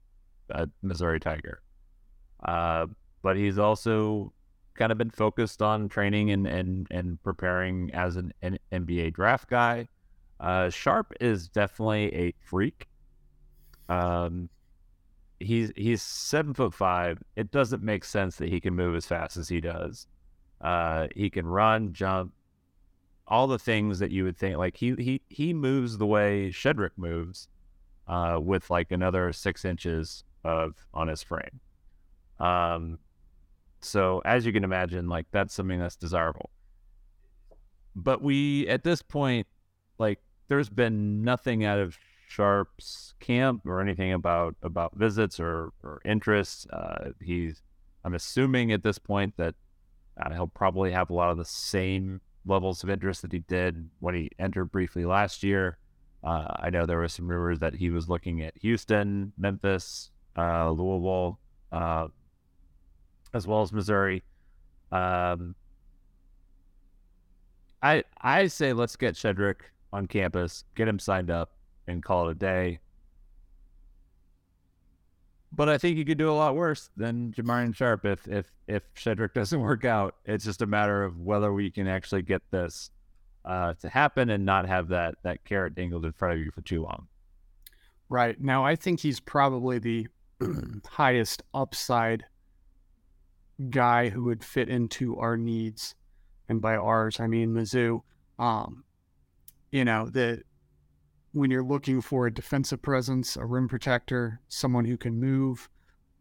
a 0.49 0.67
Missouri 0.81 1.19
Tiger. 1.19 1.61
Uh, 2.43 2.87
but 3.21 3.35
he's 3.35 3.59
also 3.59 4.33
kind 4.79 4.91
of 4.91 4.97
been 4.97 5.11
focused 5.11 5.61
on 5.61 5.89
training 5.89 6.31
and 6.31 6.47
and, 6.47 6.87
and 6.89 7.21
preparing 7.21 7.91
as 7.93 8.15
an, 8.15 8.33
an 8.41 8.57
NBA 8.71 9.13
draft 9.13 9.49
guy. 9.49 9.87
Uh, 10.39 10.69
Sharp 10.69 11.13
is 11.19 11.49
definitely 11.49 12.15
a 12.15 12.33
freak. 12.39 12.87
Um, 13.89 14.49
he's 15.39 15.71
he's 15.75 16.01
seven 16.01 16.53
foot 16.53 16.73
five. 16.73 17.21
It 17.35 17.51
doesn't 17.51 17.83
make 17.83 18.05
sense 18.05 18.37
that 18.37 18.49
he 18.49 18.59
can 18.59 18.73
move 18.73 18.95
as 18.95 19.05
fast 19.05 19.37
as 19.37 19.49
he 19.49 19.59
does. 19.59 20.07
Uh, 20.61 21.07
he 21.15 21.29
can 21.29 21.45
run, 21.45 21.93
jump, 21.93 22.33
all 23.27 23.47
the 23.47 23.59
things 23.59 23.99
that 23.99 24.11
you 24.11 24.23
would 24.23 24.37
think. 24.37 24.57
Like 24.57 24.77
he 24.77 24.95
he 24.95 25.21
he 25.29 25.53
moves 25.53 25.97
the 25.97 26.07
way 26.07 26.49
Shedrick 26.51 26.91
moves, 26.95 27.49
uh, 28.07 28.39
with 28.41 28.69
like 28.69 28.91
another 28.91 29.33
six 29.33 29.65
inches 29.65 30.23
of 30.45 30.73
on 30.93 31.09
his 31.09 31.21
frame. 31.21 31.59
Um, 32.39 32.97
so 33.81 34.21
as 34.25 34.45
you 34.45 34.53
can 34.53 34.63
imagine, 34.63 35.07
like 35.07 35.25
that's 35.31 35.53
something 35.53 35.79
that's 35.79 35.95
desirable. 35.95 36.49
But 37.95 38.21
we 38.21 38.67
at 38.67 38.83
this 38.83 39.01
point, 39.01 39.47
like 39.97 40.19
there's 40.47 40.69
been 40.69 41.23
nothing 41.23 41.65
out 41.65 41.79
of 41.79 41.97
Sharp's 42.27 43.13
camp 43.19 43.65
or 43.65 43.81
anything 43.81 44.13
about 44.13 44.55
about 44.61 44.95
visits 44.95 45.39
or 45.39 45.71
or 45.83 46.01
interests. 46.05 46.67
Uh, 46.67 47.11
he's 47.21 47.61
I'm 48.03 48.13
assuming 48.13 48.71
at 48.71 48.83
this 48.83 48.99
point 48.99 49.35
that 49.37 49.55
uh, 50.21 50.31
he'll 50.33 50.47
probably 50.47 50.91
have 50.91 51.09
a 51.09 51.13
lot 51.13 51.31
of 51.31 51.37
the 51.37 51.45
same 51.45 52.21
levels 52.45 52.83
of 52.83 52.89
interest 52.89 53.21
that 53.21 53.31
he 53.31 53.39
did 53.39 53.89
when 53.99 54.15
he 54.15 54.29
entered 54.39 54.65
briefly 54.65 55.05
last 55.05 55.43
year. 55.43 55.77
Uh, 56.23 56.47
I 56.59 56.69
know 56.69 56.85
there 56.85 56.97
were 56.97 57.07
some 57.07 57.27
rumors 57.27 57.59
that 57.59 57.75
he 57.75 57.89
was 57.89 58.09
looking 58.09 58.41
at 58.41 58.57
Houston, 58.57 59.31
Memphis, 59.37 60.11
uh, 60.37 60.69
Louisville, 60.69 61.39
uh, 61.71 62.07
as 63.33 63.47
well 63.47 63.61
as 63.61 63.71
Missouri. 63.71 64.23
Um, 64.91 65.55
I 67.81 68.03
I 68.21 68.47
say 68.47 68.73
let's 68.73 68.95
get 68.95 69.15
Shedrick 69.15 69.61
on 69.93 70.07
campus, 70.07 70.63
get 70.75 70.87
him 70.87 70.99
signed 70.99 71.31
up, 71.31 71.51
and 71.87 72.03
call 72.03 72.27
it 72.27 72.31
a 72.31 72.35
day. 72.35 72.79
But 75.51 75.67
I 75.67 75.77
think 75.77 75.97
you 75.97 76.05
could 76.05 76.17
do 76.17 76.29
a 76.29 76.33
lot 76.33 76.55
worse 76.55 76.89
than 76.95 77.33
Jamarion 77.33 77.75
Sharp 77.75 78.05
if 78.05 78.27
if 78.27 78.51
if 78.67 78.83
Shedrick 78.95 79.33
doesn't 79.35 79.59
work 79.59 79.85
out. 79.85 80.15
It's 80.25 80.45
just 80.45 80.61
a 80.61 80.67
matter 80.67 81.03
of 81.03 81.19
whether 81.19 81.53
we 81.53 81.71
can 81.71 81.87
actually 81.87 82.21
get 82.21 82.41
this 82.51 82.91
uh, 83.45 83.73
to 83.75 83.89
happen 83.89 84.29
and 84.29 84.45
not 84.45 84.67
have 84.67 84.89
that 84.89 85.15
that 85.23 85.43
carrot 85.45 85.75
dangled 85.75 86.05
in 86.05 86.11
front 86.11 86.35
of 86.35 86.39
you 86.39 86.51
for 86.51 86.61
too 86.61 86.83
long. 86.83 87.07
Right 88.09 88.39
now, 88.41 88.65
I 88.65 88.75
think 88.75 88.99
he's 88.99 89.19
probably 89.19 89.79
the 89.79 90.07
highest 90.87 91.43
upside 91.53 92.25
guy 93.69 94.09
who 94.09 94.23
would 94.25 94.43
fit 94.43 94.69
into 94.69 95.17
our 95.17 95.37
needs. 95.37 95.95
And 96.47 96.61
by 96.61 96.75
ours, 96.75 97.19
I 97.19 97.27
mean 97.27 97.53
Mizzou. 97.53 98.01
Um, 98.37 98.83
you 99.71 99.85
know, 99.85 100.09
that 100.09 100.43
when 101.33 101.51
you're 101.51 101.63
looking 101.63 102.01
for 102.01 102.25
a 102.25 102.33
defensive 102.33 102.81
presence, 102.81 103.35
a 103.35 103.45
rim 103.45 103.67
protector, 103.67 104.41
someone 104.47 104.85
who 104.85 104.97
can 104.97 105.19
move 105.19 105.69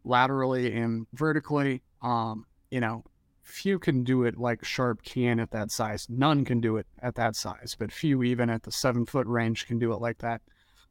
laterally 0.03 0.73
and 0.73 1.07
vertically, 1.13 1.81
um, 2.01 2.45
you 2.69 2.79
know, 2.79 3.03
few 3.41 3.79
can 3.79 4.03
do 4.03 4.23
it 4.23 4.37
like 4.37 4.63
Sharp 4.63 5.01
can 5.03 5.39
at 5.39 5.51
that 5.51 5.71
size. 5.71 6.07
None 6.09 6.45
can 6.45 6.61
do 6.61 6.77
it 6.77 6.85
at 7.01 7.15
that 7.15 7.35
size, 7.35 7.75
but 7.77 7.91
few 7.91 8.21
even 8.23 8.49
at 8.49 8.63
the 8.63 8.71
seven 8.71 9.05
foot 9.05 9.25
range 9.27 9.65
can 9.65 9.79
do 9.79 9.91
it 9.91 9.99
like 9.99 10.19
that. 10.19 10.41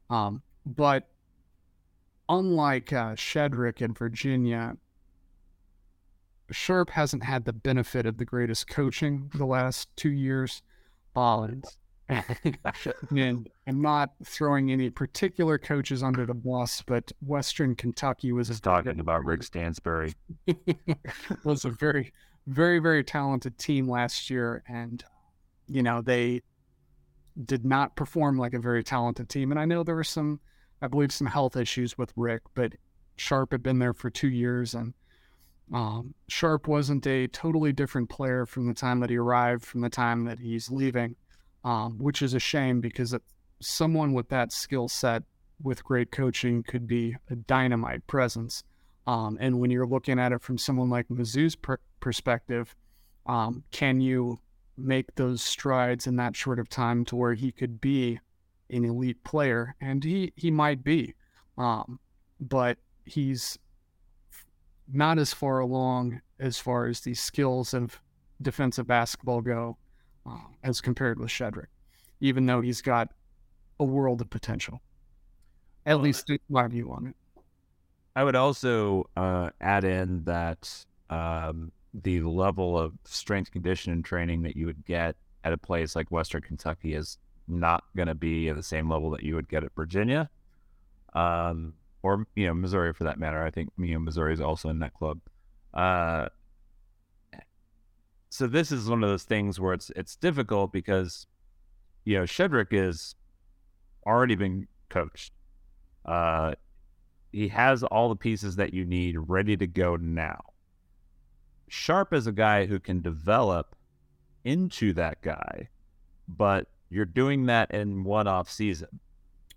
Um, 0.09 0.41
but 0.65 1.07
unlike 2.27 2.91
uh, 2.91 3.15
Shedrick 3.15 3.81
in 3.81 3.93
Virginia, 3.93 4.75
Sharp 6.51 6.91
hasn't 6.91 7.23
had 7.23 7.45
the 7.45 7.53
benefit 7.53 8.05
of 8.05 8.17
the 8.17 8.25
greatest 8.25 8.67
coaching 8.67 9.29
the 9.33 9.45
last 9.45 9.89
two 9.95 10.09
years. 10.09 10.61
Um, 11.15 11.61
and 12.09 13.49
I'm 13.67 13.81
not 13.81 14.11
throwing 14.23 14.71
any 14.71 14.89
particular 14.89 15.57
coaches 15.57 16.01
under 16.01 16.25
the 16.25 16.33
bus, 16.33 16.83
but 16.85 17.11
Western 17.21 17.75
Kentucky 17.75 18.31
was 18.31 18.47
Just 18.47 18.63
talking 18.63 18.99
about 18.99 19.25
Rick 19.25 19.43
Stansbury. 19.43 20.13
was 21.43 21.65
a 21.65 21.69
very, 21.69 22.13
very, 22.47 22.79
very 22.79 23.03
talented 23.03 23.57
team 23.57 23.87
last 23.87 24.29
year, 24.29 24.63
and 24.67 25.03
you 25.67 25.83
know 25.83 26.01
they 26.01 26.41
did 27.45 27.63
not 27.63 27.95
perform 27.95 28.37
like 28.37 28.53
a 28.53 28.59
very 28.59 28.83
talented 28.83 29.29
team. 29.29 29.51
And 29.51 29.59
I 29.59 29.65
know 29.65 29.83
there 29.83 29.95
were 29.95 30.03
some 30.03 30.39
I 30.81 30.87
believe, 30.87 31.11
some 31.11 31.27
health 31.27 31.55
issues 31.55 31.97
with 31.97 32.13
Rick, 32.15 32.43
but 32.53 32.73
Sharp 33.17 33.51
had 33.51 33.63
been 33.63 33.79
there 33.79 33.93
for 33.93 34.09
two 34.09 34.29
years, 34.29 34.73
and 34.73 34.93
um, 35.73 36.13
Sharp 36.27 36.67
wasn't 36.67 37.05
a 37.05 37.27
totally 37.27 37.71
different 37.71 38.09
player 38.09 38.45
from 38.45 38.67
the 38.67 38.73
time 38.73 38.99
that 39.01 39.09
he 39.09 39.17
arrived, 39.17 39.65
from 39.65 39.81
the 39.81 39.89
time 39.89 40.25
that 40.25 40.39
he's 40.39 40.71
leaving, 40.71 41.15
um, 41.63 41.97
which 41.99 42.21
is 42.21 42.33
a 42.33 42.39
shame 42.39 42.81
because 42.81 43.15
someone 43.61 44.13
with 44.13 44.29
that 44.29 44.51
skill 44.51 44.87
set, 44.87 45.23
with 45.61 45.83
great 45.83 46.11
coaching, 46.11 46.63
could 46.63 46.87
be 46.87 47.15
a 47.29 47.35
dynamite 47.35 48.05
presence. 48.07 48.63
Um, 49.05 49.37
and 49.39 49.59
when 49.59 49.71
you're 49.71 49.87
looking 49.87 50.19
at 50.19 50.31
it 50.31 50.41
from 50.41 50.57
someone 50.57 50.89
like 50.89 51.07
Mizzou's 51.09 51.55
per- 51.55 51.79
perspective, 51.99 52.75
um, 53.25 53.63
can 53.71 54.01
you 54.01 54.39
make 54.77 55.13
those 55.15 55.41
strides 55.41 56.07
in 56.07 56.15
that 56.15 56.35
short 56.35 56.59
of 56.59 56.69
time 56.69 57.03
to 57.05 57.15
where 57.15 57.33
he 57.33 57.51
could 57.51 57.81
be 57.81 58.19
an 58.69 58.85
elite 58.85 59.23
player, 59.23 59.75
and 59.81 60.03
he 60.03 60.31
he 60.35 60.51
might 60.51 60.83
be, 60.83 61.13
um, 61.57 61.99
but 62.39 62.77
he's 63.05 63.57
not 64.91 65.19
as 65.19 65.33
far 65.33 65.59
along 65.59 66.21
as 66.39 66.57
far 66.57 66.87
as 66.87 67.01
the 67.01 67.13
skills 67.13 67.73
of 67.73 68.01
defensive 68.41 68.87
basketball 68.87 69.41
go 69.41 69.77
uh, 70.25 70.37
as 70.63 70.81
compared 70.81 71.19
with 71.19 71.29
Shedrick, 71.29 71.67
even 72.19 72.45
though 72.45 72.61
he's 72.61 72.81
got 72.81 73.09
a 73.79 73.83
world 73.83 74.21
of 74.21 74.29
potential. 74.29 74.81
At 75.85 75.95
well, 75.95 76.05
least 76.05 76.31
my 76.49 76.67
view 76.67 76.91
on 76.91 77.07
it. 77.07 77.15
I 78.15 78.23
would 78.23 78.35
also 78.35 79.09
uh, 79.15 79.49
add 79.61 79.83
in 79.83 80.23
that 80.25 80.85
um, 81.09 81.71
the 81.93 82.21
level 82.21 82.77
of 82.77 82.93
strength 83.05 83.51
conditioning 83.51 84.03
training 84.03 84.43
that 84.43 84.55
you 84.55 84.65
would 84.65 84.85
get 84.85 85.15
at 85.43 85.53
a 85.53 85.57
place 85.57 85.95
like 85.95 86.11
Western 86.11 86.41
Kentucky 86.41 86.93
is 86.93 87.17
not 87.47 87.83
going 87.95 88.07
to 88.07 88.15
be 88.15 88.49
at 88.49 88.55
the 88.55 88.63
same 88.63 88.89
level 88.89 89.09
that 89.11 89.23
you 89.23 89.35
would 89.35 89.49
get 89.49 89.63
at 89.63 89.73
Virginia, 89.75 90.29
um, 91.13 91.73
or 92.03 92.25
you 92.35 92.47
know 92.47 92.53
Missouri 92.53 92.93
for 92.93 93.03
that 93.05 93.19
matter. 93.19 93.43
I 93.43 93.51
think 93.51 93.69
you 93.77 93.93
know 93.93 93.99
Missouri 93.99 94.33
is 94.33 94.41
also 94.41 94.69
in 94.69 94.79
that 94.79 94.93
club. 94.93 95.19
Uh, 95.73 96.29
so 98.29 98.47
this 98.47 98.71
is 98.71 98.89
one 98.89 99.03
of 99.03 99.09
those 99.09 99.23
things 99.23 99.59
where 99.59 99.73
it's 99.73 99.91
it's 99.95 100.15
difficult 100.15 100.71
because 100.71 101.27
you 102.05 102.17
know 102.17 102.23
Shedrick 102.23 102.67
is 102.71 103.15
already 104.05 104.35
been 104.35 104.67
coached. 104.89 105.33
Uh, 106.05 106.53
he 107.31 107.47
has 107.49 107.83
all 107.83 108.09
the 108.09 108.15
pieces 108.15 108.55
that 108.55 108.73
you 108.73 108.85
need 108.85 109.17
ready 109.17 109.55
to 109.57 109.67
go 109.67 109.95
now. 109.95 110.41
Sharp 111.67 112.13
is 112.13 112.25
a 112.25 112.31
guy 112.31 112.65
who 112.65 112.79
can 112.79 113.01
develop 113.01 113.75
into 114.43 114.93
that 114.93 115.21
guy, 115.21 115.69
but 116.27 116.67
you're 116.89 117.05
doing 117.05 117.45
that 117.45 117.71
in 117.71 118.03
one 118.03 118.27
off 118.27 118.49
season. 118.49 118.99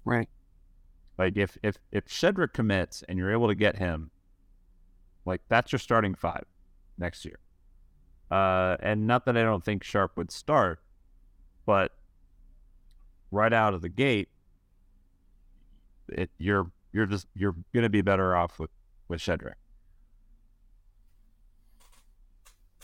Right. 0.05 0.29
Like 1.19 1.37
if 1.37 1.59
if 1.63 1.79
if 1.91 2.07
Shedrick 2.07 2.53
commits 2.53 3.03
and 3.09 3.19
you're 3.19 3.33
able 3.33 3.49
to 3.49 3.55
get 3.55 3.77
him, 3.77 4.11
like 5.25 5.43
that's 5.49 5.73
your 5.73 5.79
starting 5.79 6.15
five 6.15 6.45
next 6.99 7.25
year. 7.25 7.39
Uh, 8.31 8.77
and 8.81 9.07
not 9.07 9.27
that 9.27 9.37
I 9.37 9.43
don't 9.43 9.63
think 9.63 9.85
Sharp 9.85 10.17
would 10.17 10.31
start, 10.31 10.81
but 11.67 11.93
right 13.31 13.53
out 13.53 13.75
of 13.75 13.83
the 13.83 13.91
gate, 13.91 14.29
it, 16.09 16.31
you're 16.39 16.71
you're 16.93 17.07
just 17.07 17.27
you're 17.35 17.55
to 17.75 17.89
be 17.91 18.01
better 18.01 18.35
off 18.35 18.59
with 18.59 18.71
with 19.09 19.21
Shedrick. 19.21 19.55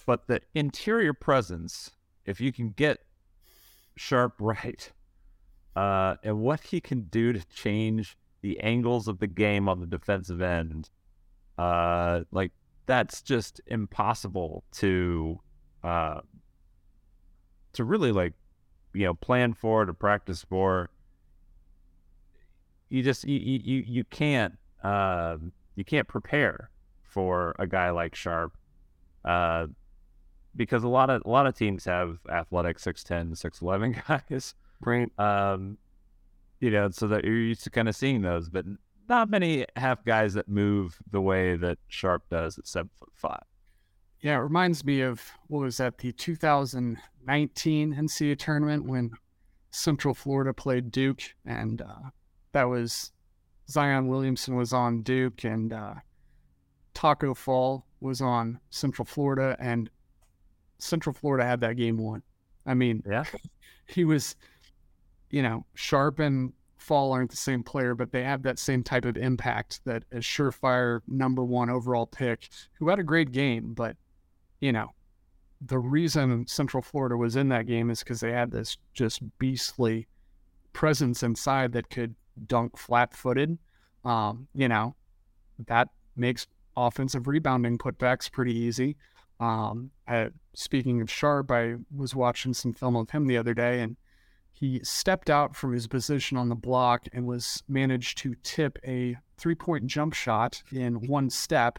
But 0.05 0.26
the 0.26 0.41
interior 0.55 1.12
presence, 1.12 1.91
if 2.24 2.41
you 2.41 2.53
can 2.53 2.70
get 2.70 3.01
Sharp 3.97 4.35
right, 4.41 4.91
uh, 5.79 6.16
and 6.24 6.41
what 6.41 6.59
he 6.59 6.81
can 6.81 7.03
do 7.03 7.33
to 7.33 7.47
change 7.55 8.18
the 8.41 8.59
angles 8.59 9.07
of 9.07 9.20
the 9.20 9.29
game 9.29 9.68
on 9.68 9.79
the 9.79 9.87
defensive 9.87 10.43
end, 10.43 10.91
uh, 11.57 12.22
like 12.33 12.51
that's 12.87 13.22
just 13.22 13.61
impossible 13.68 14.64
to 14.72 15.39
uh, 15.85 16.20
to 17.74 17.85
really 17.85 18.11
like 18.11 18.33
you 18.93 19.05
know 19.05 19.14
plan 19.14 19.55
for 19.55 19.85
to 19.85 19.95
practice 19.95 20.43
for. 20.43 20.91
You 22.89 23.05
just 23.05 23.22
you 23.22 23.39
you 23.39 23.85
you 23.87 24.03
can't 24.03 24.59
uh, 24.83 25.37
you 25.76 25.85
can't 25.85 26.09
prepare 26.09 26.70
for 27.05 27.55
a 27.57 27.68
guy 27.68 27.91
like 27.91 28.16
Sharp 28.16 28.53
uh, 29.24 29.68
because 30.57 30.83
a 30.83 30.89
lot 30.89 31.09
of 31.09 31.22
a 31.24 31.31
lot 31.31 31.47
of 31.47 31.57
teams 31.57 31.85
have 31.85 32.18
athletic 32.29 32.79
6'10 32.79 33.41
6'11 33.41 34.03
guys 34.29 34.55
Right. 34.81 35.11
um, 35.18 35.79
you 36.61 36.70
know 36.70 36.91
so 36.91 37.09
that 37.09 37.24
you're 37.24 37.37
used 37.37 37.64
to 37.64 37.70
kind 37.70 37.89
of 37.89 37.97
seeing 37.97 38.22
those 38.22 38.49
but 38.49 38.64
not 39.09 39.31
many 39.31 39.64
have 39.76 40.05
guys 40.05 40.35
that 40.35 40.49
move 40.49 40.99
the 41.11 41.20
way 41.20 41.57
that 41.57 41.79
Sharp 41.89 42.24
does 42.31 42.59
at 42.59 42.66
seven 42.66 42.91
foot 42.99 43.11
five 43.14 43.43
Yeah, 44.20 44.37
it 44.37 44.43
reminds 44.43 44.85
me 44.85 45.01
of 45.01 45.22
what 45.47 45.61
was 45.61 45.76
that 45.79 45.99
the 45.99 46.12
2019 46.12 47.95
NCAA 47.95 48.39
tournament 48.39 48.85
when 48.85 49.12
Central 49.70 50.14
Florida 50.14 50.53
played 50.53 50.91
Duke, 50.91 51.22
and 51.45 51.83
uh, 51.83 52.11
that 52.53 52.64
was 52.64 53.12
Zion 53.70 54.09
Williamson 54.09 54.57
was 54.57 54.72
on 54.72 55.03
Duke, 55.03 55.45
and 55.45 55.72
uh, 55.72 55.95
Taco 56.95 57.35
Fall 57.35 57.87
was 58.01 58.20
on 58.20 58.61
Central 58.70 59.05
Florida, 59.05 59.57
and 59.61 59.91
Central 60.79 61.12
Florida 61.12 61.45
had 61.45 61.61
that 61.61 61.76
game 61.76 61.97
won. 61.99 62.22
I 62.66 62.74
mean, 62.74 63.03
yeah 63.07 63.24
he 63.87 64.05
was, 64.05 64.37
you 65.31 65.43
know, 65.43 65.64
Sharp 65.74 66.18
and 66.18 66.53
Fall 66.76 67.12
aren't 67.12 67.31
the 67.31 67.37
same 67.37 67.62
player, 67.62 67.95
but 67.95 68.12
they 68.12 68.22
have 68.22 68.43
that 68.45 68.59
same 68.59 68.83
type 68.83 69.05
of 69.05 69.16
impact 69.16 69.81
that 69.85 70.05
a 70.12 70.16
surefire 70.18 71.01
number 71.07 71.45
one 71.45 71.70
overall 71.70 72.07
pick 72.07 72.49
who 72.74 72.89
had 72.89 72.99
a 72.99 73.05
great 73.05 73.33
game, 73.33 73.74
but 73.74 73.97
you 74.61 74.72
know, 74.72 74.93
the 75.61 75.79
reason 75.79 76.47
Central 76.47 76.83
Florida 76.83 77.16
was 77.16 77.37
in 77.37 77.49
that 77.49 77.66
game 77.66 77.91
is 77.91 78.01
because 78.01 78.20
they 78.20 78.33
had 78.33 78.51
this 78.51 78.76
just 78.95 79.20
beastly 79.39 80.07
presence 80.72 81.22
inside 81.22 81.72
that 81.72 81.91
could 81.91 82.14
dunk 82.47 82.76
flat 82.76 83.14
footed. 83.14 83.59
Um, 84.05 84.47
you 84.55 84.68
know, 84.68 84.95
that 85.66 85.89
makes 86.16 86.47
offensive 86.76 87.26
rebounding 87.26 87.79
putbacks 87.79 88.31
pretty 88.31 88.57
easy. 88.57 88.97
Um, 89.41 89.91
I, 90.07 90.29
speaking 90.55 91.01
of 91.01 91.11
Sharp, 91.11 91.51
I 91.51 91.74
was 91.95 92.14
watching 92.14 92.55
some 92.55 92.72
film 92.72 92.97
of 92.97 93.11
him 93.11 93.26
the 93.26 93.37
other 93.37 93.55
day, 93.55 93.81
and 93.81 93.97
he 94.59 94.80
stepped 94.82 95.30
out 95.30 95.54
from 95.54 95.72
his 95.72 95.86
position 95.86 96.36
on 96.36 96.48
the 96.48 96.54
block 96.56 97.06
and 97.12 97.26
was 97.26 97.62
managed 97.68 98.18
to 98.18 98.34
tip 98.42 98.76
a 98.84 99.16
three 99.36 99.54
point 99.54 99.86
jump 99.86 100.14
shot 100.14 100.61
in 100.72 101.06
one 101.06 101.30
step. 101.30 101.78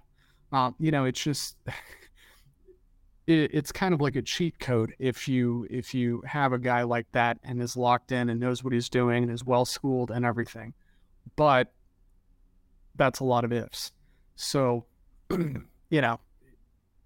Um, 0.53 0.75
you 0.79 0.89
know, 0.89 1.03
it's 1.03 1.21
just 1.21 1.57
it, 3.27 3.51
it's 3.53 3.73
kind 3.73 3.93
of 3.93 3.99
like 3.99 4.15
a 4.15 4.21
cheat 4.21 4.59
code 4.59 4.93
if 4.97 5.27
you 5.27 5.67
if 5.69 5.93
you 5.93 6.23
have 6.25 6.53
a 6.53 6.57
guy 6.57 6.83
like 6.83 7.07
that 7.11 7.37
and 7.43 7.61
is 7.61 7.75
locked 7.75 8.13
in 8.13 8.29
and 8.29 8.39
knows 8.39 8.63
what 8.63 8.71
he's 8.71 8.87
doing 8.87 9.23
and 9.23 9.31
is 9.31 9.43
well 9.43 9.65
schooled 9.65 10.09
and 10.09 10.23
everything. 10.23 10.73
But 11.35 11.73
that's 12.95 13.19
a 13.19 13.25
lot 13.25 13.43
of 13.43 13.51
ifs. 13.51 13.91
So, 14.37 14.85
you 15.29 16.01
know, 16.01 16.21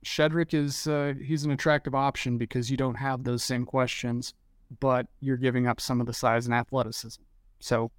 Shedrick 0.06 0.54
is 0.54 0.86
uh, 0.86 1.14
he's 1.20 1.46
an 1.46 1.52
attractive 1.52 1.96
option 1.96 2.38
because 2.38 2.70
you 2.70 2.78
don't 2.78 2.96
have 2.96 3.24
those 3.24 3.44
same 3.44 3.66
questions, 3.66 4.36
but 4.80 5.08
you're 5.20 5.38
giving 5.38 5.68
up 5.68 5.80
some 5.80 6.00
of 6.02 6.08
the 6.08 6.14
size 6.14 6.46
and 6.46 6.54
athleticism. 6.54 7.22
So 7.60 7.92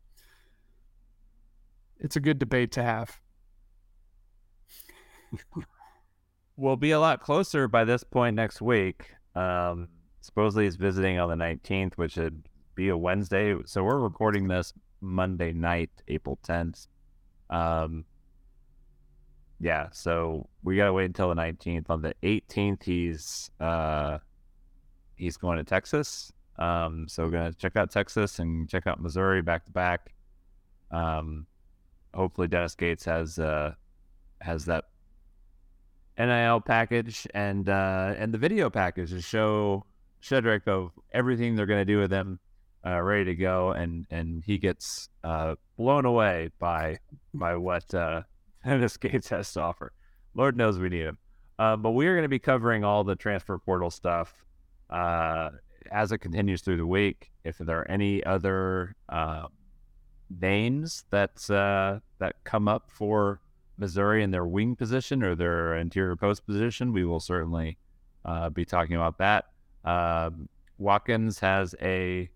it's 1.98 2.16
a 2.16 2.20
good 2.20 2.38
debate 2.38 2.72
to 2.72 2.82
have. 2.82 3.20
We'll 6.56 6.76
be 6.76 6.92
a 6.92 7.00
lot 7.00 7.20
closer 7.20 7.66
by 7.66 7.84
this 7.84 8.04
point 8.04 8.36
next 8.36 8.62
week. 8.62 9.10
Um, 9.34 9.88
supposedly 10.20 10.64
he's 10.64 10.76
visiting 10.76 11.18
on 11.18 11.28
the 11.28 11.44
19th, 11.44 11.94
which 11.94 12.16
would 12.16 12.44
be 12.76 12.90
a 12.90 12.96
Wednesday. 12.96 13.56
So 13.66 13.82
we're 13.82 13.98
recording 13.98 14.46
this 14.46 14.72
Monday 15.00 15.52
night, 15.52 15.90
April 16.06 16.38
10th. 16.46 16.86
Um, 17.50 18.04
yeah, 19.58 19.88
so 19.90 20.48
we 20.62 20.76
gotta 20.76 20.92
wait 20.92 21.06
until 21.06 21.28
the 21.28 21.34
19th. 21.34 21.86
On 21.90 22.02
the 22.02 22.14
18th, 22.22 22.84
he's 22.84 23.50
uh, 23.58 24.18
he's 25.16 25.36
going 25.36 25.58
to 25.58 25.64
Texas. 25.64 26.32
Um, 26.58 27.06
so 27.08 27.28
gonna 27.28 27.52
check 27.52 27.76
out 27.76 27.90
Texas 27.90 28.38
and 28.38 28.68
check 28.68 28.86
out 28.86 29.00
Missouri 29.00 29.42
back 29.42 29.64
to 29.66 29.72
back. 29.72 30.14
Um, 30.90 31.46
hopefully 32.14 32.48
Dennis 32.48 32.74
Gates 32.74 33.04
has 33.04 33.38
uh 33.38 33.74
has 34.40 34.64
that 34.66 34.84
NIL 36.18 36.60
package 36.60 37.26
and 37.34 37.68
uh, 37.68 38.14
and 38.16 38.32
the 38.32 38.38
video 38.38 38.70
package 38.70 39.10
to 39.10 39.20
show 39.20 39.84
Shedrick 40.22 40.68
of 40.68 40.92
everything 41.12 41.56
they're 41.56 41.66
to 41.66 41.84
do 41.84 41.98
with 41.98 42.12
him, 42.12 42.38
uh, 42.86 43.00
ready 43.00 43.24
to 43.24 43.34
go, 43.34 43.72
and 43.72 44.06
and 44.10 44.44
he 44.44 44.58
gets 44.58 45.08
uh, 45.24 45.56
blown 45.76 46.04
away 46.04 46.50
by 46.58 46.98
by 47.32 47.56
what 47.56 47.92
uh, 47.94 48.22
Dennis 48.64 48.96
Gates 48.96 49.28
has 49.30 49.52
to 49.54 49.60
offer. 49.60 49.92
Lord 50.34 50.56
knows 50.56 50.78
we 50.78 50.88
need 50.88 51.04
him. 51.04 51.18
Uh, 51.58 51.76
but 51.76 51.92
we 51.92 52.06
are 52.08 52.14
going 52.14 52.24
to 52.24 52.28
be 52.28 52.40
covering 52.40 52.82
all 52.82 53.04
the 53.04 53.14
transfer 53.14 53.56
portal 53.58 53.90
stuff 53.90 54.44
uh, 54.90 55.50
as 55.90 56.12
it 56.12 56.18
continues 56.18 56.62
through 56.62 56.76
the 56.76 56.86
week. 56.86 57.30
If 57.44 57.58
there 57.58 57.80
are 57.80 57.90
any 57.90 58.24
other 58.24 58.94
uh, 59.08 59.46
names 60.40 61.04
that 61.10 61.50
uh, 61.50 62.00
that 62.18 62.36
come 62.44 62.68
up 62.68 62.90
for 62.90 63.40
Missouri 63.76 64.22
in 64.22 64.30
their 64.30 64.46
wing 64.46 64.76
position 64.76 65.22
or 65.22 65.34
their 65.34 65.76
interior 65.76 66.16
post 66.16 66.46
position, 66.46 66.92
we 66.92 67.04
will 67.04 67.20
certainly 67.20 67.78
uh, 68.24 68.50
be 68.50 68.64
talking 68.64 68.96
about 68.96 69.18
that. 69.18 69.46
Um, 69.84 70.48
Watkins 70.78 71.38
has 71.40 71.74
a 71.80 72.28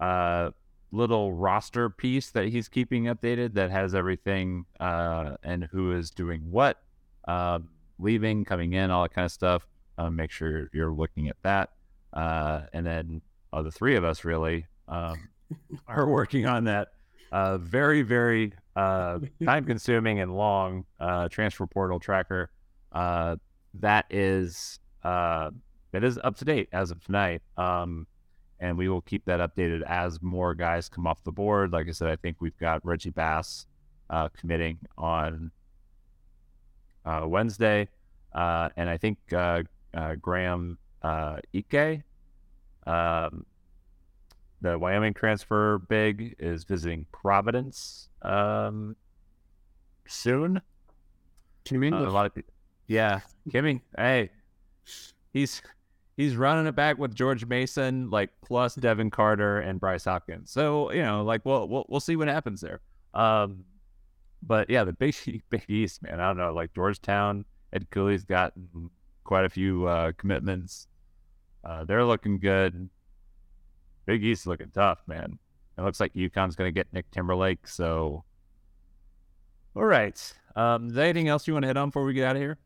uh, 0.00 0.50
little 0.90 1.32
roster 1.32 1.88
piece 1.88 2.30
that 2.30 2.48
he's 2.48 2.68
keeping 2.68 3.04
updated 3.04 3.54
that 3.54 3.70
has 3.70 3.94
everything 3.94 4.64
uh, 4.78 5.36
and 5.42 5.64
who 5.72 5.92
is 5.92 6.10
doing 6.10 6.42
what, 6.50 6.82
uh, 7.26 7.58
leaving, 7.98 8.44
coming 8.44 8.74
in, 8.74 8.90
all 8.90 9.02
that 9.02 9.14
kind 9.14 9.24
of 9.24 9.32
stuff. 9.32 9.66
Uh, 9.98 10.10
make 10.10 10.30
sure 10.30 10.70
you're 10.72 10.92
looking 10.92 11.28
at 11.28 11.36
that. 11.42 11.70
Uh, 12.12 12.62
and 12.72 12.86
then 12.86 13.22
uh, 13.52 13.62
the 13.62 13.70
three 13.70 13.96
of 13.96 14.04
us 14.04 14.24
really 14.24 14.66
um, 14.88 15.28
are 15.88 16.08
working 16.08 16.46
on 16.46 16.64
that 16.64 16.88
uh, 17.30 17.58
very, 17.58 18.02
very 18.02 18.52
uh, 18.76 19.18
time 19.44 19.64
consuming 19.64 20.20
and 20.20 20.34
long 20.36 20.84
uh, 21.00 21.28
transfer 21.28 21.66
portal 21.66 21.98
tracker. 21.98 22.50
Uh, 22.92 23.36
that 23.74 24.04
is 24.10 24.78
uh, 25.02 25.50
that 25.92 26.04
is 26.04 26.18
up 26.22 26.36
to 26.36 26.44
date 26.44 26.68
as 26.72 26.90
of 26.90 27.02
tonight. 27.04 27.42
Um, 27.56 28.06
and 28.60 28.78
we 28.78 28.88
will 28.88 29.00
keep 29.00 29.24
that 29.24 29.40
updated 29.40 29.82
as 29.82 30.22
more 30.22 30.54
guys 30.54 30.88
come 30.88 31.06
off 31.06 31.24
the 31.24 31.32
board. 31.32 31.72
Like 31.72 31.88
I 31.88 31.90
said, 31.90 32.08
I 32.08 32.16
think 32.16 32.36
we've 32.40 32.56
got 32.58 32.84
Reggie 32.86 33.10
Bass 33.10 33.66
uh, 34.08 34.28
committing 34.28 34.78
on 34.96 35.50
uh, 37.04 37.24
Wednesday, 37.26 37.88
uh, 38.32 38.68
and 38.76 38.88
I 38.88 38.98
think 38.98 39.18
uh, 39.32 39.64
uh, 39.94 40.14
Graham 40.14 40.78
uh, 41.02 41.36
Ike, 41.54 42.02
um, 42.86 43.44
the 44.60 44.78
Wyoming 44.78 45.14
transfer 45.14 45.78
big, 45.78 46.36
is 46.38 46.64
visiting 46.64 47.06
Providence 47.12 48.08
um, 48.22 48.96
soon. 50.06 50.60
Can 51.64 51.82
you 51.82 51.94
Uh, 51.94 52.08
a 52.08 52.10
lot 52.10 52.26
of 52.26 52.34
people, 52.34 52.52
yeah, 52.86 53.20
Kimmy. 53.48 53.80
Hey, 53.96 54.30
he's 55.32 55.62
he's 56.16 56.36
running 56.36 56.66
it 56.66 56.74
back 56.74 56.98
with 56.98 57.14
George 57.14 57.46
Mason, 57.46 58.10
like 58.10 58.30
plus 58.44 58.74
Devin 58.74 59.10
Carter 59.10 59.60
and 59.60 59.80
Bryce 59.80 60.04
Hopkins. 60.04 60.50
So 60.50 60.92
you 60.92 61.02
know, 61.02 61.22
like 61.22 61.44
we'll 61.44 61.68
we'll, 61.68 61.86
we'll 61.88 62.00
see 62.00 62.16
what 62.16 62.28
happens 62.28 62.60
there. 62.60 62.80
Um, 63.14 63.64
but 64.42 64.68
yeah, 64.70 64.84
the 64.84 64.92
Big 64.92 65.14
Big 65.50 65.64
East, 65.68 66.02
man. 66.02 66.20
I 66.20 66.28
don't 66.28 66.36
know. 66.36 66.52
Like 66.52 66.74
Georgetown, 66.74 67.44
Ed 67.72 67.88
Cooley's 67.90 68.24
got 68.24 68.52
quite 69.24 69.44
a 69.44 69.50
few 69.50 69.86
uh, 69.86 70.12
commitments. 70.12 70.88
Uh, 71.64 71.84
they're 71.84 72.04
looking 72.04 72.38
good. 72.38 72.88
Big 74.06 74.24
East 74.24 74.46
looking 74.46 74.70
tough, 74.70 74.98
man. 75.06 75.38
It 75.78 75.82
looks 75.82 76.00
like 76.00 76.12
UConn's 76.14 76.56
going 76.56 76.68
to 76.68 76.72
get 76.72 76.92
Nick 76.92 77.10
Timberlake. 77.10 77.66
So, 77.66 78.24
all 79.74 79.84
right. 79.84 80.34
Um, 80.54 80.88
is 80.88 80.94
there 80.94 81.04
anything 81.04 81.28
else 81.28 81.46
you 81.46 81.54
want 81.54 81.62
to 81.62 81.68
hit 81.68 81.76
on 81.76 81.88
before 81.88 82.04
we 82.04 82.12
get 82.12 82.26
out 82.26 82.36
of 82.36 82.42
here? 82.42 82.58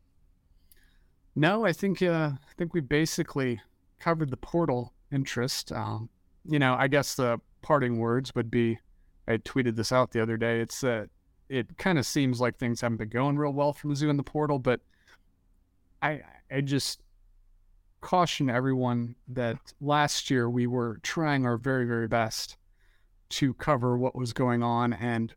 No, 1.34 1.66
I 1.66 1.72
think 1.72 2.02
uh, 2.02 2.32
I 2.34 2.52
think 2.56 2.72
we 2.72 2.80
basically 2.80 3.60
covered 4.00 4.30
the 4.30 4.36
portal 4.38 4.92
interest. 5.12 5.70
Um, 5.70 6.08
you 6.46 6.58
know, 6.58 6.74
I 6.74 6.88
guess 6.88 7.14
the 7.14 7.38
parting 7.62 7.98
words 7.98 8.34
would 8.34 8.50
be, 8.50 8.78
I 9.28 9.36
tweeted 9.38 9.76
this 9.76 9.92
out 9.92 10.10
the 10.10 10.22
other 10.22 10.36
day. 10.36 10.60
It's 10.60 10.80
that 10.80 11.02
uh, 11.02 11.06
it 11.48 11.76
kind 11.78 11.98
of 11.98 12.06
seems 12.06 12.40
like 12.40 12.56
things 12.56 12.80
haven't 12.80 12.96
been 12.96 13.08
going 13.08 13.36
real 13.36 13.52
well 13.52 13.72
for 13.72 13.88
Mizzou 13.88 14.08
in 14.08 14.16
the 14.16 14.22
portal, 14.22 14.58
but 14.58 14.80
I 16.02 16.22
I 16.50 16.62
just 16.62 17.00
caution 18.06 18.48
everyone 18.48 19.16
that 19.26 19.58
last 19.80 20.30
year 20.30 20.48
we 20.48 20.64
were 20.64 21.00
trying 21.02 21.44
our 21.44 21.56
very 21.56 21.84
very 21.84 22.06
best 22.06 22.56
to 23.28 23.52
cover 23.54 23.98
what 23.98 24.14
was 24.14 24.32
going 24.32 24.62
on, 24.62 24.92
and 24.92 25.34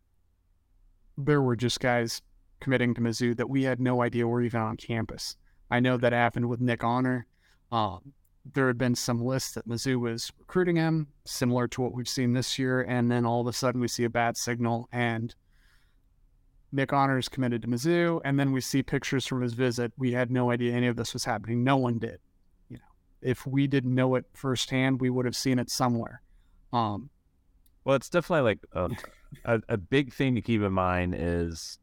there 1.17 1.41
were 1.41 1.55
just 1.55 1.79
guys 1.79 2.21
committing 2.59 2.93
to 2.93 3.01
Mizzou 3.01 3.35
that 3.37 3.49
we 3.49 3.63
had 3.63 3.79
no 3.79 4.03
idea 4.03 4.27
were 4.27 4.43
even 4.43 4.61
on 4.61 4.77
campus. 4.77 5.35
I 5.71 5.79
know 5.79 5.97
that 5.97 6.13
happened 6.13 6.47
with 6.47 6.61
Nick 6.61 6.83
Honor. 6.83 7.25
Um, 7.71 8.13
there 8.53 8.67
had 8.67 8.77
been 8.77 8.93
some 8.93 9.19
lists 9.19 9.53
that 9.53 9.67
Mizzou 9.67 9.99
was 9.99 10.31
recruiting 10.37 10.75
him, 10.75 11.07
similar 11.25 11.67
to 11.69 11.81
what 11.81 11.93
we've 11.95 12.07
seen 12.07 12.33
this 12.33 12.59
year, 12.59 12.83
and 12.83 13.09
then 13.09 13.25
all 13.25 13.41
of 13.41 13.47
a 13.47 13.53
sudden 13.53 13.81
we 13.81 13.87
see 13.87 14.03
a 14.03 14.11
bad 14.11 14.37
signal 14.37 14.87
and 14.91 15.33
Nick 16.71 16.93
Honor 16.93 17.17
is 17.17 17.29
committed 17.29 17.63
to 17.63 17.67
Mizzou, 17.67 18.21
and 18.23 18.39
then 18.39 18.51
we 18.51 18.61
see 18.61 18.83
pictures 18.83 19.25
from 19.25 19.41
his 19.41 19.53
visit. 19.53 19.91
We 19.97 20.11
had 20.11 20.29
no 20.29 20.51
idea 20.51 20.75
any 20.75 20.85
of 20.85 20.97
this 20.97 21.13
was 21.13 21.25
happening. 21.25 21.63
No 21.63 21.75
one 21.77 21.97
did. 21.97 22.19
If 23.21 23.45
we 23.45 23.67
didn't 23.67 23.93
know 23.93 24.15
it 24.15 24.25
firsthand, 24.33 25.01
we 25.01 25.09
would 25.09 25.25
have 25.25 25.35
seen 25.35 25.59
it 25.59 25.69
somewhere. 25.69 26.21
Um, 26.71 27.09
well, 27.83 27.95
it's 27.95 28.09
definitely 28.09 28.43
like 28.43 28.59
a, 28.73 28.89
a, 29.45 29.61
a, 29.69 29.77
big 29.77 30.13
thing 30.13 30.35
to 30.35 30.41
keep 30.41 30.61
in 30.61 30.71
mind 30.71 31.15
is 31.17 31.79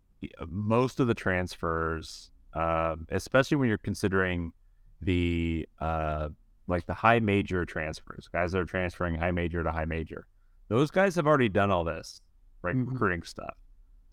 most 0.48 1.00
of 1.00 1.08
the 1.08 1.14
transfers, 1.14 2.30
uh, 2.54 2.96
especially 3.10 3.56
when 3.56 3.68
you're 3.68 3.78
considering 3.78 4.52
the 5.00 5.68
uh, 5.80 6.28
like 6.68 6.86
the 6.86 6.94
high 6.94 7.18
major 7.18 7.64
transfers, 7.64 8.28
guys 8.32 8.52
that 8.52 8.58
are 8.58 8.64
transferring 8.64 9.16
high 9.16 9.30
major 9.30 9.62
to 9.62 9.70
high 9.70 9.84
major. 9.84 10.26
Those 10.68 10.90
guys 10.90 11.14
have 11.16 11.26
already 11.26 11.48
done 11.48 11.70
all 11.70 11.84
this, 11.84 12.20
right? 12.62 12.74
Mm-hmm. 12.74 12.92
Recruiting 12.92 13.22
stuff. 13.22 13.56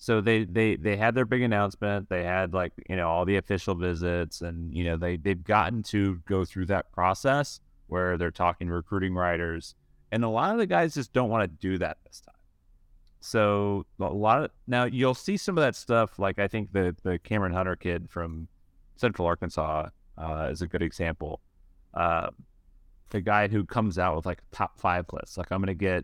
So 0.03 0.19
they, 0.19 0.43
they 0.43 0.75
they 0.75 0.97
had 0.97 1.15
their 1.15 1.23
big 1.23 1.43
announcement. 1.43 2.09
They 2.09 2.25
had 2.25 2.53
like 2.53 2.73
you 2.89 2.97
know 2.97 3.07
all 3.07 3.23
the 3.23 3.37
official 3.37 3.73
visits, 3.73 4.41
and 4.41 4.75
you 4.75 4.83
know 4.83 4.97
they 4.97 5.15
they've 5.15 5.41
gotten 5.41 5.81
to 5.83 6.21
go 6.27 6.43
through 6.43 6.65
that 6.65 6.91
process 6.91 7.61
where 7.87 8.17
they're 8.17 8.29
talking 8.29 8.67
recruiting 8.67 9.13
writers, 9.13 9.75
and 10.11 10.25
a 10.25 10.27
lot 10.27 10.51
of 10.51 10.57
the 10.57 10.65
guys 10.65 10.93
just 10.93 11.13
don't 11.13 11.29
want 11.29 11.43
to 11.43 11.47
do 11.47 11.77
that 11.77 11.99
this 12.05 12.19
time. 12.19 12.35
So 13.21 13.85
a 13.97 14.03
lot 14.03 14.43
of 14.43 14.51
now 14.67 14.83
you'll 14.83 15.13
see 15.13 15.37
some 15.37 15.57
of 15.57 15.63
that 15.63 15.73
stuff. 15.73 16.19
Like 16.19 16.37
I 16.37 16.49
think 16.49 16.73
the 16.73 16.93
the 17.03 17.17
Cameron 17.19 17.53
Hunter 17.53 17.77
kid 17.77 18.09
from 18.09 18.49
Central 18.97 19.25
Arkansas 19.25 19.87
uh, 20.17 20.49
is 20.51 20.61
a 20.61 20.67
good 20.67 20.81
example. 20.81 21.39
Uh, 21.93 22.27
the 23.11 23.21
guy 23.21 23.47
who 23.47 23.63
comes 23.63 23.97
out 23.97 24.17
with 24.17 24.25
like 24.25 24.41
top 24.51 24.77
five 24.77 25.05
list, 25.13 25.37
like 25.37 25.49
I'm 25.49 25.59
going 25.59 25.67
to 25.67 25.73
get, 25.73 26.03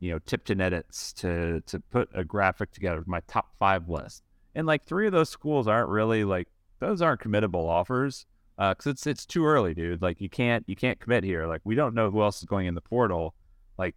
you 0.00 0.10
know, 0.10 0.18
Tipton 0.18 0.60
edits 0.60 1.12
to 1.14 1.60
to 1.66 1.78
put 1.78 2.08
a 2.14 2.24
graphic 2.24 2.72
together, 2.72 3.02
my 3.06 3.20
top 3.28 3.54
five 3.58 3.88
list, 3.88 4.22
and 4.54 4.66
like 4.66 4.84
three 4.84 5.06
of 5.06 5.12
those 5.12 5.28
schools 5.28 5.68
aren't 5.68 5.90
really 5.90 6.24
like 6.24 6.48
those 6.80 7.02
aren't 7.02 7.20
committable 7.20 7.68
offers 7.68 8.26
because 8.56 8.86
uh, 8.86 8.90
it's 8.90 9.06
it's 9.06 9.26
too 9.26 9.46
early, 9.46 9.74
dude. 9.74 10.02
Like 10.02 10.20
you 10.20 10.28
can't 10.28 10.64
you 10.66 10.74
can't 10.74 10.98
commit 10.98 11.22
here. 11.22 11.46
Like 11.46 11.60
we 11.64 11.74
don't 11.74 11.94
know 11.94 12.10
who 12.10 12.22
else 12.22 12.38
is 12.38 12.44
going 12.44 12.66
in 12.66 12.74
the 12.74 12.80
portal. 12.80 13.34
Like 13.78 13.96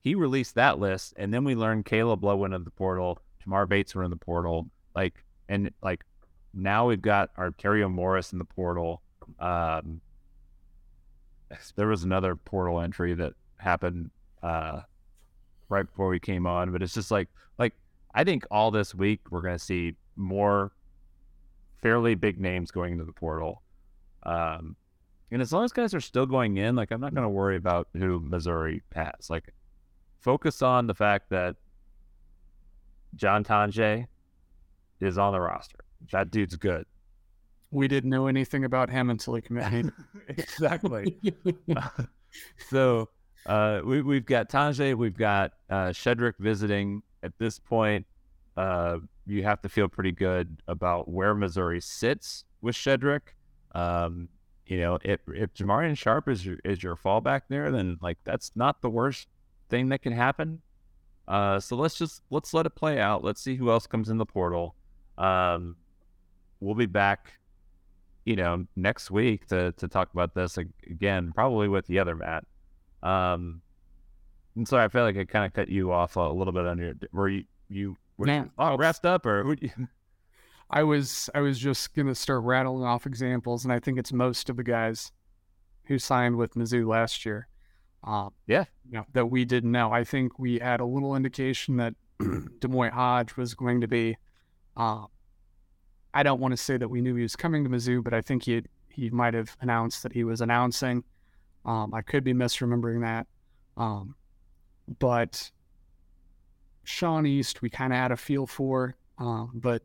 he 0.00 0.14
released 0.14 0.56
that 0.56 0.78
list, 0.78 1.14
and 1.16 1.32
then 1.32 1.44
we 1.44 1.54
learned 1.54 1.86
Caleb 1.86 2.22
Love 2.24 2.38
went 2.38 2.54
in 2.54 2.64
the 2.64 2.70
portal, 2.70 3.20
Tamar 3.42 3.66
Bates 3.66 3.94
went 3.94 4.04
in 4.04 4.10
the 4.10 4.16
portal, 4.16 4.68
like 4.94 5.24
and 5.48 5.70
like 5.82 6.04
now 6.52 6.86
we've 6.88 7.02
got 7.02 7.30
our 7.36 7.50
Arterio 7.50 7.90
Morris 7.90 8.32
in 8.32 8.38
the 8.38 8.44
portal. 8.44 9.02
Um, 9.38 10.00
there 11.76 11.86
was 11.86 12.04
another 12.04 12.36
portal 12.36 12.80
entry 12.80 13.14
that 13.14 13.32
happened 13.58 14.10
uh, 14.42 14.80
right 15.68 15.86
before 15.86 16.08
we 16.08 16.20
came 16.20 16.46
on, 16.46 16.72
but 16.72 16.82
it's 16.82 16.94
just 16.94 17.10
like 17.10 17.28
like 17.58 17.74
I 18.14 18.24
think 18.24 18.46
all 18.50 18.70
this 18.70 18.94
week 18.94 19.20
we're 19.30 19.42
going 19.42 19.58
to 19.58 19.64
see 19.64 19.94
more 20.16 20.72
fairly 21.82 22.14
big 22.14 22.40
names 22.40 22.70
going 22.70 22.92
into 22.92 23.04
the 23.04 23.12
portal. 23.12 23.62
Um, 24.22 24.76
and 25.30 25.42
as 25.42 25.52
long 25.52 25.64
as 25.64 25.72
guys 25.72 25.94
are 25.94 26.00
still 26.00 26.26
going 26.26 26.56
in, 26.56 26.76
like 26.76 26.90
I'm 26.90 27.00
not 27.00 27.14
going 27.14 27.24
to 27.24 27.28
worry 27.28 27.56
about 27.56 27.88
who 27.94 28.20
Missouri 28.20 28.82
has. 28.94 29.28
Like 29.28 29.52
focus 30.20 30.62
on 30.62 30.86
the 30.86 30.94
fact 30.94 31.30
that 31.30 31.56
John 33.16 33.44
Tonje 33.44 34.06
is 35.00 35.18
on 35.18 35.32
the 35.32 35.40
roster. 35.40 35.80
That 36.12 36.30
dude's 36.30 36.56
good. 36.56 36.86
We 37.70 37.88
didn't 37.88 38.10
know 38.10 38.28
anything 38.28 38.64
about 38.64 38.90
him 38.90 39.10
until 39.10 39.34
he 39.34 39.42
committed. 39.42 39.92
exactly. 40.28 41.18
so 42.70 43.08
uh, 43.46 43.80
we, 43.84 44.02
we've 44.02 44.26
got 44.26 44.48
Tonje, 44.48 44.94
we've 44.96 45.16
got 45.16 45.52
uh, 45.70 45.88
Shedrick 45.88 46.34
visiting. 46.38 47.02
At 47.22 47.32
this 47.38 47.58
point, 47.58 48.06
uh, 48.56 48.98
you 49.26 49.42
have 49.44 49.62
to 49.62 49.68
feel 49.68 49.88
pretty 49.88 50.12
good 50.12 50.58
about 50.68 51.08
where 51.08 51.34
Missouri 51.34 51.80
sits 51.80 52.44
with 52.60 52.74
Shedrick. 52.74 53.20
Um, 53.74 54.28
you 54.66 54.78
know, 54.78 54.98
if 55.02 55.20
if 55.28 55.52
Jamarion 55.54 55.96
Sharp 55.96 56.28
is 56.28 56.44
your, 56.44 56.58
is 56.64 56.82
your 56.82 56.96
fallback 56.96 57.42
there, 57.48 57.70
then 57.70 57.98
like 58.00 58.18
that's 58.24 58.52
not 58.54 58.80
the 58.80 58.90
worst 58.90 59.28
thing 59.68 59.88
that 59.90 60.02
can 60.02 60.12
happen. 60.12 60.60
Uh, 61.26 61.58
so 61.60 61.76
let's 61.76 61.96
just 61.96 62.22
let's 62.30 62.54
let 62.54 62.66
it 62.66 62.74
play 62.74 62.98
out. 62.98 63.24
Let's 63.24 63.40
see 63.40 63.56
who 63.56 63.70
else 63.70 63.86
comes 63.86 64.08
in 64.08 64.18
the 64.18 64.26
portal. 64.26 64.74
Um, 65.18 65.76
we'll 66.60 66.74
be 66.74 66.86
back, 66.86 67.38
you 68.24 68.36
know, 68.36 68.66
next 68.76 69.10
week 69.10 69.46
to 69.48 69.72
to 69.72 69.88
talk 69.88 70.12
about 70.12 70.34
this 70.34 70.58
again, 70.58 71.32
probably 71.34 71.68
with 71.68 71.86
the 71.86 71.98
other 71.98 72.14
Matt. 72.14 72.44
Um, 73.04 73.60
and 74.56 74.66
so 74.66 74.76
I 74.76 74.88
feel 74.88 75.02
like 75.02 75.16
I 75.16 75.24
kind 75.24 75.44
of 75.44 75.52
cut 75.52 75.68
you 75.68 75.92
off 75.92 76.16
a 76.16 76.20
little 76.20 76.52
bit 76.52 76.66
on 76.66 76.78
your. 76.78 76.94
Were 77.12 77.28
you 77.28 77.44
you 77.68 77.96
were 78.16 78.26
Man, 78.26 78.50
oh, 78.58 78.76
wrapped 78.76 79.04
up 79.04 79.26
or? 79.26 79.56
I 80.70 80.82
was 80.82 81.28
I 81.34 81.40
was 81.40 81.58
just 81.58 81.94
gonna 81.94 82.14
start 82.14 82.42
rattling 82.42 82.84
off 82.84 83.06
examples, 83.06 83.64
and 83.64 83.72
I 83.72 83.78
think 83.78 83.98
it's 83.98 84.12
most 84.12 84.48
of 84.48 84.56
the 84.56 84.64
guys 84.64 85.12
who 85.84 85.98
signed 85.98 86.36
with 86.36 86.54
Mizzou 86.54 86.86
last 86.86 87.26
year. 87.26 87.48
Um, 88.02 88.32
yeah, 88.46 88.64
you 88.86 88.98
know, 88.98 89.06
that 89.12 89.26
we 89.26 89.44
didn't 89.44 89.72
know. 89.72 89.92
I 89.92 90.04
think 90.04 90.38
we 90.38 90.58
had 90.58 90.80
a 90.80 90.84
little 90.84 91.16
indication 91.16 91.76
that 91.78 91.94
D'Moi 92.18 92.90
Hodge 92.90 93.36
was 93.36 93.54
going 93.54 93.80
to 93.80 93.88
be. 93.88 94.16
Uh, 94.76 95.04
I 96.12 96.22
don't 96.22 96.40
want 96.40 96.52
to 96.52 96.56
say 96.56 96.76
that 96.76 96.88
we 96.88 97.00
knew 97.00 97.14
he 97.14 97.22
was 97.22 97.36
coming 97.36 97.64
to 97.64 97.70
Mizzou, 97.70 98.02
but 98.02 98.14
I 98.14 98.20
think 98.20 98.44
he 98.44 98.62
he 98.88 99.10
might 99.10 99.34
have 99.34 99.56
announced 99.60 100.02
that 100.04 100.12
he 100.12 100.24
was 100.24 100.40
announcing. 100.40 101.02
Um, 101.64 101.94
I 101.94 102.02
could 102.02 102.24
be 102.24 102.34
misremembering 102.34 103.02
that, 103.02 103.26
um, 103.76 104.14
but 104.98 105.50
Sean 106.84 107.26
East 107.26 107.62
we 107.62 107.70
kind 107.70 107.92
of 107.92 107.98
had 107.98 108.12
a 108.12 108.16
feel 108.16 108.46
for, 108.46 108.96
um, 109.18 109.50
but 109.54 109.82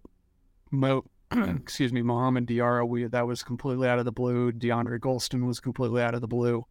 Mo, 0.72 1.06
excuse 1.32 1.94
me, 1.94 2.02
Mohamed 2.02 2.48
Diarra, 2.48 2.88
we 2.88 3.06
that 3.06 3.26
was 3.26 3.44
completely 3.44 3.88
out 3.88 4.00
of 4.00 4.06
the 4.06 4.12
blue. 4.12 4.52
DeAndre 4.52 5.00
Gholston 5.00 5.48
was 5.48 5.60
completely 5.60 6.02
out 6.02 6.14
of 6.14 6.22
the 6.22 6.28
blue. 6.28 6.66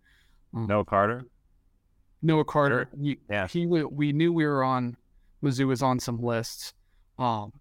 Um, 0.55 0.67
Noah 0.67 0.85
Carter. 0.85 1.25
Noah 2.23 2.45
Carter. 2.45 2.89
He, 3.01 3.19
yeah. 3.31 3.47
He 3.47 3.67
we 3.67 4.13
knew 4.13 4.33
we 4.33 4.47
were 4.47 4.63
on 4.63 4.97
Mizzou 5.43 5.67
was 5.67 5.83
on 5.83 6.01
some 6.01 6.21
lists 6.21 6.75
um, 7.19 7.53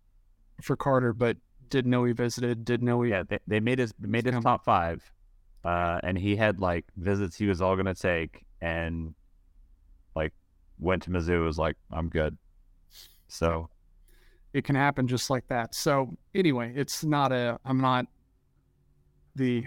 for 0.61 0.75
Carter, 0.75 1.13
but 1.13 1.37
didn't 1.69 1.91
know 1.91 2.03
he 2.05 2.13
visited. 2.13 2.65
Didn't 2.65 2.85
know 2.85 3.01
he. 3.01 3.11
Yeah, 3.11 3.23
they, 3.27 3.39
they 3.47 3.59
made 3.59 3.79
his 3.79 3.93
made 3.99 4.25
his 4.25 4.35
top 4.43 4.65
five, 4.65 5.11
uh, 5.63 5.99
and 6.03 6.17
he 6.17 6.35
had 6.35 6.59
like 6.59 6.85
visits 6.97 7.35
he 7.35 7.47
was 7.47 7.61
all 7.61 7.75
gonna 7.75 7.95
take, 7.95 8.45
and 8.61 9.13
like 10.15 10.33
went 10.79 11.03
to 11.03 11.09
Mizzou 11.09 11.43
was 11.43 11.57
like 11.57 11.75
I'm 11.91 12.09
good. 12.09 12.37
So 13.27 13.69
it 14.53 14.63
can 14.63 14.75
happen 14.75 15.07
just 15.07 15.29
like 15.29 15.47
that. 15.47 15.75
So 15.75 16.17
anyway, 16.33 16.73
it's 16.75 17.03
not 17.03 17.31
a. 17.31 17.59
I'm 17.65 17.79
not 17.79 18.05
the 19.35 19.65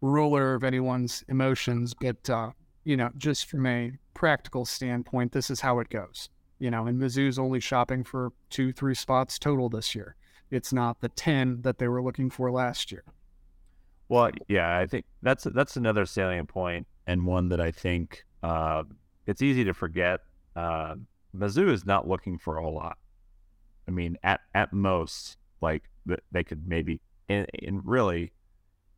ruler 0.00 0.54
of 0.54 0.62
anyone's 0.62 1.24
emotions, 1.28 1.94
but 1.94 2.28
uh, 2.30 2.50
you 2.84 2.96
know, 2.96 3.10
just 3.16 3.48
from 3.48 3.66
a 3.66 3.92
practical 4.12 4.64
standpoint, 4.64 5.32
this 5.32 5.50
is 5.50 5.60
how 5.60 5.80
it 5.80 5.88
goes. 5.88 6.28
You 6.58 6.70
know, 6.70 6.86
and 6.86 7.00
Mizzou's 7.00 7.38
only 7.38 7.60
shopping 7.60 8.04
for 8.04 8.32
two, 8.50 8.72
three 8.72 8.94
spots 8.94 9.38
total 9.38 9.68
this 9.68 9.94
year. 9.94 10.16
It's 10.50 10.72
not 10.72 11.00
the 11.00 11.08
ten 11.08 11.62
that 11.62 11.78
they 11.78 11.88
were 11.88 12.02
looking 12.02 12.30
for 12.30 12.50
last 12.52 12.92
year. 12.92 13.04
Well, 14.08 14.30
yeah, 14.48 14.78
I 14.78 14.86
think 14.86 15.06
that's 15.22 15.44
that's 15.44 15.76
another 15.76 16.06
salient 16.06 16.48
point, 16.48 16.86
and 17.06 17.26
one 17.26 17.48
that 17.48 17.60
I 17.60 17.70
think 17.70 18.24
uh, 18.42 18.84
it's 19.26 19.42
easy 19.42 19.64
to 19.64 19.74
forget. 19.74 20.20
Uh, 20.54 20.96
Mizzou 21.34 21.70
is 21.70 21.84
not 21.84 22.06
looking 22.06 22.38
for 22.38 22.58
a 22.58 22.62
whole 22.62 22.74
lot. 22.74 22.98
I 23.88 23.90
mean, 23.90 24.16
at 24.22 24.40
at 24.54 24.72
most, 24.72 25.36
like 25.60 25.84
they 26.32 26.44
could 26.44 26.66
maybe, 26.66 27.00
and, 27.28 27.46
and 27.66 27.80
really, 27.84 28.32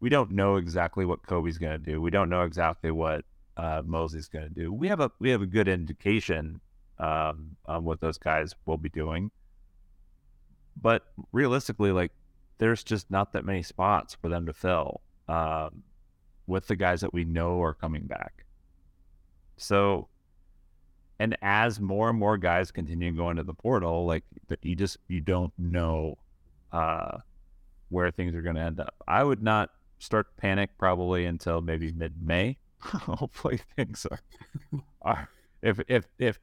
we 0.00 0.09
don't 0.09 0.32
know 0.32 0.57
exactly 0.57 1.04
what 1.04 1.26
Kobe's 1.26 1.59
going 1.59 1.72
to 1.72 1.92
do. 1.92 2.00
We 2.00 2.11
don't 2.11 2.28
know 2.28 2.42
exactly 2.42 2.90
what 2.90 3.24
uh, 3.57 3.82
Mosley's 3.84 4.28
going 4.28 4.48
to 4.48 4.54
do. 4.54 4.72
We 4.72 4.88
have 4.88 5.00
a 5.00 5.11
we 5.20 5.30
have 5.30 5.42
a 5.42 5.46
good 5.46 5.68
indication 5.68 6.61
um, 6.98 7.57
on 7.66 7.84
what 7.84 8.00
those 8.00 8.18
guys 8.18 8.54
will 8.66 8.76
be 8.76 8.88
doing, 8.88 9.30
but 10.80 11.04
realistically, 11.32 11.92
like 11.92 12.12
there's 12.59 12.82
just 12.82 13.11
not 13.11 13.32
that 13.32 13.44
many 13.44 13.62
spots 13.62 14.14
for 14.14 14.28
them 14.28 14.46
to 14.46 14.52
fill 14.52 15.00
um, 15.28 15.82
with 16.46 16.66
the 16.66 16.76
guys 16.76 17.00
that 17.00 17.12
we 17.12 17.24
know 17.24 17.61
are 17.62 17.74
coming 17.74 18.07
back. 18.07 18.44
So, 19.57 20.09
and 21.18 21.36
as 21.42 21.80
more 21.80 22.11
and 22.11 22.18
more 22.18 22.36
guys 22.36 22.70
continue 22.70 23.12
going 23.12 23.36
to 23.36 23.42
the 23.42 23.54
portal, 23.54 24.07
like 24.07 24.24
you 24.62 24.76
just 24.76 24.98
you 25.09 25.20
don't 25.20 25.52
know 25.59 26.18
uh, 26.72 27.18
where 27.88 28.11
things 28.11 28.34
are 28.34 28.42
going 28.42 28.57
to 28.57 28.62
end 28.62 28.80
up. 28.80 28.94
I 29.09 29.24
would 29.24 29.42
not 29.42 29.70
start 29.98 30.36
panic 30.36 30.70
probably 30.78 31.24
until 31.24 31.61
maybe 31.61 31.92
mid 31.92 32.14
May. 32.22 32.59
Hopefully 32.80 33.61
things 33.74 34.07
are, 34.11 34.20
are 35.02 35.28
if 35.62 35.80
if 35.88 36.07
if 36.18 36.38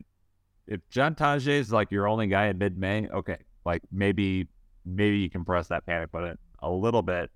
if 0.67 0.81
John 0.89 1.15
Tonje 1.15 1.47
is 1.47 1.71
like 1.71 1.91
your 1.91 2.07
only 2.07 2.27
guy 2.27 2.47
in 2.47 2.57
mid 2.57 2.77
May, 2.77 3.07
okay, 3.09 3.37
like 3.65 3.83
maybe 3.91 4.47
maybe 4.85 5.17
you 5.17 5.29
can 5.29 5.45
press 5.45 5.67
that 5.67 5.85
panic 5.85 6.11
button 6.11 6.37
a 6.59 6.69
little 6.69 7.01
bit. 7.01 7.31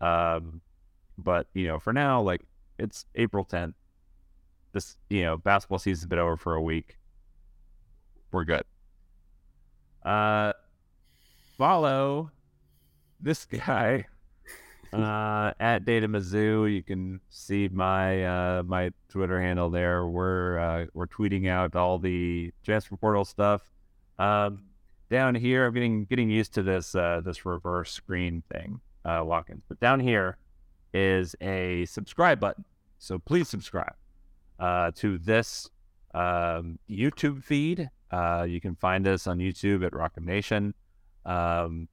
Um, 0.00 0.60
but 1.18 1.46
you 1.54 1.66
know, 1.66 1.78
for 1.78 1.92
now, 1.92 2.20
like 2.20 2.42
it's 2.78 3.06
April 3.14 3.44
10th. 3.44 3.74
This 4.72 4.96
you 5.10 5.22
know, 5.22 5.36
basketball 5.36 5.78
season's 5.78 6.06
been 6.06 6.18
over 6.18 6.36
for 6.36 6.54
a 6.54 6.62
week. 6.62 6.96
We're 8.30 8.44
good. 8.44 8.64
Uh, 10.02 10.52
follow 11.58 12.30
this 13.20 13.44
guy 13.66 14.06
uh, 14.92 15.52
at 15.60 15.84
Data 15.84 16.08
Mizzou. 16.08 16.72
You 16.72 16.82
can 16.82 17.20
see 17.30 17.68
my 17.68 18.24
uh, 18.24 18.62
my 18.64 18.90
Twitter 19.08 19.40
handle 19.40 19.70
there. 19.70 20.06
We're 20.06 20.58
uh, 20.58 20.86
we're 20.94 21.06
tweeting 21.06 21.48
out 21.48 21.76
all 21.76 21.98
the 21.98 22.52
transfer 22.64 22.96
portal 22.96 23.24
stuff. 23.24 23.62
Um, 24.18 24.64
down 25.12 25.34
here, 25.34 25.66
I'm 25.66 25.74
getting 25.74 26.04
getting 26.06 26.30
used 26.30 26.54
to 26.54 26.62
this 26.62 26.94
uh, 26.94 27.20
this 27.24 27.44
reverse 27.44 27.92
screen 27.92 28.42
thing, 28.50 28.80
uh, 29.04 29.20
Watkins. 29.22 29.62
But 29.68 29.78
down 29.78 30.00
here 30.00 30.38
is 30.92 31.36
a 31.40 31.84
subscribe 31.84 32.40
button. 32.40 32.64
So 32.98 33.18
please 33.18 33.48
subscribe 33.48 33.94
uh, 34.58 34.90
to 34.96 35.18
this 35.18 35.68
um, 36.14 36.78
YouTube 36.90 37.44
feed. 37.44 37.90
Uh, 38.10 38.46
you 38.48 38.60
can 38.60 38.74
find 38.74 39.06
us 39.06 39.26
on 39.26 39.38
YouTube 39.38 39.84
at 39.86 39.92
Rock 39.92 40.12
M 40.16 40.24
Nation. 40.24 40.74
Um, 41.26 41.88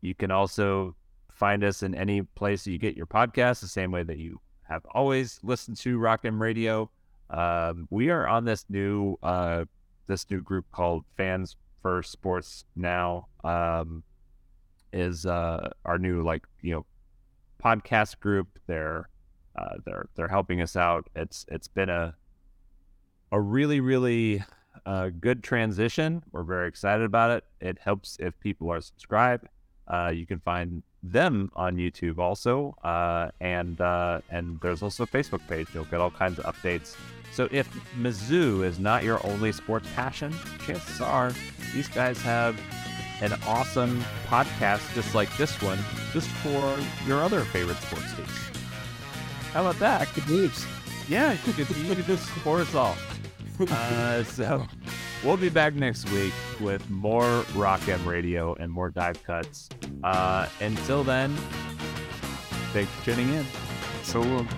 you 0.00 0.14
can 0.14 0.30
also 0.30 0.94
find 1.32 1.64
us 1.64 1.82
in 1.82 1.94
any 1.94 2.22
place 2.22 2.64
that 2.64 2.70
you 2.70 2.78
get 2.78 2.96
your 2.96 3.06
podcast, 3.06 3.60
the 3.60 3.68
same 3.68 3.90
way 3.90 4.04
that 4.04 4.18
you 4.18 4.40
have 4.62 4.86
always 4.94 5.40
listened 5.42 5.76
to 5.78 5.98
Rock 5.98 6.20
M 6.24 6.40
Radio. 6.40 6.90
Um, 7.28 7.88
we 7.90 8.08
are 8.10 8.28
on 8.28 8.44
this 8.44 8.64
new 8.68 9.18
uh, 9.22 9.64
this 10.06 10.30
new 10.30 10.40
group 10.40 10.66
called 10.70 11.04
Fans 11.16 11.56
First 11.82 12.12
Sports 12.12 12.64
Now. 12.76 13.28
Um, 13.44 14.02
is 14.92 15.26
uh, 15.26 15.70
our 15.84 15.98
new 15.98 16.22
like 16.22 16.44
you 16.62 16.72
know 16.72 16.86
podcast 17.62 18.18
group. 18.20 18.58
They're 18.66 19.08
uh, 19.56 19.76
they're 19.84 20.08
they're 20.14 20.28
helping 20.28 20.60
us 20.60 20.76
out. 20.76 21.08
It's 21.14 21.44
it's 21.48 21.68
been 21.68 21.88
a 21.88 22.14
a 23.32 23.40
really 23.40 23.80
really 23.80 24.42
uh, 24.86 25.10
good 25.20 25.42
transition. 25.42 26.22
We're 26.32 26.42
very 26.42 26.68
excited 26.68 27.04
about 27.04 27.30
it. 27.30 27.44
It 27.60 27.78
helps 27.80 28.16
if 28.20 28.38
people 28.40 28.70
are 28.72 28.80
subscribed. 28.80 29.48
Uh, 29.86 30.12
you 30.14 30.26
can 30.26 30.40
find 30.40 30.82
them 31.02 31.50
on 31.56 31.76
YouTube 31.76 32.18
also, 32.18 32.76
uh, 32.84 33.30
and 33.40 33.80
uh, 33.80 34.20
and 34.30 34.60
there's 34.60 34.82
also 34.82 35.04
a 35.04 35.06
Facebook 35.06 35.46
page. 35.48 35.68
You'll 35.74 35.84
get 35.84 36.00
all 36.00 36.10
kinds 36.10 36.38
of 36.38 36.44
updates. 36.44 36.96
So 37.32 37.48
if 37.50 37.68
Mizzou 37.98 38.64
is 38.64 38.78
not 38.78 39.04
your 39.04 39.24
only 39.26 39.52
sports 39.52 39.88
passion, 39.94 40.34
chances 40.66 41.00
are 41.00 41.32
these 41.72 41.88
guys 41.88 42.20
have 42.22 42.60
an 43.22 43.32
awesome 43.46 44.02
podcast 44.26 44.94
just 44.94 45.14
like 45.14 45.34
this 45.36 45.60
one, 45.62 45.78
just 46.12 46.28
for 46.28 46.78
your 47.06 47.22
other 47.22 47.42
favorite 47.42 47.76
sports 47.78 48.14
teams. 48.14 48.30
How 49.52 49.60
about 49.60 49.78
that? 49.78 50.08
Good 50.14 50.28
news. 50.28 50.66
Yeah, 51.08 51.32
you 51.32 51.52
could, 51.52 51.76
you 51.76 51.94
could 51.94 52.04
just 52.06 52.26
support 52.34 52.60
us 52.60 52.74
all. 52.74 52.96
Uh, 53.68 54.24
so 54.24 54.66
we'll 55.24 55.36
be 55.36 55.48
back 55.48 55.74
next 55.74 56.10
week 56.12 56.32
with 56.60 56.88
more 56.88 57.44
Rock 57.54 57.86
M 57.88 58.06
Radio 58.06 58.54
and 58.54 58.72
more 58.72 58.90
dive 58.90 59.22
cuts. 59.22 59.68
Uh, 60.02 60.48
until 60.60 61.04
then, 61.04 61.34
thanks 62.72 62.90
for 62.92 63.04
tuning 63.04 63.32
in. 63.34 63.44
So 64.02 64.20
long. 64.22 64.48